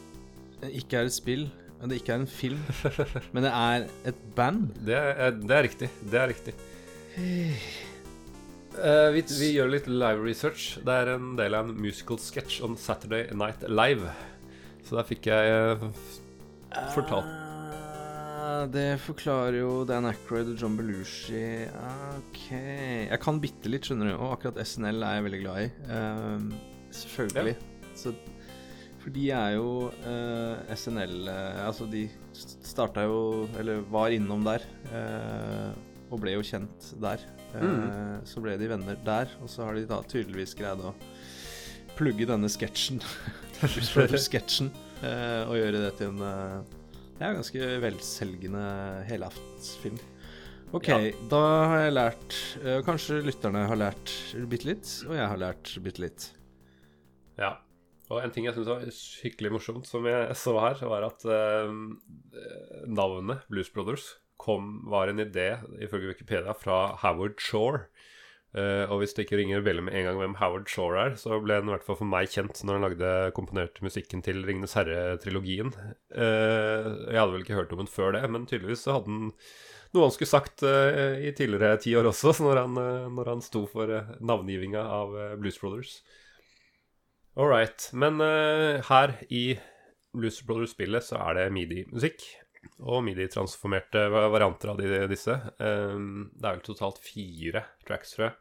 ikke 0.67 1.01
er 1.01 1.09
et 1.09 1.15
spill, 1.15 1.47
men 1.77 1.91
det 1.91 1.99
ikke 2.01 2.15
er 2.15 2.23
en 2.23 2.29
film, 2.29 2.61
men 3.33 3.45
det 3.45 3.51
er 3.53 3.89
et 4.09 4.21
band? 4.37 4.71
Det 4.87 4.95
er, 4.97 5.35
det 5.37 5.57
er 5.57 5.67
riktig. 5.67 5.91
Det 6.01 6.21
er 6.21 6.31
riktig. 6.33 6.55
Uh, 7.17 9.09
vi, 9.15 9.25
vi, 9.27 9.51
gjør 9.57 9.73
litt 9.75 9.89
live 9.91 10.23
research. 10.23 10.77
Det 10.85 11.01
er 11.03 11.13
en 11.17 11.35
del 11.39 11.57
av 11.57 11.67
en 11.67 11.81
musical 11.81 12.21
sketch 12.21 12.61
on 12.65 12.79
Saturday 12.79 13.29
Night 13.35 13.67
Live. 13.69 14.13
Så 14.87 14.97
der 14.97 15.09
fikk 15.09 15.29
jeg 15.29 15.77
uh, 15.83 15.91
fortalt 16.95 17.46
det 18.71 18.99
forklarer 19.03 19.59
jo 19.59 19.71
Dan 19.87 20.07
Ackroyd 20.09 20.53
og 20.53 20.61
John 20.61 20.75
Belushi. 20.77 21.65
OK. 22.17 22.43
Jeg 22.51 23.19
kan 23.23 23.41
bitte 23.43 23.71
litt, 23.71 23.87
skjønner 23.87 24.11
du. 24.11 24.15
Og 24.17 24.35
akkurat 24.35 24.59
SNL 24.63 25.03
er 25.03 25.17
jeg 25.17 25.25
veldig 25.27 25.39
glad 25.41 25.63
i. 25.63 25.69
Uh, 25.89 26.87
selvfølgelig. 26.95 27.55
Ja. 27.57 27.93
Så, 27.97 28.13
for 29.01 29.15
de 29.15 29.25
er 29.31 29.55
jo 29.55 29.67
uh, 29.87 30.11
eh, 30.11 30.73
SNL 30.75 31.15
uh, 31.25 31.33
eh, 31.33 31.59
Altså, 31.63 31.87
de 31.87 32.03
starta 32.35 33.05
jo 33.07 33.47
Eller 33.57 33.79
var 33.89 34.11
innom 34.11 34.43
der. 34.45 34.65
Eh, 34.91 35.71
og 36.11 36.21
ble 36.23 36.37
jo 36.37 36.45
kjent 36.45 36.91
der. 37.03 37.23
Mm. 37.57 38.21
Så 38.27 38.43
ble 38.43 38.53
de 38.59 38.67
venner 38.69 38.99
der, 39.03 39.31
og 39.41 39.49
så 39.49 39.65
har 39.65 39.75
de 39.75 39.87
da 39.87 39.97
tydeligvis 40.05 40.53
greid 40.55 40.83
å 40.83 40.93
plugge 41.97 42.27
denne 42.29 42.47
sketsjen, 42.51 43.01
sketsjen, 44.27 44.69
og 45.01 45.55
gjøre 45.57 45.81
det 45.81 45.93
til 45.99 46.13
en 46.13 46.76
ja, 47.17 47.33
ganske 47.33 47.69
velselgende 47.83 48.63
helaftensfilm. 49.09 49.99
OK, 50.75 50.89
ja. 50.91 50.97
da 51.31 51.43
har 51.71 51.81
jeg 51.85 51.93
lært 51.93 52.33
uh, 52.59 52.79
Kanskje 52.83 53.21
lytterne 53.23 53.61
har 53.69 53.79
lært 53.79 54.11
bitte 54.51 54.67
litt, 54.67 54.89
og 55.07 55.15
jeg 55.15 55.29
har 55.31 55.39
lært 55.39 55.71
bitte 55.83 56.03
litt. 56.03 56.27
Ja. 57.39 57.55
Og 58.07 58.21
en 58.23 58.31
ting 58.31 58.47
jeg 58.47 58.55
syntes 58.55 58.71
var 58.71 58.83
skikkelig 58.95 59.51
morsomt, 59.55 59.87
som 59.87 60.05
jeg 60.07 60.35
så 60.39 60.53
her, 60.63 60.79
var 60.91 61.07
at 61.07 61.23
uh, 61.27 61.71
navnet 62.87 63.47
Blues 63.51 63.71
Brothers 63.71 64.13
kom, 64.39 64.85
var 64.87 65.09
en 65.11 65.19
idé, 65.19 65.57
ifølge 65.83 66.13
Wikipedia, 66.13 66.53
fra 66.55 66.97
Howard 67.01 67.41
Shore. 67.41 67.87
Uh, 68.55 68.87
og 68.87 69.01
hvis 69.01 69.11
det 69.13 69.25
ikke 69.25 69.37
ringer 69.41 69.63
veldig 69.65 69.83
med 69.85 69.95
en 69.99 70.05
gang 70.07 70.19
hvem 70.21 70.35
Howard 70.39 70.69
Shore 70.71 71.01
er, 71.03 71.15
så 71.19 71.35
ble 71.43 71.57
han 71.59 71.67
i 71.67 71.73
hvert 71.73 71.83
fall 71.83 71.97
for 71.99 72.09
meg 72.09 72.29
kjent 72.31 72.61
når 72.63 72.77
han 72.77 72.85
lagde 72.85 73.09
komponerte 73.35 73.83
musikken 73.83 74.23
til 74.25 74.39
Ringenes 74.47 74.77
herre-trilogien. 74.77 75.73
Uh, 76.15 77.11
jeg 77.11 77.19
hadde 77.19 77.33
vel 77.33 77.43
ikke 77.43 77.59
hørt 77.59 77.75
om 77.75 77.83
den 77.83 77.91
før 77.91 78.15
det, 78.15 78.23
men 78.31 78.47
tydeligvis 78.47 78.85
så 78.87 78.97
hadde 78.97 79.11
han 79.11 79.33
noe 79.95 80.03
han 80.03 80.13
skulle 80.15 80.31
sagt 80.31 80.63
uh, 80.67 81.19
i 81.19 81.33
tidligere 81.35 81.81
ti 81.83 81.93
år 81.99 82.09
også, 82.13 82.37
når 82.47 82.63
han, 82.63 82.81
når 83.19 83.33
han 83.35 83.43
sto 83.43 83.65
for 83.69 83.91
navngivinga 84.23 84.87
av 84.95 85.13
Blues 85.41 85.59
Brothers. 85.61 85.99
All 87.37 87.51
right. 87.51 87.91
Men 87.93 88.17
her 88.87 89.19
i 89.29 89.59
Blues 90.17 90.39
Brothers-spillet 90.41 91.05
så 91.05 91.19
er 91.21 91.37
det 91.37 91.51
midi-musikk 91.53 92.23
og 92.79 93.03
midi-transformerte 93.07 94.07
varianter 94.13 94.71
av 94.73 94.79
de, 94.81 95.03
disse. 95.11 95.35
Um, 95.59 96.29
det 96.35 96.45
er 96.47 96.57
vel 96.57 96.65
totalt 96.65 97.01
fire 97.03 97.65
tracks, 97.87 98.15
tror 98.15 98.29
jeg. 98.29 98.37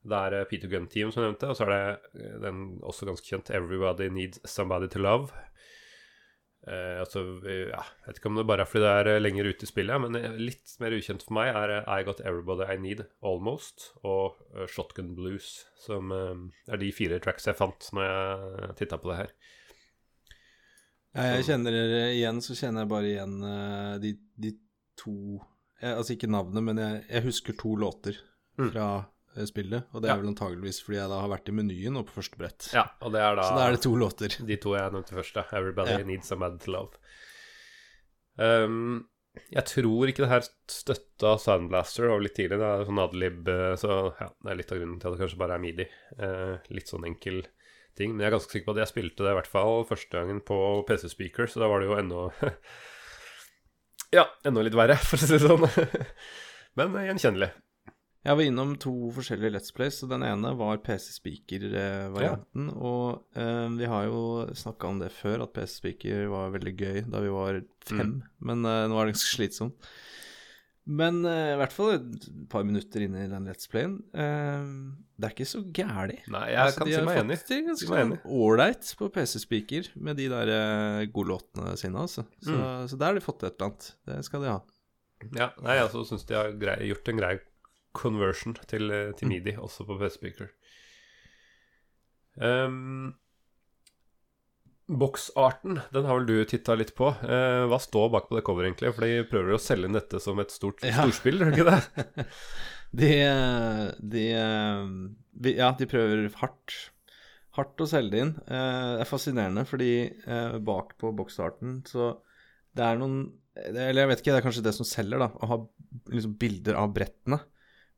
Det 0.00 0.16
er 0.16 0.38
eh, 0.38 0.48
Peter 0.48 0.70
Gunn 0.72 0.88
Team, 0.88 1.12
som 1.12 1.24
nevnte, 1.26 1.50
og 1.50 1.58
så 1.58 1.66
er 1.66 1.72
det 1.74 2.24
eh, 2.24 2.36
den 2.40 2.64
også 2.86 3.08
ganske 3.08 3.26
kjent 3.26 3.52
'Everybody 3.52 4.08
Needs 4.12 4.40
Somebody 4.48 4.88
to 4.88 5.02
Love'. 5.02 5.32
Uh, 6.60 7.00
altså, 7.00 7.22
ja, 7.48 7.80
Jeg 7.80 8.06
vet 8.06 8.18
ikke 8.18 8.28
om 8.28 8.36
det 8.36 8.46
bare 8.46 8.66
er 8.66 8.68
fordi 8.68 8.84
det 8.84 9.12
er 9.14 9.22
lenger 9.22 9.46
ute 9.48 9.64
i 9.64 9.68
spillet, 9.68 10.00
men 10.02 10.36
litt 10.36 10.74
mer 10.80 10.92
ukjent 10.92 11.24
for 11.24 11.38
meg 11.38 11.54
er 11.56 11.84
'I 11.88 12.02
Got 12.04 12.20
Everybody 12.20 12.66
I 12.68 12.76
Need 12.76 13.06
Almost' 13.24 13.94
og 14.04 14.36
'Shotgun 14.68 15.14
Blues', 15.16 15.64
som 15.80 16.12
uh, 16.12 16.36
er 16.68 16.76
de 16.76 16.92
fire 16.92 17.18
tracks 17.18 17.48
jeg 17.48 17.56
fant 17.56 17.88
når 17.92 18.04
jeg 18.04 18.76
titta 18.76 19.00
på 19.00 19.12
det 19.12 19.16
her. 19.22 19.32
Ja, 21.10 21.30
jeg 21.34 21.46
kjenner 21.48 21.76
igjen, 22.12 22.40
så 22.44 22.54
kjenner 22.54 22.84
jeg 22.84 22.90
bare 22.92 23.08
igjen 23.10 23.38
uh, 23.42 23.94
de, 23.98 24.12
de, 24.38 24.52
to 25.00 25.14
jeg, 25.80 25.94
Altså 25.96 26.14
ikke 26.14 26.30
navnet, 26.30 26.62
men 26.62 26.78
jeg, 26.78 27.00
jeg 27.08 27.24
husker 27.24 27.56
to 27.58 27.74
låter 27.82 28.20
mm. 28.60 28.68
fra 28.68 28.86
uh, 29.02 29.44
spillet. 29.48 29.90
Og 29.90 30.04
det 30.04 30.10
er 30.10 30.14
ja. 30.14 30.20
vel 30.22 30.30
antageligvis 30.30 30.82
fordi 30.86 31.00
jeg 31.00 31.10
da 31.10 31.22
har 31.24 31.32
vært 31.32 31.50
i 31.50 31.56
menyen 31.56 31.98
og 31.98 32.06
på 32.06 32.20
første 32.20 32.38
brett. 32.38 32.70
Ja, 32.76 32.86
og 33.02 33.16
det 33.16 33.24
er 33.26 33.38
da 33.40 33.48
Så 33.48 33.58
da 33.58 33.66
er 33.66 33.74
det 33.74 33.84
to 33.86 33.94
låter. 33.98 34.38
De 34.52 34.60
to 34.62 34.76
jeg 34.78 34.94
nevnte 34.94 35.18
først, 35.18 35.38
da. 35.40 35.46
'Everybody 35.50 35.96
ja. 35.98 36.06
Needs 36.06 36.30
a 36.30 36.38
Mad 36.38 36.60
to 36.62 36.76
Love'. 36.76 37.00
Um, 38.40 39.08
jeg 39.50 39.66
tror 39.68 40.10
ikke 40.10 40.24
det 40.24 40.32
her 40.32 40.46
støtta 40.70 41.36
Soundblaster 41.38 42.08
over 42.08 42.24
litt 42.24 42.34
tidlig. 42.38 42.58
Det 42.58 42.66
er 42.66 42.86
sånn 42.88 43.02
adlib, 43.02 43.48
eh, 43.50 43.74
så 43.78 43.98
ja, 44.18 44.26
det 44.42 44.50
er 44.52 44.58
litt 44.58 44.72
av 44.74 44.80
grunnen 44.80 44.98
til 44.98 45.10
at 45.10 45.14
det 45.14 45.22
kanskje 45.22 45.40
bare 45.42 45.56
er 45.56 45.62
midi. 45.62 45.86
Uh, 46.18 46.56
litt 46.74 46.90
sånn 46.90 47.06
enkel 47.06 47.42
ting. 47.98 48.14
Men 48.14 48.24
jeg 48.24 48.30
er 48.30 48.36
ganske 48.36 48.54
sikker 48.54 48.68
på 48.68 48.76
at 48.76 48.82
jeg 48.84 48.92
spilte 48.92 49.26
det 49.26 49.32
i 49.32 49.38
hvert 49.38 49.50
fall 49.50 49.86
første 49.88 50.14
gangen 50.14 50.42
på 50.46 50.58
PC-speaker, 50.88 51.50
så 51.50 51.62
da 51.62 51.70
var 51.70 51.82
det 51.82 51.90
jo 51.90 51.98
ennå 51.98 52.28
Ja, 54.16 54.26
enda 54.46 54.62
litt 54.66 54.74
verre, 54.74 54.96
for 54.98 55.20
å 55.20 55.22
si 55.22 55.36
det 55.36 55.44
sånn. 55.44 55.66
Men 56.78 56.96
gjenkjennelig. 57.06 57.52
Jeg 58.20 58.36
var 58.36 58.44
innom 58.44 58.72
to 58.76 58.92
forskjellige 59.16 59.54
Let's 59.54 59.72
Plays, 59.72 60.02
og 60.04 60.10
den 60.10 60.24
ene 60.26 60.50
var 60.58 60.82
PC-speaker-varianten. 60.84 62.66
Ja. 62.68 62.74
Og 62.76 63.38
eh, 63.38 63.68
vi 63.78 63.88
har 63.88 64.08
jo 64.10 64.22
snakka 64.52 64.90
om 64.90 64.98
det 65.00 65.08
før, 65.14 65.46
at 65.46 65.54
PC-speaker 65.56 66.26
var 66.28 66.52
veldig 66.52 66.74
gøy 66.74 66.98
da 67.08 67.22
vi 67.24 67.32
var 67.32 67.62
fem. 67.88 68.18
Mm. 68.18 68.26
Men 68.50 68.68
eh, 68.68 68.88
nå 68.92 68.98
er 68.98 69.08
det 69.08 69.14
ganske 69.14 69.32
slitsomt. 69.38 69.88
Men 70.88 71.20
uh, 71.26 71.52
i 71.52 71.58
hvert 71.60 71.74
fall 71.74 71.92
et 71.98 72.24
par 72.50 72.64
minutter 72.66 73.04
inn 73.04 73.14
i 73.18 73.26
den 73.30 73.46
Let's 73.46 73.68
Playen 73.70 73.98
uh, 74.16 74.64
Det 75.14 75.28
er 75.28 75.34
ikke 75.34 75.46
så 75.46 75.60
gæli. 75.62 76.16
Nei, 76.32 76.46
jeg 76.50 76.62
altså, 76.64 76.80
kan 76.80 76.90
si 76.90 77.04
meg 77.06 77.20
enig. 77.20 77.36
De 77.36 77.58
har 77.60 77.76
fått 77.76 77.92
det 77.92 78.00
ganske 78.08 78.34
ålreit 78.40 78.90
på 78.98 79.10
PC-speaker 79.14 79.92
med 80.08 80.18
de 80.18 80.30
der 80.32 80.52
uh, 80.56 81.04
godlåtene 81.12 81.76
sine, 81.78 82.06
altså. 82.08 82.24
Så, 82.40 82.56
mm. 82.56 82.90
så, 82.90 82.98
der 82.98 83.12
har 83.12 83.20
de 83.20 83.24
fått 83.24 83.44
et 83.44 83.52
eller 83.52 83.70
annet. 83.70 83.92
Det 84.08 84.18
skal 84.26 84.46
de 84.46 84.52
ha. 84.54 84.60
Ja, 85.36 85.50
nei, 85.60 85.76
jeg 85.76 85.86
altså, 85.90 86.06
syns 86.08 86.24
de 86.26 86.38
har 86.38 86.52
grei, 86.58 86.80
gjort 86.88 87.12
en 87.12 87.20
grei 87.20 87.34
conversion 87.92 88.56
til, 88.70 88.90
eh, 88.90 89.12
til 89.18 89.28
mm. 89.28 89.34
Midi, 89.34 89.54
mm. 89.56 89.62
også 89.66 89.84
på 89.84 89.98
PC-speaker. 90.00 90.50
Um, 92.40 93.14
Boksarten, 94.90 95.78
den 95.94 96.06
har 96.08 96.18
vel 96.18 96.26
du 96.26 96.36
titta 96.48 96.74
litt 96.74 96.92
på. 96.98 97.12
Eh, 97.22 97.64
hva 97.70 97.78
står 97.78 98.08
bak 98.10 98.28
på 98.28 98.36
det 98.36 98.44
coveret, 98.46 98.72
egentlig? 98.72 98.90
For 98.96 99.06
de 99.06 99.26
prøver 99.30 99.54
å 99.54 99.60
selge 99.62 99.86
inn 99.86 99.94
dette 99.94 100.18
som 100.22 100.40
et 100.42 100.50
stort 100.50 100.82
ja. 100.82 100.96
storspill, 100.96 101.38
gjør 101.38 101.52
de 101.52 101.60
ikke 101.60 101.74
det? 101.74 102.24
de, 103.02 103.10
de, 104.16 105.52
Ja, 105.54 105.70
de 105.78 105.88
prøver 105.90 106.26
hardt. 106.40 106.78
Hardt 107.54 107.82
å 107.82 107.88
selge 107.90 108.14
det 108.14 108.24
inn. 108.24 108.32
Eh, 108.46 108.88
det 108.96 109.04
er 109.04 109.10
fascinerende, 109.10 109.66
fordi 109.68 109.92
eh, 110.08 110.56
bak 110.66 110.96
på 110.98 111.12
boksarten 111.18 111.80
så 111.90 112.16
Det 112.74 112.84
er 112.86 112.98
noen 112.98 113.22
Eller 113.58 114.04
jeg 114.04 114.10
vet 114.10 114.22
ikke, 114.22 114.32
det 114.34 114.40
er 114.40 114.46
kanskje 114.48 114.66
det 114.66 114.74
som 114.74 114.88
selger, 114.88 115.22
da. 115.22 115.30
Å 115.30 115.50
ha 115.52 115.60
liksom, 116.10 116.34
bilder 116.40 116.78
av 116.82 116.90
brettene. 116.96 117.38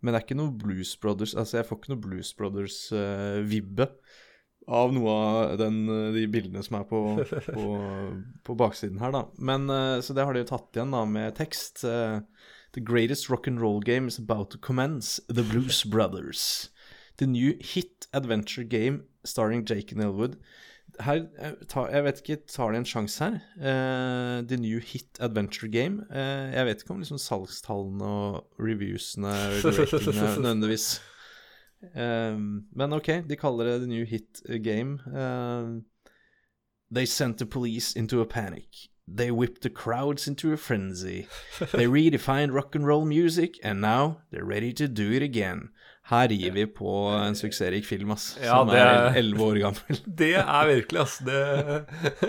Men 0.02 0.12
det 0.12 0.20
er 0.20 0.26
ikke 0.26 0.40
noe 0.40 0.56
Blues 0.60 0.92
Brothers 1.00 1.36
Altså, 1.38 1.60
jeg 1.60 1.68
får 1.68 1.80
ikke 1.80 1.94
noe 1.94 2.04
Blues 2.04 2.34
Brothers-vibbe. 2.36 3.88
Uh, 3.88 4.28
av 4.68 4.92
noe 4.94 5.12
av 5.12 5.54
den, 5.60 5.84
de 6.14 6.26
bildene 6.30 6.62
som 6.62 6.78
er 6.78 6.86
på, 6.88 7.00
på, 7.56 7.66
på, 8.46 8.56
baksiden 8.58 9.00
her, 9.02 9.14
da. 9.14 9.26
Men 9.38 9.66
uh, 9.70 10.00
Så 10.04 10.14
det 10.16 10.26
har 10.26 10.34
de 10.34 10.44
jo 10.44 10.50
tatt 10.52 10.76
igjen 10.76 10.94
da 10.94 11.02
med 11.08 11.34
tekst. 11.38 11.82
Uh, 11.86 12.20
The 12.72 12.80
greatest 12.80 13.28
rock 13.28 13.46
and 13.46 13.60
roll 13.60 13.80
game 13.80 14.08
is 14.08 14.18
about 14.18 14.50
to 14.50 14.58
commence. 14.58 15.20
The 15.28 15.42
Blues 15.42 15.84
Brothers. 15.84 16.70
The 17.18 17.26
new 17.26 17.54
hit 17.60 18.06
adventure 18.14 18.64
game 18.64 19.04
starring 19.24 19.66
Jake 19.66 19.92
and 19.92 20.00
Elwood. 20.00 20.38
Her, 21.00 21.26
eh, 21.38 21.52
jeg 21.92 22.04
vet 22.04 22.20
ikke, 22.20 22.36
tar 22.48 22.72
de 22.72 22.78
en 22.80 22.84
sjanse 22.84 23.20
her? 23.20 23.40
Uh, 23.56 24.42
the 24.42 24.56
new 24.56 24.78
hit 24.80 25.18
adventure 25.20 25.68
game. 25.68 26.06
jeg 26.10 26.66
vet 26.66 26.82
ikke 26.82 26.90
om 26.90 27.00
liksom 27.00 27.18
salgstallene 27.18 28.04
og 28.04 28.60
reviewsene 28.60 29.32
nødvendigvis 30.44 31.00
Um, 31.94 32.66
men 32.74 32.92
ok, 32.92 33.22
de 33.26 33.36
kaller 33.36 33.64
det 33.64 33.80
the 33.80 33.86
new 33.86 34.04
hit 34.04 34.42
game. 34.62 35.00
Uh, 35.06 35.82
they 36.90 37.06
sent 37.06 37.38
the 37.38 37.46
police 37.46 37.96
into 37.96 38.20
a 38.20 38.26
panic. 38.26 38.88
They 39.08 39.30
whipped 39.30 39.62
the 39.62 39.70
crowds 39.70 40.28
into 40.28 40.52
a 40.52 40.56
frenzy. 40.56 41.26
They 41.72 41.86
redefined 41.86 42.54
rock 42.54 42.74
and 42.74 42.86
roll 42.86 43.04
music, 43.04 43.58
and 43.64 43.80
now 43.80 44.18
they're 44.30 44.44
ready 44.44 44.72
to 44.74 44.86
do 44.86 45.10
it 45.12 45.22
again. 45.22 45.70
Her 46.04 46.28
gir 46.28 46.50
vi 46.50 46.66
på 46.66 47.08
en 47.08 47.36
suksessrik 47.36 47.86
film, 47.86 48.10
ass. 48.10 48.38
Ja, 48.42 48.58
som 48.58 48.70
er 48.74 49.18
elleve 49.18 49.44
år 49.44 49.58
gammel. 49.62 50.00
det 50.22 50.34
er 50.34 50.66
virkelig, 50.66 51.00
ass. 51.00 51.18
Det, 51.18 51.40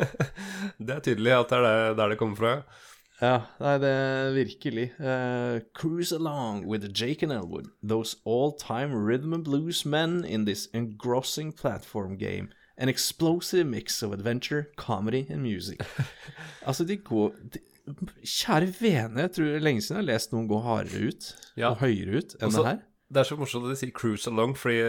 det, 0.78 0.96
er 0.96 1.00
tydelig 1.06 1.34
at 1.38 1.54
det 1.54 1.62
er 1.62 1.96
der 1.98 2.14
det 2.14 2.18
kommer 2.20 2.38
fra. 2.38 2.56
Ja, 3.24 3.38
nei, 3.62 3.78
det 3.80 3.90
er 3.90 4.34
virkelig. 4.36 4.90
Uh, 5.00 5.62
cruise 5.74 6.12
along 6.12 6.66
with 6.68 6.92
Jake 6.94 7.24
and 7.24 7.32
Elwood, 7.32 7.70
those 7.82 8.18
all-time 8.26 8.94
rhythm 8.94 9.34
and 9.34 9.46
blues 9.46 9.86
men 9.86 10.26
in 10.26 10.46
this 10.46 10.68
engrossing 10.74 11.54
platform 11.54 12.18
game. 12.18 12.50
An 12.78 12.90
explosive 12.90 13.66
mix 13.66 14.02
of 14.04 14.12
adventure, 14.12 14.68
comedy 14.76 15.26
and 15.30 15.42
music. 15.42 15.80
altså, 16.68 16.84
de 16.84 16.98
går 16.98 17.32
de, 17.54 17.60
Kjære 18.24 18.70
vene, 18.80 19.20
jeg 19.20 19.32
tror 19.36 19.60
lenge 19.60 19.82
siden 19.84 19.98
jeg 19.98 20.04
har 20.06 20.12
lest 20.14 20.32
noen 20.32 20.46
gå 20.48 20.60
hardere 20.64 21.10
ut 21.10 21.26
ja. 21.60 21.74
og 21.74 21.82
høyere 21.82 22.22
ut 22.22 22.36
enn 22.40 22.48
Også, 22.48 22.62
det 22.62 22.70
her. 22.70 22.78
Det 23.14 23.22
er 23.22 23.28
så 23.30 23.36
morsomt 23.38 23.68
at 23.68 23.76
de 23.76 23.78
sier 23.78 23.94
'cruise 23.94 24.28
along', 24.30 24.56
Fordi 24.58 24.80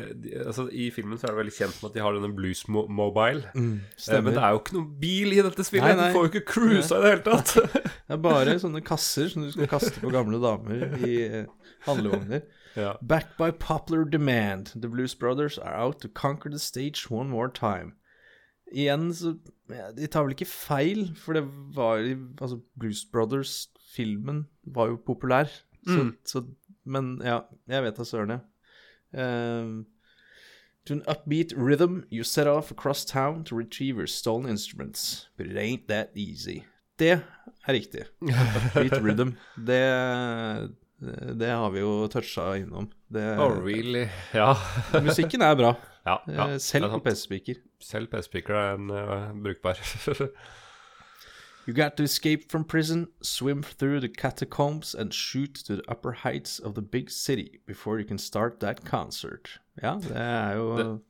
altså, 0.47 0.69
i 0.73 0.91
filmen 0.91 1.19
så 1.19 1.27
er 1.27 1.35
det 1.35 1.41
veldig 1.43 1.57
kjent 1.59 1.83
med 1.83 1.91
at 1.91 1.95
de 1.95 2.01
har 2.01 2.17
denne 2.17 2.37
Blues 2.37 2.65
mo 2.69 2.87
Mobile. 2.89 3.51
Mm, 3.55 3.81
eh, 4.09 4.23
men 4.23 4.33
det 4.33 4.43
er 4.43 4.55
jo 4.55 4.63
ikke 4.63 4.77
noen 4.79 4.91
bil 5.01 5.33
i 5.33 5.43
dette 5.45 5.65
spillet. 5.65 5.93
Nei, 5.93 5.97
nei. 6.01 6.09
Du 6.09 6.19
får 6.19 6.27
jo 6.27 6.33
ikke 6.33 6.53
cruisa 6.53 6.99
i 6.99 7.05
det 7.05 7.13
hele 7.13 7.27
tatt. 7.29 7.55
det 8.09 8.17
er 8.17 8.23
bare 8.25 8.59
sånne 8.63 8.85
kasser 8.85 9.29
som 9.33 9.45
du 9.45 9.53
skal 9.53 9.69
kaste 9.69 10.01
på 10.01 10.13
gamle 10.15 10.41
damer 10.43 10.97
i 11.05 11.17
eh, 11.29 11.47
handlevogner. 11.89 12.47
Ja. 12.75 12.97
Backed 13.01 13.37
by 13.39 13.53
popular 13.53 14.03
demand, 14.03 14.73
the 14.75 14.89
Blues 14.89 15.15
Brothers 15.15 15.59
are 15.59 15.77
out 15.79 16.01
to 16.01 16.09
conquer 16.09 16.51
the 16.51 16.59
stage 16.59 17.09
one 17.09 17.31
more 17.31 17.49
time. 17.49 17.93
Igjen 18.75 19.15
så 19.15 19.37
De 19.97 20.07
tar 20.07 20.25
vel 20.25 20.35
ikke 20.35 20.51
feil, 20.51 21.15
for 21.17 21.33
det 21.33 21.45
var 21.77 22.03
Altså, 22.43 22.59
Blues 22.75 23.05
Brothers-filmen 23.13 24.47
var 24.67 24.91
jo 24.91 24.97
populær. 25.07 25.47
Så, 25.87 26.03
mm. 26.03 26.17
så 26.25 26.43
men 26.85 27.19
ja, 27.25 27.41
jeg 27.71 27.85
vet 27.87 27.99
da 27.99 28.07
søren, 28.09 28.35
jeg. 28.35 28.41
Uh, 29.15 29.85
to 30.87 30.95
an 30.95 31.03
upbeat 31.09 31.53
rhythm, 31.57 32.05
you 32.11 32.25
set 32.25 32.47
off 32.47 32.71
across 32.71 33.05
town 33.05 33.45
to 33.45 33.57
retrieve 33.57 33.97
your 33.97 34.07
stolen 34.07 34.49
instruments. 34.49 35.29
But 35.37 35.47
it 35.47 35.57
ain't 35.57 35.89
that 35.89 36.11
easy. 36.15 36.65
Det 36.99 37.11
er 37.67 37.73
riktig. 37.73 38.05
Upbeat 38.23 39.01
rhythm. 39.03 39.35
Det, 39.57 39.81
det 41.39 41.49
har 41.51 41.71
vi 41.71 41.81
jo 41.81 42.07
toucha 42.09 42.55
innom. 42.57 42.91
Det, 43.09 43.25
oh, 43.39 43.65
really? 43.65 44.09
Ja. 44.35 44.55
musikken 45.03 45.43
er 45.43 45.55
bra. 45.55 45.75
Ja, 46.05 46.19
ja, 46.29 46.59
Selv 46.59 46.91
på 46.91 47.01
PC-speaker. 47.07 47.55
Selv 47.81 48.11
PC-speaker 48.13 48.55
er 48.55 48.75
en 48.77 48.91
uh, 48.91 49.33
brukbar. 49.43 49.81
You 51.67 51.73
got 51.73 51.97
to 51.97 52.03
escape 52.03 52.51
from 52.51 52.65
prison, 52.65 53.09
swim 53.23 53.63
through 53.63 54.01
the 54.01 54.09
catacombs, 54.09 54.95
and 54.95 55.15
shoot 55.15 55.55
to 55.67 55.77
the 55.77 55.83
upper 55.89 56.13
heights 56.13 56.59
of 56.59 56.75
the 56.75 56.83
big 56.83 57.11
city 57.11 57.61
before 57.67 57.99
you 57.99 58.05
can 58.05 58.19
start 58.19 58.61
that 58.61 58.85
concert. 58.85 59.61
Ja, 59.83 59.99
det 60.03 60.17
er 60.17 60.55
jo 60.55 61.01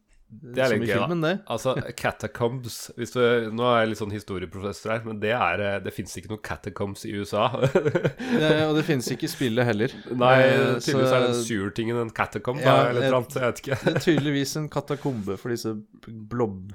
det, 0.42 0.54
det 0.54 0.62
er 0.62 0.72
som 0.72 0.82
i 0.82 0.86
filmen, 0.86 1.20
det. 1.22 1.32
Altså, 1.50 1.74
catacombs 1.96 2.78
du, 2.96 3.50
Nå 3.54 3.66
er 3.68 3.82
jeg 3.82 3.90
litt 3.90 4.00
sånn 4.00 4.14
historieprofessor 4.14 4.94
her, 4.94 5.04
men 5.06 5.20
det, 5.22 5.32
er, 5.36 5.62
eh, 5.62 5.76
det 5.84 5.92
fins 5.94 6.14
ikke 6.18 6.32
noe 6.32 6.42
catacombs 6.44 7.04
i 7.06 7.14
USA. 7.18 7.46
ja, 8.42 8.64
og 8.68 8.78
det 8.78 8.86
fins 8.88 9.10
ikke 9.14 9.28
i 9.28 9.32
spillet 9.34 9.68
heller. 9.68 9.94
Nei, 10.10 10.34
eh, 10.40 10.64
tydeligvis 10.80 11.10
så, 11.10 11.18
er 11.18 11.26
den 11.28 11.40
sur-tingen 11.44 12.00
en 12.02 12.12
catacomb, 12.14 12.62
ja, 12.62 12.88
eller 12.90 13.10
noe 13.10 13.22
annet. 13.22 13.38
Jeg 13.38 13.52
vet 13.52 13.64
ikke. 13.64 13.80
det 13.84 13.94
er 13.94 14.06
tydeligvis 14.08 14.56
en 14.60 14.70
katakombe 14.72 15.38
for 15.40 15.54
disse 15.54 15.76
blob 16.06 16.74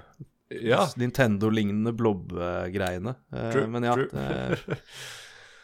ja. 0.50 0.84
Nintendo-lignende 0.98 1.94
blob-greiene. 1.94 3.16
Uh, 3.34 3.62
men 3.70 3.86
ja, 3.86 3.96
det 3.96 4.10
er, 4.14 4.64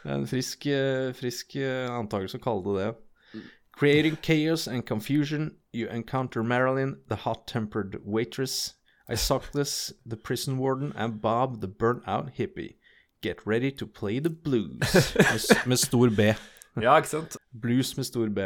det 0.06 0.12
er 0.12 0.20
en 0.20 0.28
frisk, 0.30 0.68
eh, 0.70 1.10
frisk 1.18 1.56
eh, 1.58 1.90
antakelse 1.90 2.38
å 2.38 2.44
kalle 2.44 2.66
det 2.66 2.84
det. 2.84 3.42
Creating 3.76 4.16
chaos 4.22 4.68
and 4.68 4.86
confusion, 4.86 5.56
you 5.74 5.90
encounter 5.90 6.44
Marilyn, 6.44 6.98
the 7.10 7.16
hot-tempered 7.16 7.98
waitress, 8.06 8.76
Isoclus, 9.10 9.92
the 10.06 10.16
prison 10.16 10.58
warden, 10.58 10.94
and 10.96 11.22
Bob, 11.22 11.60
the 11.62 11.68
burnt-out 11.68 12.36
hippie. 12.38 12.76
Get 13.22 13.46
ready 13.46 13.72
to 13.72 13.88
play 13.88 14.20
the 14.20 14.30
blues. 14.30 15.16
Med, 15.66 15.80
stor 15.80 16.10
B. 16.10 16.36
ja, 16.82 16.96
ikke 16.98 17.10
sant? 17.10 17.38
Blues 17.52 17.98
med 17.98 18.06
stor 18.06 18.30
B. 18.30 18.40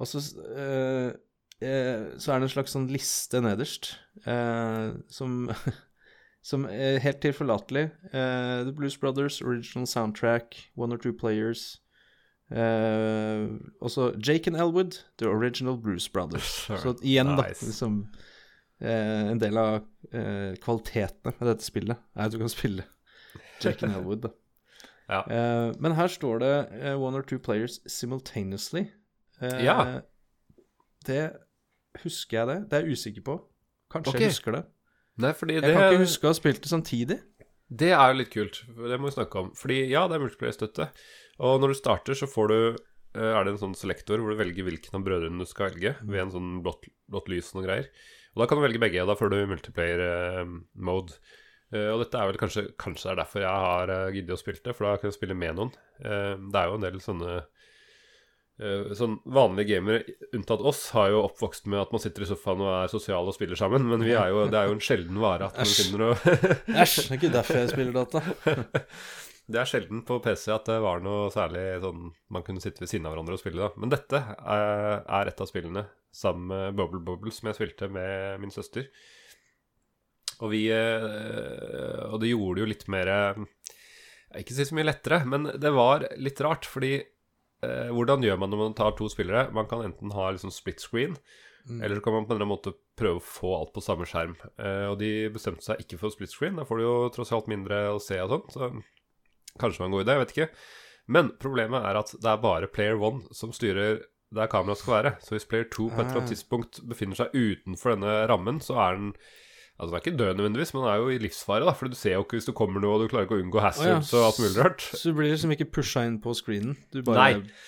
Og 0.00 0.06
så 0.06 0.22
uh, 0.40 0.56
eh, 0.56 1.12
så 1.60 2.32
er 2.32 2.40
det 2.40 2.46
en 2.48 2.52
slags 2.54 2.72
sånn 2.72 2.88
liste 2.88 3.40
nederst 3.44 3.92
eh, 4.24 4.94
som, 5.12 5.50
som 6.50 6.64
er 6.70 7.02
helt 7.04 7.20
tilforlatelig. 7.20 7.90
Uh, 8.14 8.64
The 8.64 8.72
Blues 8.72 8.96
Brothers, 8.96 9.42
original 9.42 9.86
soundtrack, 9.86 10.56
one 10.74 10.94
or 10.94 10.98
two 10.98 11.12
players. 11.12 11.80
Uh, 12.50 13.60
også 13.80 14.12
Jake 14.18 14.50
and 14.50 14.56
Elwood, 14.56 15.04
The 15.18 15.28
Original 15.28 15.76
Blues 15.76 16.08
Brothers. 16.08 16.66
Så 16.82 16.96
igjen, 17.02 17.26
nice. 17.26 17.60
da, 17.60 17.66
liksom 17.66 17.98
uh, 18.82 19.30
En 19.30 19.38
del 19.38 19.58
av 19.60 19.84
uh, 20.14 20.56
kvalitetene 20.58 21.36
med 21.38 21.46
dette 21.46 21.62
spillet 21.64 22.00
er 22.16 22.24
at 22.24 22.34
du 22.34 22.40
kan 22.40 22.50
spille 22.50 22.88
Jake 23.62 23.86
and 23.86 23.94
Elwood, 23.96 24.26
da. 24.26 24.34
Ja. 25.10 25.24
men 25.82 25.96
her 25.98 26.06
står 26.06 26.38
det 26.38 26.50
one 26.94 27.18
or 27.18 27.22
two 27.26 27.40
players 27.42 27.80
simultaneously. 27.90 28.84
ja. 29.42 30.02
Det 31.02 31.32
Husker 31.98 32.38
jeg 32.38 32.48
det? 32.50 32.58
Det 32.70 32.78
er 32.78 32.86
jeg 32.86 32.98
usikker 32.98 33.24
på. 33.26 33.36
Kanskje 33.90 34.12
okay. 34.12 34.26
jeg 34.26 34.34
husker 34.34 34.56
det. 34.56 34.62
Nei, 35.20 35.32
jeg 35.34 35.64
det... 35.64 35.72
kan 35.74 35.88
ikke 35.90 36.04
huske 36.04 36.28
å 36.28 36.30
ha 36.30 36.36
spilt 36.38 36.62
det 36.64 36.70
samtidig. 36.70 37.18
Det 37.70 37.90
er 37.94 38.12
jo 38.12 38.18
litt 38.18 38.30
kult. 38.32 38.62
Det 38.66 38.98
må 38.98 39.10
vi 39.10 39.16
snakke 39.16 39.42
om. 39.42 39.50
Fordi 39.58 39.80
ja, 39.90 40.06
det 40.10 40.16
er 40.16 40.24
multiplayer-støtte. 40.24 40.86
Og 41.46 41.60
når 41.62 41.72
du 41.72 41.78
starter, 41.78 42.18
så 42.18 42.28
får 42.30 42.50
du 42.50 42.56
eh, 42.60 43.30
Er 43.34 43.44
det 43.44 43.54
en 43.54 43.60
sånn 43.60 43.76
selektor 43.78 44.22
hvor 44.22 44.34
du 44.34 44.40
velger 44.40 44.66
hvilken 44.66 44.96
av 44.98 45.04
brødrene 45.06 45.42
du 45.42 45.50
skal 45.50 45.70
velge, 45.70 45.94
ved 46.02 46.24
en 46.24 46.34
sånn 46.34 46.56
blått, 46.64 46.88
blått 47.10 47.30
lys 47.30 47.52
og 47.52 47.60
noen 47.60 47.68
greier. 47.68 47.92
Og 48.34 48.42
da 48.42 48.48
kan 48.48 48.58
du 48.58 48.64
velge 48.64 48.82
begge, 48.82 49.02
og 49.02 49.10
da 49.10 49.18
får 49.18 49.32
du 49.32 49.38
multiplayer-mode. 49.50 51.20
Eh, 51.70 51.86
uh, 51.86 51.92
og 51.94 52.04
dette 52.04 52.18
er 52.18 52.26
vel 52.26 52.38
kanskje 52.40 52.62
Kanskje 52.82 53.10
det 53.10 53.12
er 53.12 53.18
derfor 53.20 53.44
jeg 53.44 53.66
har 53.66 53.94
giddet 54.16 54.34
å 54.34 54.40
spille 54.40 54.62
det, 54.64 54.74
for 54.74 54.88
da 54.88 54.98
kan 54.98 55.10
jeg 55.10 55.18
spille 55.18 55.38
med 55.38 55.58
noen. 55.58 55.74
Det 56.00 56.58
er 56.58 56.70
jo 56.70 56.78
en 56.78 56.86
del 56.86 57.02
sånne 57.04 57.34
Eh, 57.36 57.59
sånn 58.96 59.16
Vanlige 59.24 59.78
gamere, 59.78 60.16
unntatt 60.36 60.60
oss, 60.66 60.82
har 60.96 61.08
jo 61.14 61.22
oppvokst 61.24 61.68
med 61.70 61.80
at 61.80 61.94
man 61.94 62.02
sitter 62.02 62.26
i 62.26 62.28
sofaen 62.28 62.60
og 62.60 62.70
er 62.74 62.92
sosial 62.92 63.28
og 63.30 63.36
spiller 63.36 63.56
sammen. 63.56 63.86
Men 63.88 64.04
er 64.04 64.32
jo, 64.32 64.44
det 64.52 64.58
er 64.58 64.68
jo 64.68 64.76
en 64.76 64.84
sjelden 64.84 65.20
vare 65.22 65.48
at 65.48 65.56
man 65.56 65.70
finner 65.70 66.02
noe 66.04 66.16
Æsj, 66.82 66.96
det 67.00 67.06
er 67.06 67.16
ikke 67.16 67.32
derfor 67.34 67.60
jeg 67.60 67.70
spiller 67.72 67.96
data. 67.96 68.22
det 69.52 69.62
er 69.62 69.70
sjelden 69.70 70.02
på 70.08 70.18
PC 70.24 70.50
at 70.54 70.68
det 70.68 70.80
var 70.84 71.00
noe 71.04 71.30
særlig 71.32 71.64
sånn 71.84 72.10
man 72.36 72.44
kunne 72.46 72.62
sitte 72.62 72.84
ved 72.84 72.92
siden 72.92 73.08
av 73.08 73.14
hverandre 73.16 73.38
og 73.38 73.42
spille. 73.42 73.64
da 73.64 73.80
Men 73.80 73.94
dette 73.94 74.20
er, 74.20 75.00
er 75.06 75.32
et 75.32 75.40
av 75.40 75.48
spillene 75.48 75.86
sammen 76.12 76.50
med 76.50 76.76
Bubble 76.76 77.00
Bubble 77.06 77.32
som 77.32 77.48
jeg 77.48 77.60
spilte 77.60 77.88
med 77.92 78.42
min 78.42 78.52
søster. 78.52 78.90
Og 80.40 80.52
vi 80.54 80.66
eh, 80.72 82.04
Og 82.10 82.20
det 82.22 82.30
gjorde 82.32 82.56
det 82.56 82.62
jo 82.62 82.68
litt 82.70 82.86
mer 82.92 83.10
Ikke 84.40 84.54
si 84.56 84.64
så 84.64 84.76
mye 84.76 84.88
lettere, 84.88 85.20
men 85.28 85.48
det 85.60 85.72
var 85.74 86.06
litt 86.16 86.40
rart, 86.44 86.68
fordi 86.68 86.98
eh, 87.66 87.90
hvordan 87.94 88.24
gjør 88.24 88.40
man 88.40 88.52
når 88.52 88.62
man 88.64 88.76
tar 88.78 88.96
to 88.98 89.08
spillere? 89.12 89.48
Man 89.56 89.68
kan 89.70 89.84
enten 89.86 90.12
ha 90.16 90.30
liksom 90.34 90.52
split 90.54 90.82
screen, 90.82 91.16
mm. 91.68 91.80
eller 91.80 91.98
så 91.98 92.04
kan 92.06 92.16
man 92.16 92.28
på 92.28 92.34
en 92.34 92.38
eller 92.38 92.46
annen 92.46 92.54
måte 92.56 92.74
prøve 93.00 93.20
å 93.20 93.24
få 93.24 93.54
alt 93.58 93.74
på 93.76 93.84
samme 93.84 94.08
skjerm. 94.08 94.36
Eh, 94.60 94.86
og 94.90 94.98
de 95.02 95.12
bestemte 95.34 95.66
seg 95.66 95.82
ikke 95.84 96.00
for 96.02 96.14
split 96.14 96.34
screen, 96.34 96.60
da 96.60 96.68
får 96.68 96.80
du 96.80 96.86
jo 96.86 96.94
tross 97.16 97.34
alt 97.36 97.50
mindre 97.50 97.86
å 97.94 97.98
se 98.02 98.20
og 98.22 98.36
sånn, 98.36 98.46
så 98.54 98.70
kanskje 99.60 99.76
det 99.76 99.82
var 99.82 99.90
en 99.90 99.98
god 99.98 100.06
idé, 100.06 100.16
jeg 100.16 100.24
vet 100.24 100.36
ikke. 100.36 100.50
Men 101.10 101.34
problemet 101.42 101.86
er 101.88 101.98
at 101.98 102.14
det 102.22 102.30
er 102.30 102.42
bare 102.42 102.70
player 102.70 103.00
one 103.00 103.34
som 103.34 103.54
styrer 103.54 104.04
der 104.30 104.50
kameraet 104.50 104.78
skal 104.78 104.94
være. 104.94 105.12
Så 105.24 105.34
hvis 105.34 105.46
player 105.50 105.66
two 105.66 105.88
på 105.90 105.98
et 105.98 106.06
eller 106.06 106.20
annet 106.20 106.28
ah. 106.28 106.30
tidspunkt 106.30 106.82
befinner 106.86 107.18
seg 107.18 107.34
utenfor 107.34 107.96
denne 107.96 108.12
rammen, 108.30 108.60
så 108.62 108.76
er 108.78 108.98
den 108.98 109.08
Altså, 109.80 109.90
Den 109.90 109.96
er 109.96 110.04
ikke 110.04 110.20
død 110.20 110.36
nødvendigvis, 110.36 110.74
men 110.74 110.82
den 110.84 110.92
er 110.92 111.00
jo 111.00 111.10
i 111.10 111.18
livsfare. 111.22 111.64
da 111.64 111.72
For 111.72 111.88
du 111.88 111.96
ser 111.96 112.18
jo 112.18 112.24
ikke 112.26 112.36
hvis 112.36 112.48
det 112.50 112.56
kommer 112.58 112.82
noe, 112.84 112.98
og 112.98 113.04
du 113.04 113.12
klarer 113.12 113.28
ikke 113.28 113.38
å 113.38 113.42
unngå 113.42 113.62
hazards 113.64 114.12
oh, 114.12 114.18
ja. 114.18 114.20
og 114.20 114.26
alt 114.28 114.40
mulig 114.44 114.56
rart. 114.60 114.86
Så 114.92 115.10
du 115.10 115.16
blir 115.16 115.32
liksom 115.32 115.54
ikke 115.56 115.70
pusha 115.72 116.04
inn 116.04 116.18
på 116.20 116.34
screenen? 116.36 116.76
Du 116.92 117.00
bare 117.06 117.30
Nei. 117.30 117.60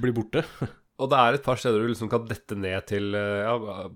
blir 0.00 0.16
borte? 0.16 0.46
Og 1.00 1.08
det 1.08 1.16
er 1.16 1.36
et 1.36 1.44
par 1.44 1.56
steder 1.56 1.80
du 1.80 1.88
liksom 1.88 2.10
kan 2.12 2.26
dette 2.28 2.56
ned 2.60 2.84
til 2.90 3.14
eh, 3.16 3.46
Ja, 3.46 3.54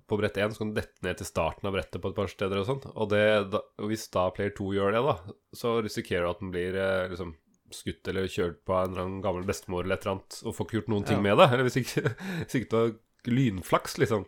på 0.08 0.16
brett 0.16 0.38
1 0.40 0.54
så 0.54 0.62
kan 0.62 0.70
du 0.72 0.78
dette 0.78 1.04
ned 1.04 1.18
til 1.20 1.28
starten 1.28 1.68
av 1.68 1.74
brettet 1.76 2.00
på 2.00 2.10
et 2.10 2.16
par 2.16 2.30
steder 2.32 2.62
og 2.62 2.68
sånn. 2.68 2.80
Og, 2.94 3.08
det, 3.12 3.24
da, 3.52 3.60
hvis 3.90 4.06
da 4.14 4.30
player 4.32 4.54
2 4.56 4.70
gjør 4.78 4.96
det, 4.96 5.02
da, 5.04 5.34
så 5.52 5.74
risikerer 5.84 6.24
du 6.24 6.30
at 6.30 6.40
den 6.40 6.54
blir 6.54 6.78
eh, 6.80 7.08
liksom 7.12 7.34
skutt 7.74 8.08
eller 8.08 8.30
kjørt 8.30 8.60
på 8.64 8.76
en 8.78 8.92
eller 8.92 9.04
annen 9.04 9.22
gammel 9.24 9.44
bestemor 9.48 9.84
eller 9.84 9.98
et 9.98 10.06
eller 10.06 10.16
annet, 10.16 10.38
og 10.44 10.56
får 10.56 10.68
ikke 10.68 10.78
gjort 10.78 10.92
noen 10.94 11.06
ting 11.10 11.20
ja. 11.20 11.26
med 11.26 11.40
det. 11.42 11.48
Eller 11.52 11.68
hvis 11.68 11.80
ikke, 11.82 12.14
hvis 12.46 12.58
ikke 12.60 12.70
du 12.72 12.78
har 12.78 12.94
lynflaks, 13.34 13.98
liksom. 14.00 14.24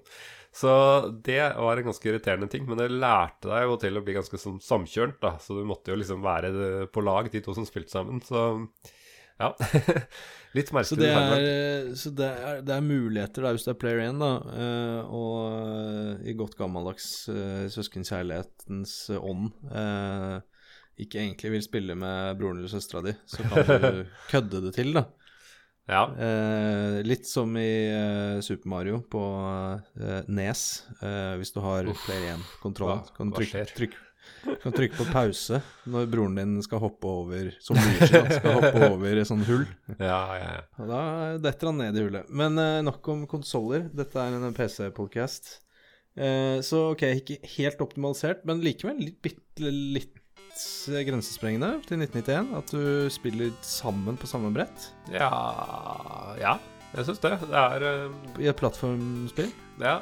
Så 0.56 0.70
det 1.24 1.42
var 1.60 1.76
en 1.76 1.90
ganske 1.90 2.08
irriterende 2.08 2.48
ting, 2.48 2.64
men 2.68 2.78
det 2.80 2.88
lærte 2.88 3.50
deg 3.50 3.66
jo 3.66 3.74
til 3.80 3.98
å 3.98 4.02
bli 4.04 4.14
ganske 4.16 4.38
samkjørt, 4.40 5.18
da. 5.20 5.34
Så 5.42 5.58
du 5.58 5.66
måtte 5.68 5.92
jo 5.92 5.98
liksom 6.00 6.24
være 6.24 6.86
på 6.92 7.04
lag, 7.04 7.28
de 7.32 7.42
to 7.44 7.52
som 7.56 7.66
spilte 7.68 7.92
sammen. 7.92 8.22
Så 8.24 8.46
ja. 9.36 9.50
Litt 10.56 10.72
merkelig. 10.72 10.88
Så, 10.88 10.96
det 10.96 11.10
er, 11.12 11.90
så 12.00 12.12
det, 12.16 12.30
er, 12.40 12.62
det 12.64 12.72
er, 12.72 12.84
muligheter 12.86 13.44
da, 13.44 13.52
hvis 13.52 13.66
du 13.66 13.72
er 13.74 13.78
player 13.80 14.00
1, 14.06 14.22
da, 14.22 14.30
eh, 14.56 15.12
og 15.12 15.40
eh, 15.50 16.30
i 16.32 16.36
godt 16.38 16.56
gammeldags 16.56 17.10
uh, 17.28 17.66
søskenkjærlighetens 17.72 18.96
ånd 19.20 19.50
ikke 20.96 21.20
egentlig 21.20 21.50
vil 21.52 21.64
spille 21.64 21.94
med 21.98 22.38
broren 22.40 22.62
eller 22.62 22.72
søstera 22.72 23.02
di, 23.04 23.12
så 23.28 23.44
kan 23.44 23.66
du 23.68 23.98
kødde 24.32 24.62
det 24.64 24.72
til, 24.78 24.94
da. 24.96 25.04
Ja. 25.86 26.02
Eh, 26.18 27.02
litt 27.06 27.28
som 27.30 27.52
i 27.58 27.70
eh, 27.92 28.40
Super 28.42 28.68
Mario 28.68 28.98
på 29.10 29.22
eh, 30.00 30.26
Nes. 30.28 30.64
Eh, 30.98 31.36
hvis 31.38 31.54
du 31.54 31.60
har 31.62 31.86
Uff, 31.90 32.02
Player 32.08 32.34
1-kontroll, 32.34 33.04
kan, 33.16 33.30
du 33.30 33.38
trykke, 33.38 33.62
trykke, 33.70 34.00
kan 34.64 34.74
trykke 34.74 34.98
på 34.98 35.06
pause 35.12 35.60
når 35.86 36.08
broren 36.10 36.34
din 36.40 36.56
skal 36.66 36.82
hoppe 36.82 37.06
over 37.06 37.52
Som 37.62 37.78
Luigi 37.78 38.08
skal 38.10 38.58
hoppe 38.58 38.88
over 38.96 39.22
et 39.22 39.30
sånt 39.30 39.46
hull. 39.46 39.62
Ja, 39.94 40.18
ja, 40.40 40.50
ja. 40.58 40.66
Og 40.82 40.90
da 40.90 41.04
detter 41.46 41.70
han 41.70 41.80
ned 41.84 42.00
i 42.00 42.04
hullet. 42.08 42.34
Men 42.34 42.58
eh, 42.58 42.82
nok 42.86 43.14
om 43.14 43.22
konsoller. 43.30 43.86
Dette 43.94 44.18
er 44.18 44.34
en 44.40 44.58
PC-podcast. 44.58 45.54
Eh, 46.18 46.58
så 46.66 46.88
ok, 46.96 47.06
ikke 47.22 47.40
helt 47.58 47.82
optimalisert, 47.84 48.42
men 48.48 48.62
likevel 48.64 49.04
litt, 49.06 49.36
litt 49.62 50.14
grensesprengende 51.06 51.76
til 51.86 52.00
1991 52.00 52.54
at 52.58 52.72
du 52.72 53.10
spiller 53.12 53.52
sammen 53.66 54.16
på 54.20 54.28
samme 54.30 54.52
brett? 54.54 54.88
Ja 55.12 55.30
Ja, 56.40 56.56
jeg 56.94 57.08
syns 57.08 57.22
det. 57.22 57.34
Det 57.44 57.60
er 57.60 57.86
uh, 57.86 58.40
I 58.40 58.48
et 58.50 58.58
plattformspill? 58.58 59.50
Ja. 59.82 59.98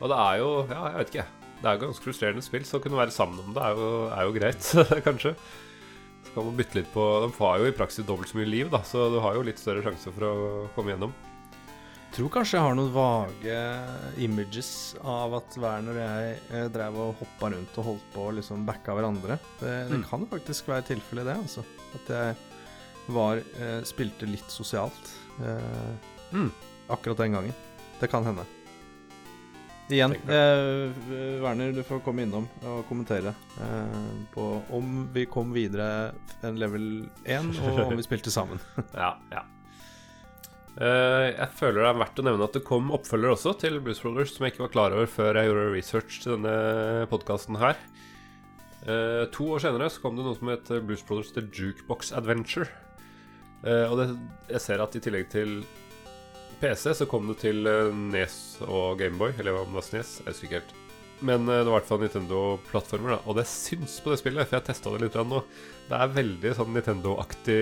Og 0.00 0.12
det 0.12 0.18
er 0.18 0.42
jo 0.42 0.50
Ja, 0.70 0.82
jeg 0.90 0.98
vet 1.00 1.14
ikke. 1.14 1.26
Det 1.60 1.68
er 1.68 1.76
jo 1.76 1.82
ganske 1.86 2.06
frustrerende 2.06 2.44
spill, 2.44 2.64
så 2.64 2.78
å 2.78 2.84
kunne 2.84 2.96
være 3.00 3.12
sammen 3.12 3.42
om 3.42 3.52
det 3.56 3.64
er 3.66 3.74
jo, 3.76 3.88
er 4.08 4.22
jo 4.24 4.36
greit, 4.36 4.70
kanskje. 5.08 5.34
Så 6.24 6.32
kan 6.36 6.46
man 6.46 6.56
bytte 6.56 6.78
litt 6.78 6.88
på 6.94 7.04
De 7.26 7.32
har 7.36 7.58
jo 7.60 7.68
i 7.68 7.74
praksis 7.76 8.06
dobbelt 8.08 8.30
så 8.30 8.38
mye 8.38 8.48
liv, 8.48 8.70
da, 8.72 8.80
så 8.86 9.10
du 9.12 9.18
har 9.20 9.36
jo 9.36 9.44
litt 9.44 9.60
større 9.60 9.84
sjanse 9.84 10.12
for 10.14 10.24
å 10.28 10.36
komme 10.76 10.94
gjennom. 10.94 11.12
Tror 12.10 12.30
kanskje 12.34 12.58
jeg 12.58 12.66
har 12.66 12.74
noen 12.74 12.90
vage 12.90 13.58
images 14.18 14.70
av 15.06 15.36
at 15.38 15.54
Werner 15.62 15.94
og 15.94 16.02
jeg 16.02 16.38
eh, 16.50 16.64
drev 16.74 16.96
og 16.98 17.20
hoppa 17.20 17.50
rundt 17.52 17.76
og 17.78 17.86
holdt 17.86 18.08
på 18.14 18.24
og 18.26 18.32
liksom 18.40 18.64
backa 18.66 18.96
hverandre. 18.98 19.36
Det, 19.60 19.74
det 19.92 20.00
mm. 20.00 20.06
kan 20.10 20.26
faktisk 20.32 20.72
være 20.72 20.88
tilfellet, 20.88 21.28
det. 21.30 21.36
altså 21.38 21.62
At 21.94 22.10
jeg 22.10 23.12
var 23.14 23.38
eh, 23.38 23.76
spilte 23.86 24.26
litt 24.26 24.50
sosialt 24.50 25.12
eh, 25.38 25.92
mm. 26.34 26.48
akkurat 26.96 27.22
den 27.22 27.38
gangen. 27.38 27.62
Det 28.00 28.10
kan 28.10 28.26
hende. 28.26 28.46
Igjen, 29.90 30.16
eh, 30.26 30.90
Werner, 31.42 31.70
du 31.74 31.82
får 31.86 32.02
komme 32.02 32.26
innom 32.26 32.50
og 32.66 32.82
kommentere 32.90 33.36
eh, 33.62 34.02
på 34.34 34.50
om 34.74 35.06
vi 35.14 35.28
kom 35.30 35.54
videre 35.54 36.10
en 36.42 36.58
level 36.58 36.90
1, 37.22 37.54
og 37.70 37.86
om 37.86 37.96
vi 37.98 38.06
spilte 38.06 38.34
sammen. 38.34 38.58
ja, 38.98 39.14
ja 39.30 39.46
jeg 40.78 41.48
føler 41.58 41.82
det 41.82 41.88
er 41.90 41.98
verdt 41.98 42.20
å 42.22 42.24
nevne 42.24 42.46
at 42.46 42.54
det 42.56 42.62
kom 42.64 42.92
oppfølger 42.94 43.34
også 43.34 43.56
til 43.60 43.80
Blues 43.82 43.98
Brothers 44.00 44.30
som 44.36 44.46
jeg 44.46 44.54
ikke 44.54 44.62
var 44.68 44.72
klar 44.72 44.94
over 44.94 45.08
før 45.10 45.36
jeg 45.36 45.50
gjorde 45.50 45.72
research 45.74 46.20
til 46.22 46.36
denne 46.36 47.08
podkasten 47.10 47.58
her. 47.60 47.80
Uh, 48.80 49.28
to 49.34 49.44
år 49.52 49.60
senere 49.60 49.90
så 49.92 50.00
kom 50.00 50.16
det 50.16 50.24
noe 50.24 50.38
som 50.38 50.48
het 50.48 50.70
Blues 50.86 51.02
Brothers 51.04 51.34
The 51.36 51.44
Jukebox 51.44 52.14
Adventure. 52.16 52.70
Uh, 53.60 53.90
og 53.90 53.98
det, 54.00 54.06
jeg 54.54 54.64
ser 54.64 54.80
at 54.80 54.96
i 54.96 55.02
tillegg 55.04 55.28
til 55.32 55.58
PC 56.62 56.94
så 56.96 57.08
kom 57.08 57.28
det 57.28 57.40
til 57.42 57.66
Nes 58.12 58.36
og 58.64 59.00
Gameboy. 59.00 59.34
Eller 59.36 59.56
hva 59.56 59.66
det 59.66 59.76
var 59.76 59.84
Snes, 59.84 60.18
jeg 60.22 60.32
husker 60.32 60.48
ikke 60.48 60.60
helt. 60.62 60.74
Men 61.20 61.44
det 61.44 61.58
var 61.58 61.66
i 61.66 61.74
hvert 61.74 61.88
fall 61.90 62.00
Nintendo-plattformer, 62.00 63.12
da. 63.12 63.20
Og 63.28 63.36
det 63.36 63.44
syns 63.48 63.98
på 64.00 64.12
det 64.12 64.22
spillet, 64.22 64.48
for 64.48 64.56
jeg 64.56 64.68
testa 64.70 64.92
det 64.94 65.02
litt 65.02 65.18
nå. 65.28 65.42
Det 65.90 65.98
er 65.98 66.14
veldig 66.16 66.52
sånn 66.56 66.72
Nintendo-aktig 66.72 67.60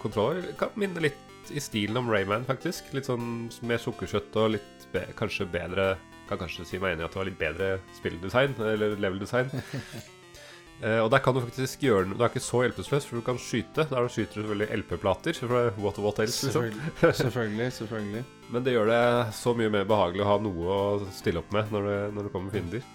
kontroller. 0.00 0.54
Kan 0.56 0.72
minne 0.80 1.04
litt 1.04 1.25
i 1.54 1.62
stilen 1.62 1.96
om 2.00 2.10
Rayman, 2.10 2.46
faktisk. 2.48 2.90
Litt 2.96 3.08
sånn 3.08 3.46
mer 3.66 3.80
sukkerkjøtt 3.82 4.36
og 4.40 4.52
litt 4.56 4.86
be 4.92 5.06
kanskje 5.18 5.48
bedre 5.50 5.94
Kan 6.26 6.40
kanskje 6.40 6.64
si 6.66 6.78
meg 6.82 6.96
enig 6.96 7.04
i 7.04 7.06
at 7.06 7.14
det 7.14 7.20
var 7.20 7.28
litt 7.28 7.38
bedre 7.38 7.66
spilldesign, 7.94 8.56
eller 8.58 8.96
level-design. 8.98 9.50
uh, 10.82 11.00
og 11.04 11.10
der 11.14 11.22
kan 11.22 11.36
du 11.36 11.38
faktisk 11.44 11.84
gjøre 11.86 12.08
Du 12.10 12.16
er 12.18 12.32
ikke 12.32 12.42
så 12.42 12.64
hjelpeløs, 12.64 13.06
for 13.06 13.20
du 13.20 13.26
kan 13.28 13.38
skyte. 13.38 13.86
Der 13.92 14.08
skyter 14.10 14.40
du 14.40 14.40
selvfølgelig 14.42 14.80
LP-plater. 14.80 15.42
What, 15.78 16.00
what 16.02 16.18
else, 16.24 16.48
liksom. 16.48 16.80
selvfølgelig, 17.22 17.72
selvfølgelig. 17.78 18.24
Men 18.50 18.66
det 18.66 18.74
gjør 18.74 18.90
det 18.90 19.02
så 19.38 19.54
mye 19.58 19.70
mer 19.76 19.86
behagelig 19.86 20.26
å 20.26 20.30
ha 20.32 20.38
noe 20.42 20.80
å 20.80 21.12
stille 21.14 21.44
opp 21.44 21.54
med 21.54 21.70
når 21.74 21.90
det, 21.90 22.00
når 22.16 22.26
det 22.26 22.34
kommer 22.34 22.58
fiender. 22.58 22.88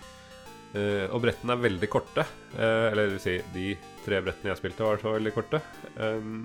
Uh, 0.71 1.07
og 1.11 1.21
brettene 1.23 1.55
er 1.55 1.63
veldig 1.69 1.91
korte. 1.91 2.27
Uh, 2.55 2.91
eller 2.91 3.05
det 3.05 3.15
vil 3.15 3.23
si, 3.23 3.37
de 3.55 3.71
tre 4.05 4.19
brettene 4.23 4.51
jeg 4.51 4.59
spilte, 4.59 4.87
var 4.87 4.99
så 4.99 5.15
veldig 5.15 5.33
korte. 5.35 5.63
Um, 5.95 6.43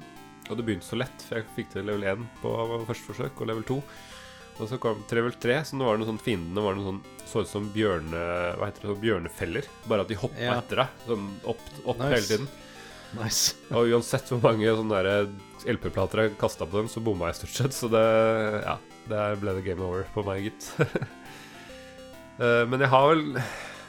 og 0.51 0.59
det 0.59 0.67
begynte 0.67 0.89
så 0.89 0.99
lett, 0.99 1.25
for 1.27 1.39
jeg 1.39 1.49
fikk 1.57 1.73
til 1.73 1.89
level 1.89 2.07
1 2.13 2.29
på 2.43 2.53
første 2.89 3.09
forsøk, 3.11 3.41
og 3.41 3.51
level 3.51 3.67
2. 3.69 3.81
Og 4.57 4.71
så 4.71 4.79
kom 4.81 5.03
til 5.09 5.21
level 5.21 5.35
3, 5.37 5.57
så 5.69 5.77
nå 5.77 5.85
var 5.85 5.97
det 5.97 6.03
noen 6.03 6.15
sånn 6.15 6.23
fiendene 6.25 6.65
var 6.65 6.79
noe 6.79 6.87
sånn, 6.87 7.01
så 7.29 7.43
ut 7.45 7.51
som 7.51 7.67
bjørne, 7.75 8.23
hva 8.57 8.71
heter 8.71 8.87
det, 8.87 8.93
sånn 8.93 9.03
bjørnefeller. 9.03 9.69
Bare 9.91 10.07
at 10.07 10.13
de 10.13 10.21
hoppa 10.23 10.47
ja. 10.47 10.57
etter 10.63 10.83
deg, 10.83 11.03
sånn 11.11 11.27
opp, 11.53 11.67
opp 11.85 12.01
nice. 12.01 12.13
hele 12.15 12.31
tiden. 12.31 12.49
Nice. 13.17 13.57
og 13.77 13.93
uansett 13.93 14.33
hvor 14.33 14.43
mange 14.47 14.73
sånne 14.81 15.03
LP-plater 15.77 16.25
jeg 16.25 16.37
kasta 16.41 16.69
på 16.69 16.81
dem, 16.81 16.91
så 16.93 17.05
bomma 17.05 17.31
jeg 17.31 17.43
stort 17.43 17.57
sett. 17.61 17.77
Så 17.77 17.93
det 17.93 18.05
Ja, 18.65 18.79
der 19.11 19.39
ble 19.41 19.59
det 19.59 19.67
game 19.69 19.85
over 19.85 20.09
på 20.15 20.27
meg, 20.27 20.51
gitt. 20.51 20.73
Eh, 22.37 22.67
men 22.69 22.83
jeg 22.85 22.93
har 22.93 23.07
vel 23.09 23.39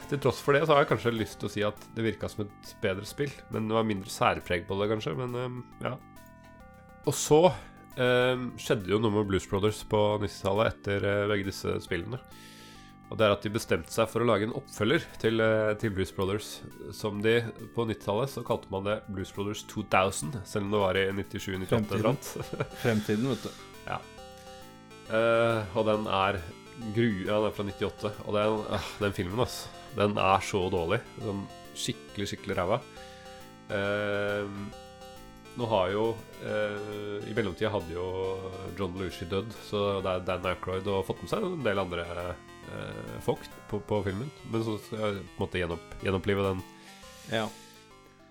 til 0.08 0.20
tross 0.24 0.38
for 0.40 0.56
det 0.56 0.62
så 0.64 0.72
har 0.72 0.78
jeg 0.80 0.88
kanskje 0.94 1.10
lyst 1.12 1.34
til 1.36 1.48
å 1.48 1.52
si 1.52 1.64
at 1.66 1.82
det 1.92 2.04
virka 2.06 2.30
som 2.32 2.46
et 2.46 2.70
bedre 2.80 3.04
spill. 3.04 3.32
Men 3.52 3.68
det 3.68 3.76
var 3.76 3.84
mindre 3.84 4.08
særpreg 4.08 4.64
på 4.64 4.78
det, 4.80 4.86
kanskje. 4.94 5.12
Men 5.18 5.36
eh, 5.36 5.58
ja, 5.84 5.90
og 7.06 7.14
så 7.16 7.40
eh, 7.98 8.44
skjedde 8.60 8.92
jo 8.92 9.00
noe 9.02 9.14
med 9.14 9.28
Blues 9.30 9.46
Brothers 9.50 9.84
på 9.88 10.00
90-tallet 10.22 10.72
etter 10.72 11.08
eh, 11.08 11.26
begge 11.30 11.48
disse 11.50 11.78
spillene. 11.84 12.20
Og 13.08 13.16
det 13.16 13.24
er 13.24 13.32
at 13.32 13.44
de 13.44 13.52
bestemte 13.52 13.92
seg 13.92 14.08
for 14.10 14.20
å 14.20 14.28
lage 14.28 14.44
en 14.44 14.54
oppfølger 14.58 15.06
til, 15.20 15.40
eh, 15.40 15.72
til 15.80 15.94
Blues 15.96 16.12
Brothers. 16.12 16.50
Som 16.96 17.22
de 17.24 17.40
På 17.74 17.86
90-tallet 17.88 18.34
så 18.34 18.44
kalte 18.44 18.68
man 18.72 18.84
det 18.84 18.98
Blues 19.08 19.32
Brothers 19.32 19.64
2000, 19.70 20.42
selv 20.44 20.68
om 20.68 20.74
det 20.74 20.82
var 20.82 21.00
i 21.00 21.06
97-98 21.16 22.44
Fremtiden. 22.82 23.30
Vet 23.32 23.48
du. 23.48 23.64
Ja. 23.88 23.98
Uh, 25.08 25.64
og 25.78 25.86
den 25.88 26.04
er 26.12 26.36
gru... 26.92 27.06
Ja, 27.24 27.38
den 27.38 27.48
er 27.48 27.54
fra 27.56 27.64
98. 27.64 28.10
Og 28.26 28.36
den, 28.36 28.58
øh, 28.76 28.90
den 29.00 29.16
filmen, 29.16 29.40
altså. 29.40 29.72
Den 29.96 30.20
er 30.20 30.44
så 30.44 30.60
dårlig. 30.68 31.00
Sånn 31.24 31.46
skikkelig, 31.78 32.28
skikkelig 32.28 32.58
ræva. 32.58 32.82
Uh, 33.72 34.52
nå 35.58 35.66
har 35.66 35.90
jo 35.90 36.04
eh, 36.46 37.28
I 37.28 37.34
mellomtida 37.34 37.70
hadde 37.72 37.94
jo 37.94 38.06
John 38.78 38.94
Lucy 38.98 39.26
dødd, 39.28 39.54
så 39.66 39.98
det 40.04 40.12
er 40.12 40.26
Dan 40.26 40.46
Ackroyd 40.52 40.86
og 40.90 41.06
fått 41.08 41.24
med 41.24 41.32
seg 41.32 41.46
en 41.46 41.64
del 41.66 41.82
andre 41.82 42.04
eh, 42.14 43.16
folk 43.24 43.42
på, 43.70 43.80
på, 43.88 44.02
filmen. 44.06 44.30
Men 44.52 44.66
så 44.66 44.76
skal 44.84 45.02
jeg 45.02 45.24
på 45.24 45.34
en 45.34 45.42
måte 45.42 45.62
gjenopp, 45.62 45.96
gjenopplive 46.04 46.46
den 46.46 46.62
ja. 47.32 47.48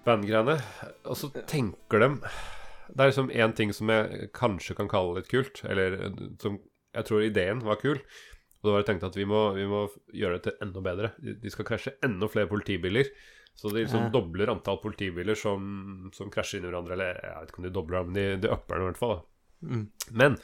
bandgreiene. 0.08 0.58
Og 1.04 1.20
så 1.20 1.32
tenker 1.50 2.06
de 2.06 2.14
Det 2.22 3.04
er 3.04 3.12
liksom 3.12 3.34
én 3.34 3.56
ting 3.58 3.76
som 3.76 3.92
jeg 3.92 4.32
kanskje 4.38 4.78
kan 4.78 4.92
kalle 4.92 5.20
litt 5.20 5.32
kult, 5.32 5.62
eller 5.68 6.00
som 6.42 6.62
jeg 6.96 7.10
tror 7.10 7.26
ideen 7.26 7.66
var 7.66 7.82
kul. 7.82 8.00
Og 8.58 8.70
da 8.70 8.74
var 8.74 8.82
jeg 8.82 8.94
tenkt 8.94 9.10
at 9.10 9.18
vi 9.20 9.28
må, 9.28 9.52
vi 9.58 9.68
må 9.70 9.84
gjøre 10.16 10.40
det 10.40 10.48
til 10.48 10.64
enda 10.64 10.82
bedre. 10.86 11.12
De 11.20 11.52
skal 11.52 11.68
krasje 11.68 11.98
enda 12.06 12.30
flere 12.32 12.50
politibiler. 12.50 13.12
Så 13.58 13.72
de 13.74 13.82
liksom 13.82 14.12
dobler 14.14 14.52
antall 14.54 14.78
politibiler 14.84 15.38
som, 15.38 16.10
som 16.14 16.30
krasjer 16.34 16.60
inn 16.60 16.68
i 16.68 16.72
hverandre. 16.72 16.94
Eller 16.94 17.18
jeg 17.18 17.36
vet 17.42 17.52
ikke 17.52 17.62
om 17.64 17.68
de 17.68 17.74
dobler, 17.74 18.08
men 18.08 18.18
de, 18.18 18.26
de 18.44 18.52
upper 18.54 18.78
den 18.78 18.86
i 18.86 18.90
hvert 18.92 19.02
fall. 19.02 19.16
Mm. 19.66 19.86
Men 20.22 20.38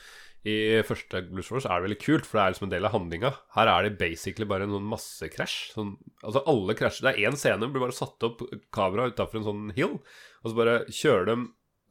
i 0.44 0.56
første 0.84 1.22
Blues 1.30 1.52
Wars 1.54 1.68
er 1.70 1.78
det 1.78 1.86
veldig 1.86 2.00
kult, 2.02 2.26
for 2.28 2.40
det 2.40 2.44
er 2.44 2.56
liksom 2.56 2.66
en 2.68 2.74
del 2.74 2.88
av 2.90 2.96
handlinga. 2.96 3.32
Her 3.56 3.70
er 3.72 3.86
det 3.86 4.00
basically 4.02 4.48
bare 4.50 4.66
en 4.68 4.74
sånn 4.76 4.90
massekrasj. 4.92 5.58
Sånn, 5.76 5.94
altså 6.20 6.42
alle 6.52 6.76
krasjer 6.80 7.08
Det 7.08 7.14
er 7.14 7.30
én 7.30 7.38
scene, 7.40 7.70
blir 7.72 7.86
bare 7.86 7.96
satt 7.96 8.28
opp 8.28 8.44
kamera 8.76 9.08
utafor 9.14 9.40
en 9.40 9.48
sånn 9.48 9.70
hill, 9.78 10.00
og 10.42 10.50
så 10.50 10.58
bare 10.58 10.76
kjører 10.90 11.30
de 11.30 11.38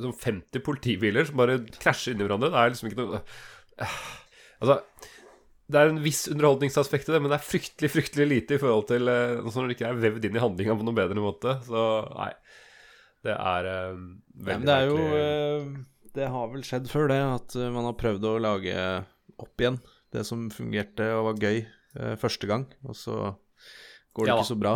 sånn 0.03 0.18
50 0.27 0.66
politibiler 0.66 1.29
som 1.29 1.41
bare 1.41 1.62
krasjer 1.79 2.12
inn 2.12 2.25
i 2.25 2.27
hverandre. 2.27 2.53
Det 2.53 2.61
er 2.61 2.75
liksom 2.75 2.91
ikke 2.91 3.07
noe 3.07 3.23
Altså 4.62 4.77
det 5.73 5.81
er 5.81 5.91
en 5.91 6.03
viss 6.05 6.27
underholdningsaspekt 6.31 7.09
i 7.09 7.14
det, 7.14 7.20
men 7.23 7.33
det 7.33 7.39
er 7.39 7.47
fryktelig 7.47 7.91
fryktelig 7.93 8.27
lite 8.29 8.57
i 8.57 8.61
forhold 8.61 8.87
til 8.91 9.09
uh, 9.09 9.41
når 9.47 9.70
det 9.70 9.77
ikke 9.77 9.89
er 9.89 10.03
vevd 10.03 10.29
inn 10.29 10.37
i 10.39 10.43
handlinga 10.43 10.77
på 10.79 10.87
noen 10.87 10.99
bedre 10.99 11.25
måte. 11.25 11.57
Så 11.66 11.87
nei. 12.12 12.31
Det 13.23 13.35
er 13.35 13.68
uh, 13.70 14.05
veldig 14.49 14.66
ja, 14.66 14.68
Det 14.68 14.77
er 14.77 14.89
jo 14.91 15.03
uh, 15.09 15.66
Det 16.18 16.31
har 16.37 16.55
vel 16.55 16.64
skjedd 16.66 16.89
før, 16.93 17.11
det, 17.12 17.20
at 17.39 17.59
man 17.75 17.89
har 17.89 17.99
prøvd 18.01 18.29
å 18.29 18.39
lage 18.43 18.87
opp 19.43 19.62
igjen 19.62 19.81
det 20.12 20.27
som 20.29 20.49
fungerte 20.53 21.07
og 21.16 21.31
var 21.31 21.39
gøy 21.41 21.62
første 22.20 22.49
gang, 22.49 22.62
og 22.89 22.97
så 22.97 23.14
går 24.16 24.27
det 24.27 24.31
ja, 24.31 24.37
ikke 24.37 24.49
så 24.49 24.57
bra. 24.61 24.73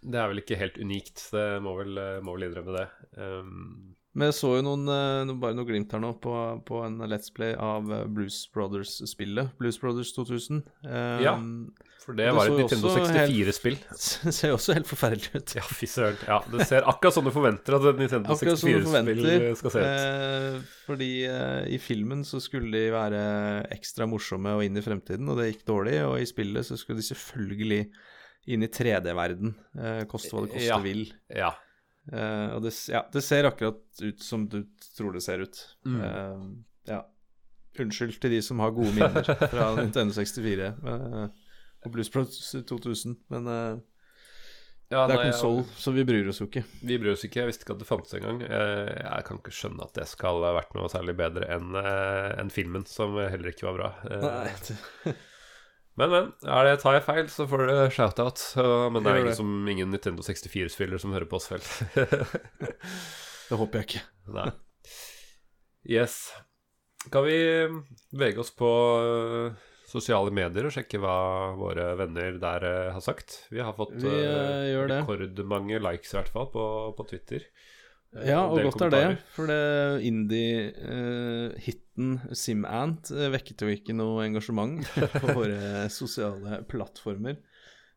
Det 0.00 0.18
er 0.20 0.28
vel 0.28 0.40
ikke 0.42 0.58
helt 0.60 0.78
unikt, 0.80 1.22
det 1.32 1.44
må 1.64 1.72
vel, 1.78 2.00
må 2.24 2.34
vel 2.36 2.46
innrømme 2.48 2.74
det. 2.76 2.86
Um, 3.16 3.92
men 4.12 4.28
jeg 4.28 4.36
så 4.36 4.50
jo 4.58 4.64
noen, 4.66 4.84
eh, 4.92 5.32
bare 5.40 5.56
noe 5.56 5.68
glimt 5.68 5.92
her 5.94 6.02
nå 6.02 6.12
på, 6.20 6.34
på, 6.68 6.82
en 6.84 7.00
Let's 7.08 7.32
Play 7.32 7.54
av 7.56 7.88
eh, 7.92 8.04
Blues 8.12 8.42
Brothers-spillet. 8.52 9.54
Blues 9.60 9.80
Brothers 9.80 10.12
2000. 10.16 10.60
Um, 10.84 11.22
ja, 11.24 11.32
for 12.02 12.18
det, 12.18 12.26
det 12.26 12.34
var 12.34 12.50
et 12.50 12.58
Nintendo 12.58 12.90
64-spill. 12.96 13.76
Det 14.26 14.34
ser 14.34 14.50
jo 14.50 14.58
også 14.58 14.74
helt 14.74 14.90
forferdelig 14.90 15.30
ut. 15.32 15.54
Ja, 15.56 15.64
fy 15.64 15.86
søren. 15.88 16.18
Ja, 16.26 16.40
det 16.50 16.66
ser 16.66 16.86
akkurat 16.90 17.14
sånn 17.14 17.28
du 17.28 17.32
forventer 17.34 17.76
at 17.78 17.88
et 17.92 18.00
Nintendo 18.02 18.34
64-spill 18.36 19.58
skal 19.60 19.74
se 19.74 19.82
ut. 19.82 19.90
Eh, 19.90 20.56
fordi 20.88 21.10
eh, 21.30 21.60
i 21.76 21.78
filmen 21.82 22.26
så 22.26 22.42
skulle 22.42 22.72
de 22.74 22.92
være 22.94 23.22
ekstra 23.74 24.08
morsomme 24.10 24.56
og 24.58 24.64
inn 24.66 24.76
i 24.76 24.84
fremtiden, 24.84 25.30
og 25.30 25.38
det 25.38 25.52
gikk 25.52 25.66
dårlig. 25.70 26.00
Og 26.08 26.16
i 26.18 26.26
spillet 26.28 26.66
så 26.66 26.78
skulle 26.80 27.00
de 27.00 27.08
selvfølgelig 27.12 27.82
inn 28.50 28.66
i 28.66 28.70
3D-verden. 28.76 29.54
Eh, 29.78 30.02
koste 30.10 30.34
hva 30.34 30.46
det 30.48 30.56
koste 30.56 30.72
ja. 30.72 30.80
vil. 30.82 31.06
Ja. 31.30 31.54
Uh, 32.10 32.56
og 32.56 32.64
det, 32.64 32.72
ja, 32.90 33.04
det, 33.14 33.22
ser 33.22 33.46
akkurat 33.46 34.02
ut 34.02 34.22
som 34.22 34.48
du 34.50 34.64
tror 34.96 35.14
det 35.14 35.22
ser 35.22 35.44
ut. 35.44 35.60
Mm. 35.86 36.00
Uh, 36.00 36.90
ja. 36.90 37.04
Unnskyld 37.78 38.18
til 38.20 38.34
de 38.34 38.42
som 38.44 38.60
har 38.60 38.74
gode 38.74 38.92
minner 38.96 39.24
fra 39.24 39.70
Nintendo 39.78 40.12
64 40.12 40.72
uh, 40.82 40.90
eh, 40.92 41.54
og 41.86 41.94
Blues 41.94 42.10
Bros 42.12 42.36
2000, 42.68 43.16
men 43.32 43.48
ja, 44.92 45.06
det 45.08 45.14
er 45.16 45.22
konsoll, 45.30 45.62
så 45.80 45.90
vi 45.96 46.04
bryr 46.04 46.28
oss 46.28 46.42
jo 46.42 46.46
ikke. 46.50 46.66
Vi 46.84 46.98
bryr 47.00 47.14
oss 47.14 47.24
ikke. 47.24 47.40
Jeg 47.40 47.48
visste 47.48 47.64
ikke 47.64 47.78
at 47.78 47.80
det 47.80 47.88
fantes 47.88 48.12
engang. 48.18 48.42
Jeg, 48.44 48.90
jeg 48.98 49.24
kan 49.26 49.40
ikke 49.40 49.54
skjønne 49.56 49.86
at 49.88 49.96
det 49.96 50.04
skal 50.10 50.44
ha 50.44 50.52
vært 50.58 50.76
noe 50.76 50.90
særlig 50.92 51.16
bedre 51.18 51.48
enn 51.54 51.72
en 51.80 52.52
filmen, 52.52 52.84
som 52.86 53.16
heller 53.16 53.54
ikke 53.54 53.70
var 53.70 53.78
bra. 53.80 53.90
Nei, 54.12 55.16
men, 56.00 56.12
men. 56.12 56.28
Er 56.48 56.68
det, 56.68 56.76
tar 56.82 56.96
jeg 56.96 57.04
feil, 57.04 57.26
så 57.32 57.46
får 57.48 57.64
du 57.64 57.72
shout-out. 57.92 58.44
Men 58.94 59.02
det 59.02 59.12
er 59.12 59.24
ingen, 59.24 59.36
som, 59.36 59.50
ingen 59.68 59.92
Nintendo 59.92 60.24
64-spiller 60.24 61.02
som 61.02 61.12
hører 61.12 61.28
på 61.28 61.36
oss, 61.40 61.50
vel. 61.52 61.64
det 63.48 63.58
håper 63.60 63.82
jeg 63.82 63.90
ikke. 63.90 64.06
Nei. 64.38 64.48
Yes. 65.88 66.16
Kan 67.10 67.26
vi 67.26 67.36
vege 68.14 68.40
oss 68.40 68.52
på 68.54 68.70
eh, 69.02 69.60
sosiale 69.90 70.32
medier 70.34 70.68
og 70.68 70.74
sjekke 70.74 71.00
hva 71.02 71.16
våre 71.58 71.90
venner 71.98 72.38
der 72.40 72.66
eh, 72.68 72.92
har 72.94 73.02
sagt? 73.04 73.42
Vi 73.50 73.60
har 73.60 73.74
fått 73.76 73.96
vi, 73.98 74.12
uh, 74.12 74.84
rekordmange 74.88 75.82
likes, 75.82 76.14
i 76.14 76.20
hvert 76.20 76.32
fall, 76.32 76.48
på, 76.54 76.64
på 76.96 77.08
Twitter. 77.10 77.48
Ja, 78.12 78.42
og 78.44 78.60
godt 78.66 78.82
er 78.84 78.90
det, 78.92 79.06
for 79.32 79.48
det 79.48 80.02
indie-hiten 80.04 82.18
uh, 82.20 82.34
SimAnt 82.36 83.08
uh, 83.14 83.30
vekket 83.32 83.62
jo 83.64 83.70
ikke 83.72 83.94
noe 83.96 84.26
engasjement 84.26 84.84
på 85.22 85.32
våre 85.32 85.88
sosiale 85.92 86.58
plattformer. 86.68 87.36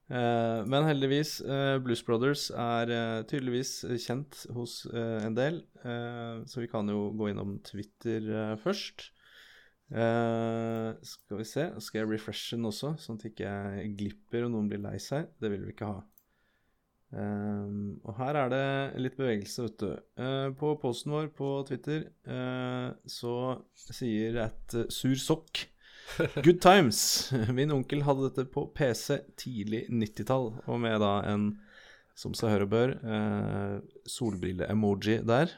Uh, 0.08 0.64
men 0.72 0.88
heldigvis, 0.88 1.42
uh, 1.44 1.84
Blues 1.84 2.04
Brothers 2.08 2.48
er 2.56 2.88
tydeligvis 3.28 3.84
kjent 4.06 4.46
hos 4.56 4.88
en 4.94 5.36
del, 5.36 5.68
så 5.84 6.64
vi 6.64 6.70
kan 6.72 6.88
jo 6.90 7.12
gå 7.18 7.30
innom 7.34 7.60
Twitter 7.66 8.56
først. 8.62 9.12
skal 9.92 11.38
vi 11.38 11.44
se, 11.46 11.64
skal 11.84 12.02
jeg 12.02 12.10
refreshe 12.16 12.56
den 12.56 12.66
også, 12.72 12.96
sånn 13.04 13.18
at 13.20 13.24
jeg 13.28 13.34
ikke 13.36 13.54
glipper 14.00 14.46
og 14.48 14.52
noen 14.56 14.70
blir 14.72 14.82
lei 14.82 14.98
seg? 15.04 15.28
Det 15.44 15.52
vil 15.52 15.68
vi 15.68 15.72
ikke 15.76 15.92
ha. 15.92 16.00
Um, 17.14 18.02
og 18.04 18.18
her 18.18 18.36
er 18.40 18.50
det 18.52 18.66
litt 19.00 19.16
bevegelse, 19.16 19.68
vet 19.68 19.78
du. 19.80 19.92
Uh, 20.20 20.50
på 20.58 20.74
posten 20.82 21.14
vår 21.14 21.30
på 21.38 21.52
Twitter 21.68 22.08
uh, 22.28 22.92
så 23.08 23.36
sier 23.78 24.42
et 24.48 24.76
uh, 24.76 24.90
sur 24.92 25.16
sokk 25.20 25.68
Good 26.36 26.60
times. 26.62 27.00
Min 27.58 27.74
onkel 27.74 28.04
hadde 28.06 28.28
dette 28.28 28.44
på 28.54 28.68
PC 28.78 29.18
tidlig 29.42 29.88
90-tall, 29.90 30.52
og 30.70 30.78
med 30.84 31.00
da 31.02 31.16
en, 31.32 31.48
som 32.14 32.36
seg 32.38 32.54
hør 32.54 32.66
og 32.68 32.70
bør, 32.70 32.94
solbrille-emoji 34.14 35.18
der. 35.26 35.56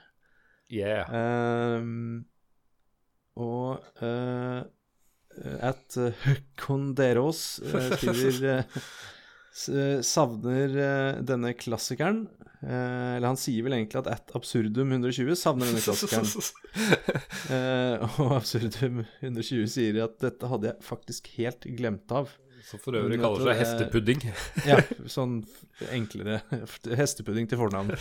Yeah. 0.72 1.12
Um, 1.12 2.24
og 3.36 3.84
at 5.44 6.00
Conderos 6.64 7.44
skriver 8.00 8.64
Eh, 8.64 8.80
savner 9.58 10.76
uh, 10.78 11.20
denne 11.26 11.54
klassikeren. 11.58 12.26
Uh, 12.58 13.18
eller 13.18 13.30
han 13.30 13.38
sier 13.38 13.62
vel 13.68 13.76
egentlig 13.78 14.00
at 14.00 14.10
at 14.10 14.32
absurdum 14.38 14.96
120 14.96 15.38
savner 15.38 15.70
denne 15.70 15.84
klassikeren. 15.84 16.26
uh, 17.54 18.06
og 18.24 18.36
absurdum 18.40 19.04
120 19.22 19.70
sier 19.70 20.02
at 20.08 20.18
dette 20.24 20.50
hadde 20.50 20.72
jeg 20.72 20.86
faktisk 20.86 21.32
helt 21.38 21.70
glemt 21.78 22.14
av. 22.14 22.34
Som 22.68 22.82
for 22.84 22.98
øvrig 23.00 23.20
kaller 23.22 23.46
seg 23.46 23.62
hestepudding. 23.62 24.26
ja, 24.68 24.82
sånn 25.18 25.40
enklere 25.94 26.42
hestepudding 27.00 27.48
til 27.48 27.62
fornavn. 27.62 27.94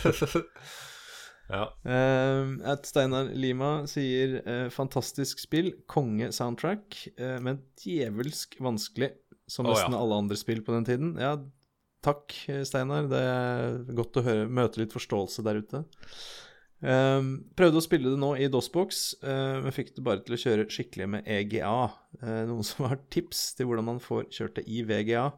ja. 1.53 1.61
at 2.73 2.89
Steinar 2.89 3.29
Lima 3.31 3.85
sier 3.87 4.41
'fantastisk 4.73 5.39
spill, 5.39 5.71
konge-soundtrack', 5.87 7.05
men 7.45 7.61
djevelsk 7.79 8.59
vanskelig 8.59 9.13
som 9.47 9.67
nesten 9.67 9.93
oh, 9.93 9.97
ja. 9.97 10.01
alle 10.03 10.19
andre 10.23 10.37
spill 10.39 10.63
på 10.65 10.75
den 10.75 10.87
tiden. 10.87 11.13
Ja, 11.21 11.35
takk, 12.05 12.35
Steinar. 12.67 13.07
Det 13.11 13.21
er 13.21 13.79
godt 13.97 14.19
å 14.19 14.25
høre, 14.25 14.49
møte 14.51 14.83
litt 14.83 14.95
forståelse 14.95 15.45
der 15.47 15.61
ute. 15.63 15.85
Um, 16.77 17.31
prøvde 17.57 17.79
å 17.79 17.81
spille 17.81 18.11
det 18.11 18.19
nå 18.21 18.35
i 18.37 18.49
DOSBox, 18.53 19.01
uh, 19.23 19.63
men 19.63 19.73
fikk 19.73 19.95
det 19.95 20.03
bare 20.05 20.21
til 20.25 20.35
å 20.35 20.41
kjøre 20.43 20.67
skikkelig 20.69 21.09
med 21.15 21.29
EGA. 21.37 21.73
Uh, 22.21 22.43
noen 22.51 22.67
som 22.67 22.85
har 22.91 23.01
tips 23.13 23.49
til 23.57 23.69
hvordan 23.69 23.87
man 23.87 24.01
får 24.03 24.27
kjørt 24.35 24.59
det 24.59 24.67
i 24.69 24.83
VGA. 24.85 25.31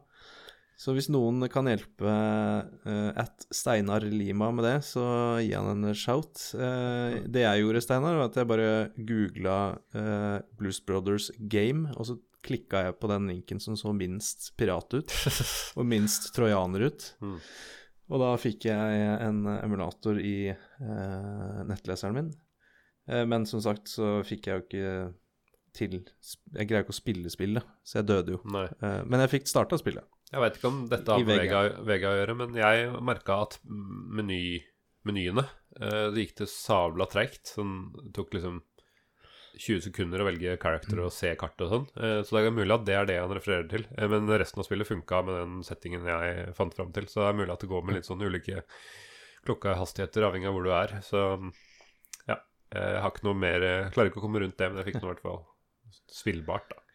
Så 0.80 0.94
hvis 0.96 1.10
noen 1.12 1.44
kan 1.52 1.68
hjelpe 1.68 2.08
uh, 2.08 3.10
at 3.20 3.44
Steinar 3.52 4.04
Lima 4.08 4.48
med 4.54 4.64
det, 4.64 4.78
så 4.88 5.02
gi 5.42 5.52
han 5.52 5.68
en 5.74 5.96
shout. 5.96 6.40
Uh, 6.56 7.20
det 7.28 7.44
jeg 7.44 7.64
gjorde, 7.64 7.82
Steinar, 7.84 8.16
var 8.16 8.30
at 8.30 8.38
jeg 8.40 8.48
bare 8.48 8.70
googla 8.96 9.58
uh, 9.96 10.38
Blues 10.56 10.80
Brothers 10.80 11.28
Game, 11.52 11.92
og 11.98 12.08
så 12.08 12.16
klikka 12.46 12.86
jeg 12.86 12.96
på 13.00 13.10
den 13.10 13.28
linken 13.30 13.60
som 13.62 13.76
så 13.78 13.92
minst 13.96 14.52
pirat 14.58 14.94
ut, 14.96 15.14
og 15.78 15.86
minst 15.88 16.30
trojaner 16.36 16.88
ut. 16.88 17.08
Mm. 17.20 17.38
Og 18.10 18.22
da 18.22 18.30
fikk 18.42 18.66
jeg 18.66 19.02
en 19.22 19.44
emulator 19.60 20.18
i 20.18 20.50
eh, 20.50 21.58
nettleseren 21.68 22.16
min. 22.16 22.30
Eh, 23.10 23.26
men 23.28 23.46
som 23.46 23.62
sagt 23.62 23.90
så 23.92 24.18
fikk 24.26 24.48
jeg 24.48 24.56
jo 24.56 24.66
ikke 24.66 24.94
til 25.76 26.00
Jeg 26.00 26.66
greier 26.66 26.82
ikke 26.82 26.94
å 26.94 26.98
spille 26.98 27.30
spillet, 27.30 27.66
så 27.86 28.00
jeg 28.00 28.08
døde 28.10 28.34
jo. 28.34 28.40
Eh, 28.58 29.02
men 29.06 29.22
jeg 29.24 29.34
fikk 29.36 29.50
starta 29.50 29.78
spillet. 29.78 30.06
Jeg 30.30 30.42
veit 30.44 30.58
ikke 30.58 30.70
om 30.70 30.82
dette 30.90 31.14
har 31.14 31.24
med 31.26 31.86
Vega 31.88 32.10
å 32.12 32.18
gjøre, 32.20 32.36
men 32.38 32.58
jeg 32.58 32.90
merka 33.02 33.40
at 33.46 33.56
meny, 33.66 34.60
menyene 35.06 35.42
eh, 35.80 36.06
Det 36.14 36.22
gikk 36.22 36.36
til 36.42 36.50
sabla 36.50 37.06
treigt. 37.10 37.54
Sånn 37.56 37.74
tok 38.14 38.36
liksom 38.36 38.60
20 39.58 39.82
sekunder 39.88 40.22
å 40.22 40.26
velge 40.28 40.56
character 40.62 41.00
og 41.04 41.12
se 41.14 41.32
kartet 41.38 41.64
og 41.66 41.72
sånn. 41.72 41.86
Eh, 42.00 42.18
så 42.26 42.36
det 42.36 42.42
er 42.46 42.54
mulig 42.54 42.74
at 42.76 42.84
det 42.86 42.96
er 42.96 43.08
det 43.08 43.18
han 43.20 43.34
refererer 43.34 43.68
til. 43.70 43.86
Eh, 43.96 44.10
men 44.10 44.30
resten 44.30 44.62
av 44.62 44.68
spillet 44.68 44.88
funka 44.88 45.22
med 45.26 45.38
den 45.40 45.56
settingen 45.66 46.06
jeg 46.08 46.54
fant 46.58 46.76
fram 46.76 46.92
til. 46.96 47.08
Så 47.10 47.22
det 47.22 47.30
er 47.30 47.38
mulig 47.40 47.54
at 47.54 47.64
det 47.64 47.70
går 47.72 47.86
med 47.86 47.98
litt 47.98 48.08
sånn 48.08 48.22
ulike 48.22 48.64
klokkehastigheter 49.48 50.28
avhengig 50.28 50.50
av 50.50 50.56
hvor 50.56 50.68
du 50.68 50.74
er. 50.76 50.96
Så 51.06 51.24
ja. 52.28 52.38
Jeg 52.70 53.02
har 53.02 53.10
ikke 53.10 53.26
noe 53.26 53.38
mer 53.40 53.64
Jeg 53.66 53.94
klarer 53.96 54.12
ikke 54.12 54.20
å 54.22 54.26
komme 54.28 54.44
rundt 54.44 54.58
det, 54.60 54.70
men 54.70 54.82
jeg 54.82 54.92
fikk 54.92 55.00
noe 55.00 55.10
i 55.10 55.12
hvert 55.14 55.24
fall 55.24 55.42
spillbart, 56.10 56.70
da. 56.70 56.89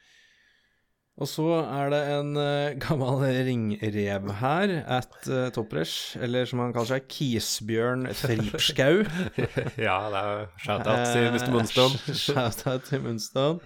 Og 1.16 1.30
så 1.32 1.46
er 1.64 1.92
det 1.94 2.02
en 2.12 2.36
uh, 2.36 2.76
gammel 2.84 3.24
ringrev 3.48 4.32
her, 4.42 4.74
at 4.98 5.16
uh, 5.30 5.48
Toppresh, 5.56 6.18
eller 6.20 6.48
som 6.50 6.60
han 6.60 6.74
kaller 6.76 6.98
seg, 6.98 7.06
Kisbjørn 7.08 8.10
Fripskau. 8.20 9.06
ja, 9.88 10.00
det 10.12 10.24
er 10.24 10.42
shout-out 10.66 11.06
til 11.14 11.30
Mr. 11.32 11.52
Moonstone. 11.54 12.16
shout-out 12.26 12.90
til 12.90 13.06
Moonstone. 13.06 13.64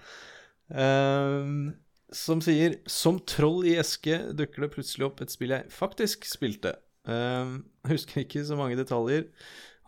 Uh, 0.70 1.72
som 2.14 2.38
sier 2.42 2.76
Som 2.90 3.16
troll 3.26 3.64
i 3.66 3.72
eske 3.80 4.14
dukker 4.38 4.62
det 4.62 4.68
plutselig 4.76 5.08
opp 5.08 5.18
et 5.24 5.32
spill 5.34 5.56
jeg 5.56 5.74
faktisk 5.74 6.28
spilte. 6.30 6.76
Uh, 7.08 7.58
husker 7.90 8.22
ikke 8.22 8.44
så 8.46 8.58
mange 8.58 8.78
detaljer, 8.78 9.26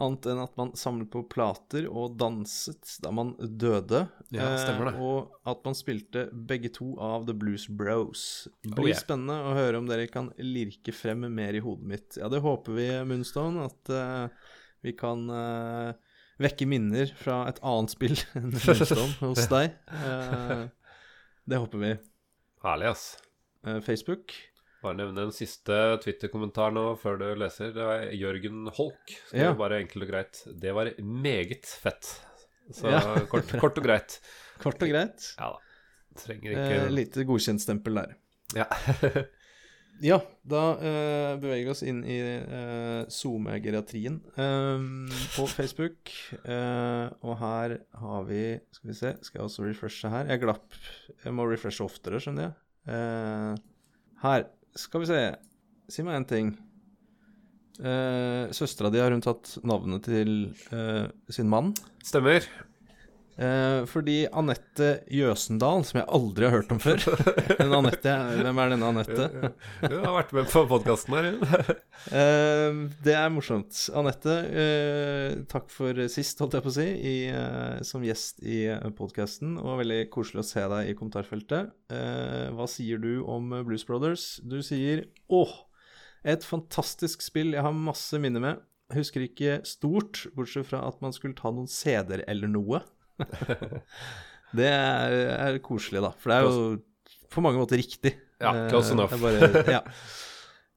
annet 0.03 0.27
enn 0.33 0.41
at 0.43 0.57
man 0.59 0.73
samlet 0.79 1.09
på 1.13 1.23
plater 1.31 1.87
og 1.89 2.17
danset 2.21 2.97
da 3.05 3.13
man 3.15 3.33
døde. 3.39 4.05
Ja, 4.35 4.51
stemmer 4.61 4.91
det. 4.91 4.95
Eh, 4.97 5.03
og 5.07 5.49
at 5.49 5.65
man 5.67 5.77
spilte 5.79 6.27
begge 6.33 6.71
to 6.75 6.93
av 7.03 7.27
The 7.29 7.35
Blues 7.39 7.69
Bros. 7.71 8.25
Det 8.63 8.75
blir 8.75 8.85
Oh, 8.85 8.91
yeah. 8.91 9.01
spennende 9.01 9.39
å 9.49 9.57
høre 9.57 9.81
om 9.81 9.89
dere 9.91 10.09
kan 10.11 10.31
lirke 10.43 10.95
frem 10.97 11.27
mer 11.33 11.57
i 11.59 11.63
hodet 11.65 11.89
mitt. 11.95 12.21
Ja, 12.21 12.31
det 12.33 12.43
håper 12.45 12.77
vi, 12.79 12.89
Moonstone, 13.09 13.69
at 13.71 13.93
uh, 13.95 14.53
vi 14.83 14.95
kan 14.99 15.25
uh, 15.31 15.93
vekke 16.43 16.67
minner 16.69 17.11
fra 17.19 17.45
et 17.51 17.61
annet 17.63 17.95
spill 17.95 18.17
enn 18.39 18.51
Moonstone 18.53 19.13
hos 19.27 19.51
deg. 19.53 19.77
Uh, 19.91 20.67
det 21.49 21.63
håper 21.65 21.87
vi. 21.87 21.93
Herlig, 22.67 22.93
ass. 22.95 23.07
Uh, 23.67 23.79
Facebook. 23.83 24.35
Bare 24.83 24.99
nevne 24.99 25.27
en 25.29 25.35
siste 25.35 25.77
Twitter-kommentar 26.03 26.73
nå 26.75 26.85
før 26.99 27.21
du 27.21 27.27
leser. 27.39 27.71
Det 27.77 27.85
var 27.87 28.07
Jørgen 28.19 28.65
Holk. 28.75 29.13
Så 29.31 29.39
Ja. 29.39 29.53
Bare 29.59 29.79
enkelt 29.85 30.03
og 30.09 30.11
greit. 30.11 30.43
Det 30.59 30.73
var 30.75 30.91
meget 30.99 31.67
fett. 31.67 32.09
Så 32.75 32.91
Ja. 32.91 33.03
kort, 33.33 33.53
kort 33.61 33.79
og 33.79 33.85
greit. 33.87 34.19
Kort 34.63 34.83
og 34.83 34.89
greit. 34.91 35.29
Ja 35.39 35.53
da. 35.55 35.61
Trenger 36.19 36.53
Eh, 36.59 36.91
lite 36.93 37.25
godkjentstempel 37.25 37.95
der. 38.03 38.17
Ja. 38.59 38.67
Ja, 40.03 40.17
da 40.43 40.61
eh, 40.83 41.37
beveger 41.39 41.67
vi 41.69 41.71
oss 41.71 41.83
inn 41.87 42.01
i 42.09 42.17
eh, 42.19 43.05
SoMe-geriatrien 43.13 44.17
eh, 44.35 44.87
på 45.37 45.45
Facebook. 45.47 46.11
Eh, 46.43 47.05
og 47.23 47.37
her 47.39 47.75
har 48.01 48.25
vi 48.27 48.41
Skal 48.75 48.91
vi 48.91 48.97
se, 48.99 49.13
skal 49.23 49.39
jeg 49.39 49.45
også 49.47 49.67
refreshe 49.69 50.11
her? 50.11 50.27
Jeg 50.33 50.43
glapp. 50.43 50.75
Jeg 51.23 51.37
må 51.37 51.47
refreshe 51.47 51.85
oftere, 51.87 52.19
skjønner 52.25 52.49
jeg. 52.49 52.57
Eh, 52.97 53.63
her 54.25 54.49
skal 54.79 55.03
vi 55.03 55.11
se. 55.11 55.23
Si 55.93 56.05
meg 56.07 56.21
én 56.21 56.29
ting. 56.29 56.53
Eh, 57.83 58.53
Søstera 58.55 58.91
di, 58.93 59.01
har 59.03 59.13
hun 59.15 59.25
tatt 59.25 59.57
navnet 59.67 60.05
til 60.07 60.53
eh, 60.73 61.09
sin 61.33 61.51
mann? 61.53 61.73
Stemmer. 62.05 62.47
Eh, 63.43 63.83
fordi 63.91 64.17
Anette 64.31 64.89
Jøsendal, 65.11 65.83
som 65.89 65.99
jeg 65.99 66.07
aldri 66.15 66.47
har 66.47 66.55
hørt 66.61 66.71
om 66.75 66.79
før 66.83 67.01
En 67.63 67.75
Anette, 67.81 68.13
Hvem 68.39 68.61
er 68.63 68.73
denne 68.75 68.91
Anette? 68.93 69.27
Du 69.83 69.97
har 69.97 70.15
vært 70.21 70.35
med 70.37 70.51
på 70.53 70.63
podkasten 70.71 71.17
her. 71.19 71.31
hun. 71.33 71.81
Eh, 72.03 72.79
det 73.07 73.13
er 73.15 73.29
morsomt. 73.31 73.77
Anette, 73.95 74.33
eh, 74.59 75.35
takk 75.51 75.69
for 75.71 76.01
sist, 76.11 76.41
holdt 76.43 76.57
jeg 76.59 76.65
på 76.65 76.73
å 76.73 76.75
si, 76.75 76.87
i, 76.99 77.15
eh, 77.31 77.79
som 77.87 78.03
gjest 78.03 78.43
i 78.43 78.65
podkasten. 78.99 79.55
Og 79.63 79.79
veldig 79.85 80.01
koselig 80.11 80.43
å 80.43 80.49
se 80.49 80.65
deg 80.73 80.91
i 80.91 80.97
kommentarfeltet. 80.99 81.71
Eh, 81.95 82.49
hva 82.57 82.67
sier 82.71 82.99
du 83.03 83.23
om 83.23 83.55
Blues 83.69 83.87
Brothers? 83.87 84.27
Du 84.43 84.59
sier 84.67 85.05
åh, 85.31 85.55
et 86.27 86.43
fantastisk 86.47 87.23
spill 87.23 87.55
jeg 87.55 87.63
har 87.65 87.77
masse 87.77 88.19
minner 88.19 88.43
med. 88.43 88.67
Husker 88.93 89.25
ikke 89.25 89.61
stort, 89.69 90.27
bortsett 90.37 90.69
fra 90.69 90.83
at 90.89 90.99
man 91.05 91.15
skulle 91.15 91.39
ta 91.39 91.55
noen 91.55 91.71
CD-er 91.71 92.27
eller 92.29 92.51
noe. 92.51 92.83
det 94.59 94.69
er, 94.69 95.17
er 95.37 95.59
koselig, 95.65 96.03
da. 96.05 96.11
For 96.21 96.33
det 96.33 96.39
er 96.39 96.49
jo 96.49 97.29
på 97.33 97.45
mange 97.45 97.61
måter 97.63 97.81
riktig. 97.81 98.17
Ja, 98.43 98.51
Eh, 98.65 98.69
close 98.73 98.91
enough. 98.93 99.13
bare, 99.23 99.63
ja. 99.71 99.81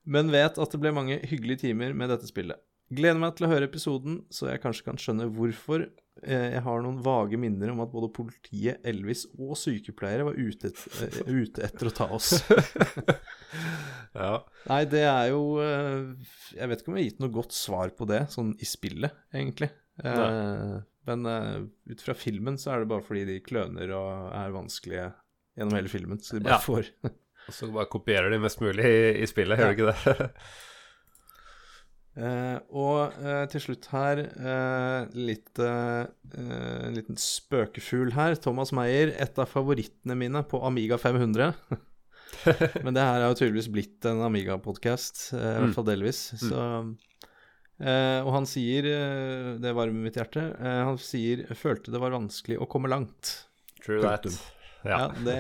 Men 0.05 0.29
vet 0.29 0.59
at 0.61 0.71
det 0.75 0.79
ble 0.83 0.91
mange 0.93 1.15
hyggelige 1.25 1.63
timer 1.65 1.95
med 1.97 2.11
dette 2.13 2.27
spillet. 2.29 2.59
Gleder 2.93 3.17
meg 3.17 3.33
til 3.33 3.47
å 3.47 3.49
høre 3.49 3.65
episoden, 3.65 4.19
så 4.29 4.51
jeg 4.51 4.61
kanskje 4.61 4.85
kan 4.85 4.99
skjønne 5.01 5.25
hvorfor. 5.33 5.87
Eh, 6.21 6.51
Jeg 6.53 6.61
har 6.63 6.83
noen 6.85 6.99
vage 7.03 7.39
minner 7.41 7.71
om 7.73 7.81
at 7.81 7.89
både 7.91 8.11
politiet, 8.13 8.77
Elvis 8.85 9.25
og 9.33 9.55
sykepleiere 9.57 10.27
var 10.29 10.37
ute, 10.37 10.69
et, 10.69 10.83
eh, 11.01 11.17
ute 11.25 11.65
etter 11.65 11.89
å 11.89 11.95
ta 11.97 12.05
oss. 12.13 12.35
Ja. 14.15 14.37
Nei, 14.69 14.85
det 14.87 15.01
er 15.03 15.25
jo 15.33 15.41
Jeg 15.59 16.69
vet 16.71 16.79
ikke 16.81 16.91
om 16.91 16.95
jeg 16.95 17.03
har 17.03 17.09
gitt 17.09 17.19
noe 17.23 17.33
godt 17.35 17.51
svar 17.55 17.89
på 17.97 18.05
det, 18.07 18.21
sånn 18.31 18.53
i 18.63 18.67
spillet, 18.67 19.11
egentlig. 19.35 19.67
Eh, 20.03 20.77
men 21.07 21.25
uh, 21.29 21.65
ut 21.91 22.01
fra 22.01 22.13
filmen 22.17 22.57
så 22.57 22.71
er 22.73 22.79
det 22.83 22.89
bare 22.91 23.05
fordi 23.05 23.25
de 23.29 23.39
kløner 23.45 23.91
og 23.97 24.31
er 24.33 24.53
vanskelige 24.55 25.07
gjennom 25.57 25.75
hele 25.77 25.91
filmen. 25.91 26.19
Så 26.23 26.37
de 26.39 26.43
bare 26.47 26.57
Ja. 26.57 26.63
får 26.63 26.89
Og 27.47 27.53
så 27.53 27.67
bare 27.69 27.85
kopierer 27.93 28.31
de 28.33 28.39
mest 28.41 28.57
mulig 28.59 28.85
i, 28.89 29.01
i 29.21 29.25
spillet, 29.29 29.59
gjør 29.59 29.69
de 29.69 29.75
ikke 29.75 29.91
det? 29.93 30.29
Uh, 32.15 32.57
og 32.85 33.17
uh, 33.21 33.43
til 33.51 33.61
slutt 33.61 33.85
her 33.91 34.21
uh, 34.39 35.11
litt 35.13 35.59
En 35.61 36.95
liten 36.95 37.17
spøkefugl 37.19 38.13
her. 38.15 38.37
Thomas 38.41 38.71
Meyer, 38.75 39.11
et 39.21 39.37
av 39.41 39.49
favorittene 39.51 40.15
mine 40.17 40.41
på 40.47 40.61
Amiga 40.65 40.97
500. 41.01 41.53
Men 42.85 42.95
det 42.97 43.03
her 43.05 43.21
er 43.21 43.29
jo 43.29 43.37
tydeligvis 43.39 43.69
blitt 43.71 44.05
en 44.09 44.23
Amiga-podkast, 44.25 45.27
i 45.33 45.37
Mm. 45.37 45.61
hvert 45.67 45.75
fall 45.77 45.87
delvis. 45.87 46.19
Så 46.41 46.57
eh, 47.79 48.21
Og 48.23 48.31
han 48.35 48.47
sier 48.49 48.87
eh, 48.89 49.51
Det 49.61 49.73
varmer 49.75 50.07
mitt 50.07 50.17
hjerte. 50.19 50.47
Eh, 50.59 50.81
han 50.89 50.97
sier 51.01 51.45
'følte 51.53 51.91
det 51.91 52.01
var 52.01 52.15
vanskelig 52.15 52.59
å 52.59 52.69
komme 52.69 52.91
langt'. 52.91 53.45
True 53.83 54.01
that. 54.01 54.25
Ja. 54.85 54.97
Ja, 54.97 55.07
det, 55.25 55.37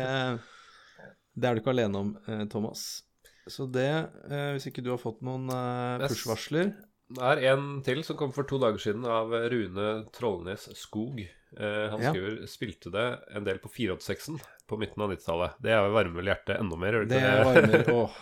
det 1.35 1.47
er 1.49 1.55
du 1.55 1.61
ikke 1.61 1.73
alene 1.73 2.01
om, 2.01 2.15
Thomas. 2.49 3.03
Så 3.47 3.67
det, 3.69 4.09
eh, 4.29 4.51
hvis 4.55 4.65
ikke 4.71 4.81
du 4.81 4.89
har 4.89 5.01
fått 5.01 5.21
noen 5.25 5.49
eh, 5.53 6.07
push-varsler 6.09 6.71
Det 7.13 7.21
er 7.21 7.43
en 7.53 7.81
til 7.85 8.01
som 8.05 8.17
kom 8.17 8.31
for 8.33 8.47
to 8.49 8.57
dager 8.61 8.81
siden, 8.81 9.05
av 9.05 9.29
Rune 9.29 9.89
Trollnes 10.15 10.65
Skog. 10.73 11.21
Eh, 11.55 11.89
han 11.91 12.01
Ja. 12.01 12.11
skriver 12.11 12.47
spilte 12.51 12.91
det 12.91 13.05
en 13.35 13.45
del 13.47 13.59
på 13.63 13.69
486-en 13.71 14.39
på 14.67 14.77
midten 14.81 15.01
av 15.03 15.11
90-tallet. 15.13 15.59
Det 15.61 15.71
er 15.71 15.89
varmer 15.93 16.17
vel 16.19 16.31
hjertet 16.31 16.59
enda 16.59 16.75
mer, 16.79 16.97
det 17.05 17.15
Det 17.15 17.45
varmer 17.45 17.91
åh. 17.95 18.15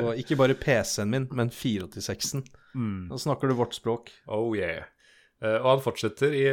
Og 0.00 0.14
ikke 0.18 0.38
bare 0.40 0.56
PC-en 0.58 1.10
min, 1.12 1.28
men 1.30 1.52
486-en. 1.54 2.42
Mm. 2.74 3.08
Nå 3.10 3.18
snakker 3.20 3.50
du 3.50 3.54
vårt 3.58 3.76
språk. 3.76 4.10
Oh 4.26 4.56
yeah. 4.56 4.88
Eh, 5.40 5.56
og 5.56 5.68
han 5.70 5.84
fortsetter 5.84 6.34
i, 6.36 6.44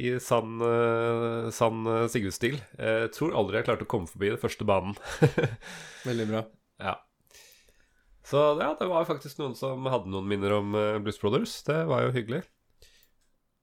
i 0.00 0.14
sann, 0.22 0.60
uh, 0.62 1.50
sann 1.52 1.82
Sigurd-stil. 2.08 2.60
Eh, 2.78 3.08
tror 3.12 3.34
aldri 3.36 3.58
jeg 3.60 3.68
klarte 3.68 3.84
å 3.88 3.90
komme 3.90 4.08
forbi 4.08 4.30
den 4.32 4.40
første 4.40 4.64
banen. 4.68 4.94
Veldig 6.08 6.28
bra. 6.30 6.44
Ja. 6.80 6.94
Så 8.30 8.40
ja, 8.60 8.70
det 8.78 8.86
var 8.88 9.08
faktisk 9.08 9.40
noen 9.42 9.56
som 9.58 9.84
hadde 9.90 10.12
noen 10.12 10.28
minner 10.30 10.54
om 10.60 10.72
Blues 11.02 11.18
Brothers. 11.20 11.56
Det 11.66 11.82
var 11.90 12.06
jo 12.06 12.14
hyggelig. 12.14 12.44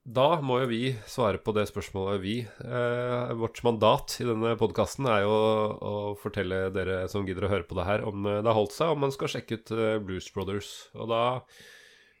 Da 0.08 0.38
må 0.40 0.62
jo 0.62 0.68
vi 0.70 0.82
svare 1.10 1.36
på 1.44 1.52
det 1.52 1.66
spørsmålet, 1.68 2.20
vi. 2.22 2.36
Eh, 2.40 3.32
vårt 3.36 3.60
mandat 3.66 4.14
i 4.22 4.24
denne 4.24 4.54
podkasten 4.56 5.04
er 5.10 5.26
jo 5.26 5.34
å, 5.34 5.92
fortelle 6.16 6.68
dere 6.72 7.02
som 7.12 7.26
gidder 7.28 7.44
å 7.44 7.50
høre 7.52 7.66
på 7.68 7.76
det 7.76 7.84
her, 7.84 8.06
om 8.08 8.24
eh, 8.24 8.38
det 8.40 8.48
har 8.48 8.56
holdt 8.56 8.72
seg, 8.72 8.94
om 8.94 9.04
man 9.04 9.12
skal 9.12 9.28
sjekke 9.34 9.58
ut 9.58 9.72
eh, 9.76 9.98
Blues 10.00 10.30
Brothers. 10.32 10.70
Og 10.96 11.10
da 11.12 11.22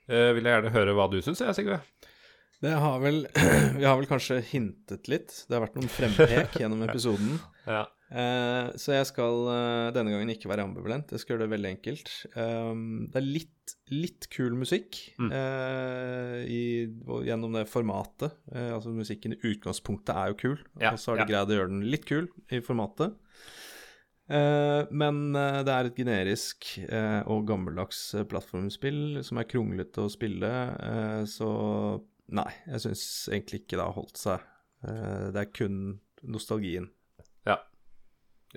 eh, 0.04 0.34
vil 0.36 0.44
jeg 0.44 0.52
gjerne 0.52 0.74
høre 0.74 0.96
hva 0.98 1.08
du 1.08 1.16
syns, 1.24 1.40
jeg, 1.40 1.56
Sigve. 1.56 1.80
Det 2.60 2.74
har 2.76 3.00
vel 3.00 3.22
Vi 3.78 3.86
har 3.86 3.96
vel 3.96 4.10
kanskje 4.10 4.42
hintet 4.50 5.08
litt. 5.08 5.32
Det 5.48 5.56
har 5.56 5.64
vært 5.64 5.80
noen 5.80 5.92
frempek 5.94 6.60
gjennom 6.60 6.84
episoden. 6.90 7.38
Ja. 7.64 7.86
Eh, 8.08 8.70
så 8.80 8.94
jeg 8.94 9.04
skal 9.10 9.42
eh, 9.52 9.90
denne 9.92 10.14
gangen 10.14 10.30
ikke 10.32 10.48
være 10.48 10.64
ambivalent. 10.64 11.10
Jeg 11.12 11.20
skal 11.20 11.34
gjøre 11.34 11.44
det 11.44 11.52
veldig 11.52 11.70
enkelt. 11.74 12.12
Um, 12.40 12.86
det 13.12 13.20
er 13.20 13.26
litt, 13.26 13.74
litt 13.92 14.28
kul 14.32 14.56
musikk 14.56 14.96
Mm. 15.20 15.28
eh, 15.36 16.38
i, 16.48 16.62
gjennom 17.28 17.52
det 17.58 17.66
formatet. 17.68 18.32
Altså 18.54 18.94
musikken 18.96 19.34
i 19.36 19.40
utgangspunktet 19.50 20.14
er 20.16 20.32
jo 20.32 20.38
kul, 20.40 20.58
Ja, 20.80 20.92
og 20.94 21.02
så 21.02 21.12
har 21.12 21.20
de 21.20 21.26
ja. 21.26 21.30
greid 21.34 21.52
å 21.52 21.58
gjøre 21.58 21.72
den 21.74 21.84
litt 21.92 22.06
kul 22.08 22.30
i 22.54 22.62
formatet. 22.64 23.16
Men 24.28 25.32
det 25.32 25.72
er 25.72 25.86
et 25.88 25.96
generisk 25.96 26.66
og 27.32 27.46
gammeldags 27.48 28.10
plattformspill 28.28 29.22
som 29.24 29.38
er 29.40 29.46
kronglete 29.48 30.04
å 30.04 30.10
spille, 30.12 30.50
så 31.32 31.48
nei, 32.36 32.50
jeg 32.68 32.82
syns 32.84 33.04
egentlig 33.32 33.62
ikke 33.62 33.78
det 33.80 33.86
har 33.86 33.96
holdt 33.96 34.20
seg. 34.20 34.44
Det 34.84 35.40
er 35.40 35.48
kun 35.56 35.78
nostalgien. 36.28 36.90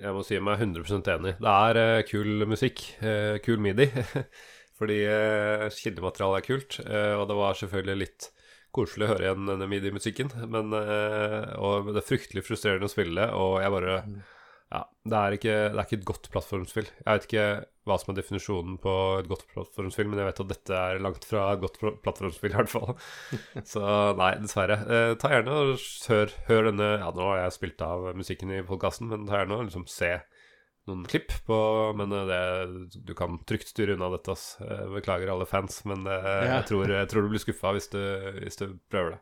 Jeg 0.00 0.14
må 0.16 0.22
si 0.24 0.38
meg 0.40 0.60
100% 0.62 1.08
enig. 1.12 1.34
Det 1.42 1.52
er 1.52 1.78
eh, 1.82 2.02
kul 2.08 2.46
musikk. 2.48 2.80
eh, 3.04 3.36
kul 3.44 3.60
midi. 3.60 3.88
Fordi 4.82 4.96
uh, 5.06 5.66
kildematerialet 5.78 6.40
er 6.40 6.46
kult. 6.46 6.78
eh, 6.82 7.12
og 7.14 7.26
det 7.30 7.36
var 7.38 7.58
selvfølgelig 7.58 7.98
litt 8.00 8.30
koselig 8.74 9.04
å 9.06 9.10
høre 9.12 9.26
igjen 9.28 9.50
denne 9.50 9.68
midi-musikken. 9.70 10.32
Men 10.50 10.72
eh, 10.74 11.52
Og 11.60 11.92
det 11.92 12.00
er 12.00 12.08
fryktelig 12.08 12.42
frustrerende 12.46 12.88
å 12.88 12.92
spille, 12.92 13.28
og 13.36 13.58
jeg 13.62 13.74
bare 13.76 13.98
Ja, 14.72 14.80
det 15.04 15.18
er, 15.20 15.36
ikke, 15.36 15.56
det 15.68 15.76
er 15.76 15.84
ikke 15.86 15.98
et 16.00 16.08
godt 16.08 16.30
plattformspill. 16.32 16.88
Jeg 16.88 17.06
vet 17.18 17.26
ikke 17.28 17.46
hva 17.88 17.96
som 17.98 18.12
er 18.12 18.18
definisjonen 18.20 18.76
på 18.82 18.92
et 19.18 19.26
godt 19.30 19.46
plattformspill, 19.54 20.06
men 20.10 20.20
jeg 20.22 20.28
vet 20.28 20.42
at 20.44 20.50
dette 20.52 20.76
er 20.78 21.00
langt 21.02 21.24
fra 21.26 21.48
et 21.56 21.62
godt 21.64 21.80
plattformspill, 22.04 22.52
i 22.52 22.58
hvert 22.60 22.70
fall. 22.70 22.92
Så 23.72 23.82
nei, 24.20 24.32
dessverre. 24.42 24.76
Eh, 24.86 25.14
ta 25.18 25.32
gjerne 25.32 25.56
og 25.64 25.72
hør, 26.08 26.34
hør 26.50 26.68
denne 26.70 26.90
Ja, 27.00 27.08
nå 27.16 27.26
har 27.32 27.40
jeg 27.44 27.56
spilt 27.58 27.82
av 27.86 28.06
musikken 28.18 28.54
i 28.54 28.62
podkasten, 28.68 29.10
men 29.10 29.26
ta 29.26 29.40
gjerne 29.42 29.58
og 29.58 29.66
liksom 29.66 29.88
se 29.90 30.12
noen 30.90 31.04
klipp 31.06 31.30
på 31.46 31.56
Men 31.94 32.10
eh, 32.10 32.24
det, 32.30 33.02
du 33.06 33.12
kan 33.18 33.36
trygt 33.46 33.68
styre 33.70 33.94
unna 33.98 34.08
dette, 34.16 34.34
ass. 34.34 34.56
Eh, 34.62 34.86
Beklager 34.96 35.30
alle 35.34 35.46
fans, 35.46 35.82
men 35.86 36.06
eh, 36.06 36.30
Ja. 36.46 36.56
jeg, 36.60 36.68
tror, 36.72 36.90
jeg 36.90 37.10
tror 37.12 37.26
du 37.26 37.30
blir 37.34 37.42
skuffa 37.42 37.74
hvis, 37.76 37.90
du- 37.92 38.38
hvis 38.42 38.58
du 38.62 38.68
prøver 38.90 39.16
det. 39.16 39.20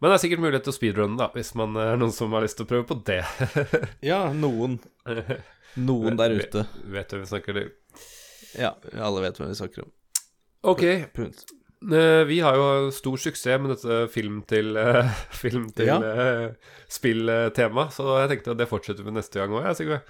Men 0.00 0.08
det 0.08 0.14
er 0.16 0.22
sikkert 0.22 0.40
mulighet 0.40 0.64
til 0.64 0.72
å 0.72 0.76
speedrunne, 0.78 1.16
da, 1.20 1.26
hvis 1.34 1.50
man 1.60 1.74
er 1.76 1.98
noen 2.00 2.12
som 2.16 2.32
har 2.32 2.40
lyst 2.40 2.56
til 2.56 2.64
å 2.64 2.70
prøve 2.70 2.86
på 2.88 2.96
det. 3.04 3.18
Ja, 4.12 4.22
noen. 4.32 4.78
Noen 5.78 6.18
der 6.18 6.34
ute. 6.34 6.66
Vet 6.90 7.10
du 7.10 7.16
hvem 7.16 7.24
vi 7.24 7.30
snakker 7.30 7.56
til? 7.60 7.70
Ja, 8.58 8.74
alle 8.98 9.22
vet 9.24 9.38
hvem 9.38 9.52
vi 9.52 9.58
snakker 9.60 9.86
om. 9.86 9.92
Ok. 10.70 10.84
Punt. 11.14 11.44
Uh, 11.80 12.26
vi 12.28 12.42
har 12.44 12.58
jo 12.58 12.90
stor 12.92 13.16
suksess 13.16 13.60
med 13.62 13.72
dette 13.72 14.02
film 14.12 14.42
til, 14.48 14.74
uh, 14.76 15.08
film 15.42 15.70
til 15.72 15.88
ja. 15.88 15.96
uh, 15.96 16.74
spill-tema, 16.92 17.86
så 17.94 18.18
jeg 18.20 18.34
tenkte 18.34 18.52
at 18.52 18.60
det 18.60 18.68
fortsetter 18.68 19.06
vi 19.06 19.14
neste 19.16 19.40
gang 19.40 19.54
òg, 19.56 19.70
Sigve. 19.78 20.02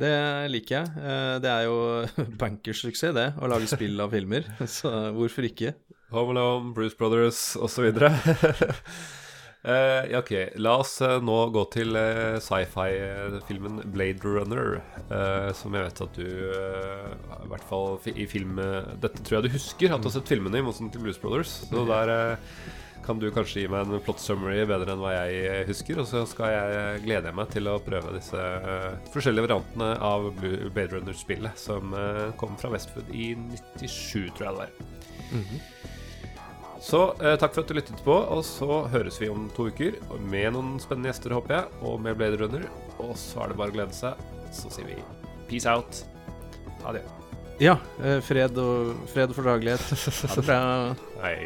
Det 0.00 0.14
liker 0.48 0.78
jeg. 0.78 1.08
Det 1.44 1.50
er 1.52 1.66
jo 1.68 1.76
bankers 2.40 2.80
suksess, 2.80 3.12
det, 3.12 3.26
å 3.36 3.50
lage 3.52 3.68
spill 3.68 4.00
av 4.00 4.14
filmer. 4.16 4.48
Så 4.78 4.88
hvorfor 5.12 5.44
ikke? 5.44 5.74
Home 6.12 6.32
Alone, 6.32 6.72
Bruce 6.72 6.96
Brothers 6.96 7.52
osv. 7.60 7.92
Uh, 9.62 10.18
ok, 10.18 10.30
La 10.58 10.72
oss 10.82 10.96
uh, 11.06 11.20
nå 11.22 11.36
gå 11.54 11.62
til 11.70 11.94
uh, 11.94 12.34
sci-fi-filmen 12.42 13.78
Blade 13.94 14.26
Runner. 14.26 14.80
som 15.54 15.74
jeg 15.76 15.86
vet 15.86 16.00
at 16.02 16.16
du 16.16 16.26
I 16.26 17.48
hvert 17.50 17.66
fall 17.68 17.98
i 18.10 18.24
film 18.26 18.56
Dette 19.02 19.20
tror 19.20 19.38
jeg 19.38 19.44
du 19.44 19.54
husker, 19.54 19.92
at 19.92 20.02
du 20.02 20.08
har 20.08 20.14
sett 20.16 20.30
filmene, 20.32 20.58
i 20.58 20.64
motsetning 20.64 20.90
til 20.94 21.04
Blues 21.04 21.20
Brothers. 21.20 21.52
Så 21.68 21.84
der 21.86 22.34
kan 23.02 23.18
du 23.18 23.28
kanskje 23.34 23.64
gi 23.64 23.70
meg 23.70 23.84
en 23.84 24.02
plot 24.02 24.22
summary 24.22 24.62
bedre 24.66 24.94
enn 24.94 25.02
hva 25.02 25.12
jeg 25.14 25.66
husker. 25.68 26.00
Og 26.02 26.08
så 26.10 26.24
skal 26.30 26.54
jeg 26.54 27.02
glede 27.06 27.34
meg 27.36 27.50
til 27.52 27.68
å 27.70 27.78
prøve 27.82 28.16
disse 28.16 28.44
forskjellige 29.14 29.46
variantene 29.46 29.92
av 30.00 30.30
Blade 30.40 30.90
Runner-spillet 30.96 31.60
som 31.60 31.94
kom 32.40 32.58
fra 32.58 32.72
Westwood 32.72 33.10
i 33.12 33.34
97, 33.78 34.32
tror 34.38 34.46
jeg 34.48 34.54
det 34.54 34.62
var. 34.62 34.78
Mm 35.32 35.44
-hmm. 35.44 36.00
Så 36.82 37.02
eh, 37.22 37.36
takk 37.38 37.54
for 37.54 37.62
at 37.62 37.70
du 37.70 37.76
lyttet 37.78 38.02
på, 38.02 38.14
og 38.14 38.42
så 38.46 38.82
høres 38.90 39.20
vi 39.22 39.30
om 39.30 39.46
to 39.54 39.68
uker 39.70 40.00
med 40.26 40.56
noen 40.56 40.74
spennende 40.82 41.12
gjester, 41.12 41.34
håper 41.36 41.60
jeg, 41.60 41.80
og 41.86 42.00
med 42.02 42.18
Blade 42.18 42.40
Runner. 42.42 42.66
Og 42.98 43.14
så 43.18 43.44
er 43.44 43.52
det 43.52 43.58
bare 43.60 43.70
å 43.70 43.76
glede 43.78 43.94
seg. 43.96 44.18
Så 44.52 44.72
sier 44.74 44.90
vi 44.90 44.98
peace 45.48 45.70
out. 45.70 46.02
Adjø. 46.88 47.04
Ja. 47.62 47.76
Eh, 48.02 48.18
fred 48.26 48.58
og, 48.58 48.96
fred 49.12 49.30
og 49.30 49.38
fordragelighet. 49.38 49.84
Ha 50.26 50.38
det 50.40 50.46
bra. 50.48 50.62
Hei. 51.22 51.36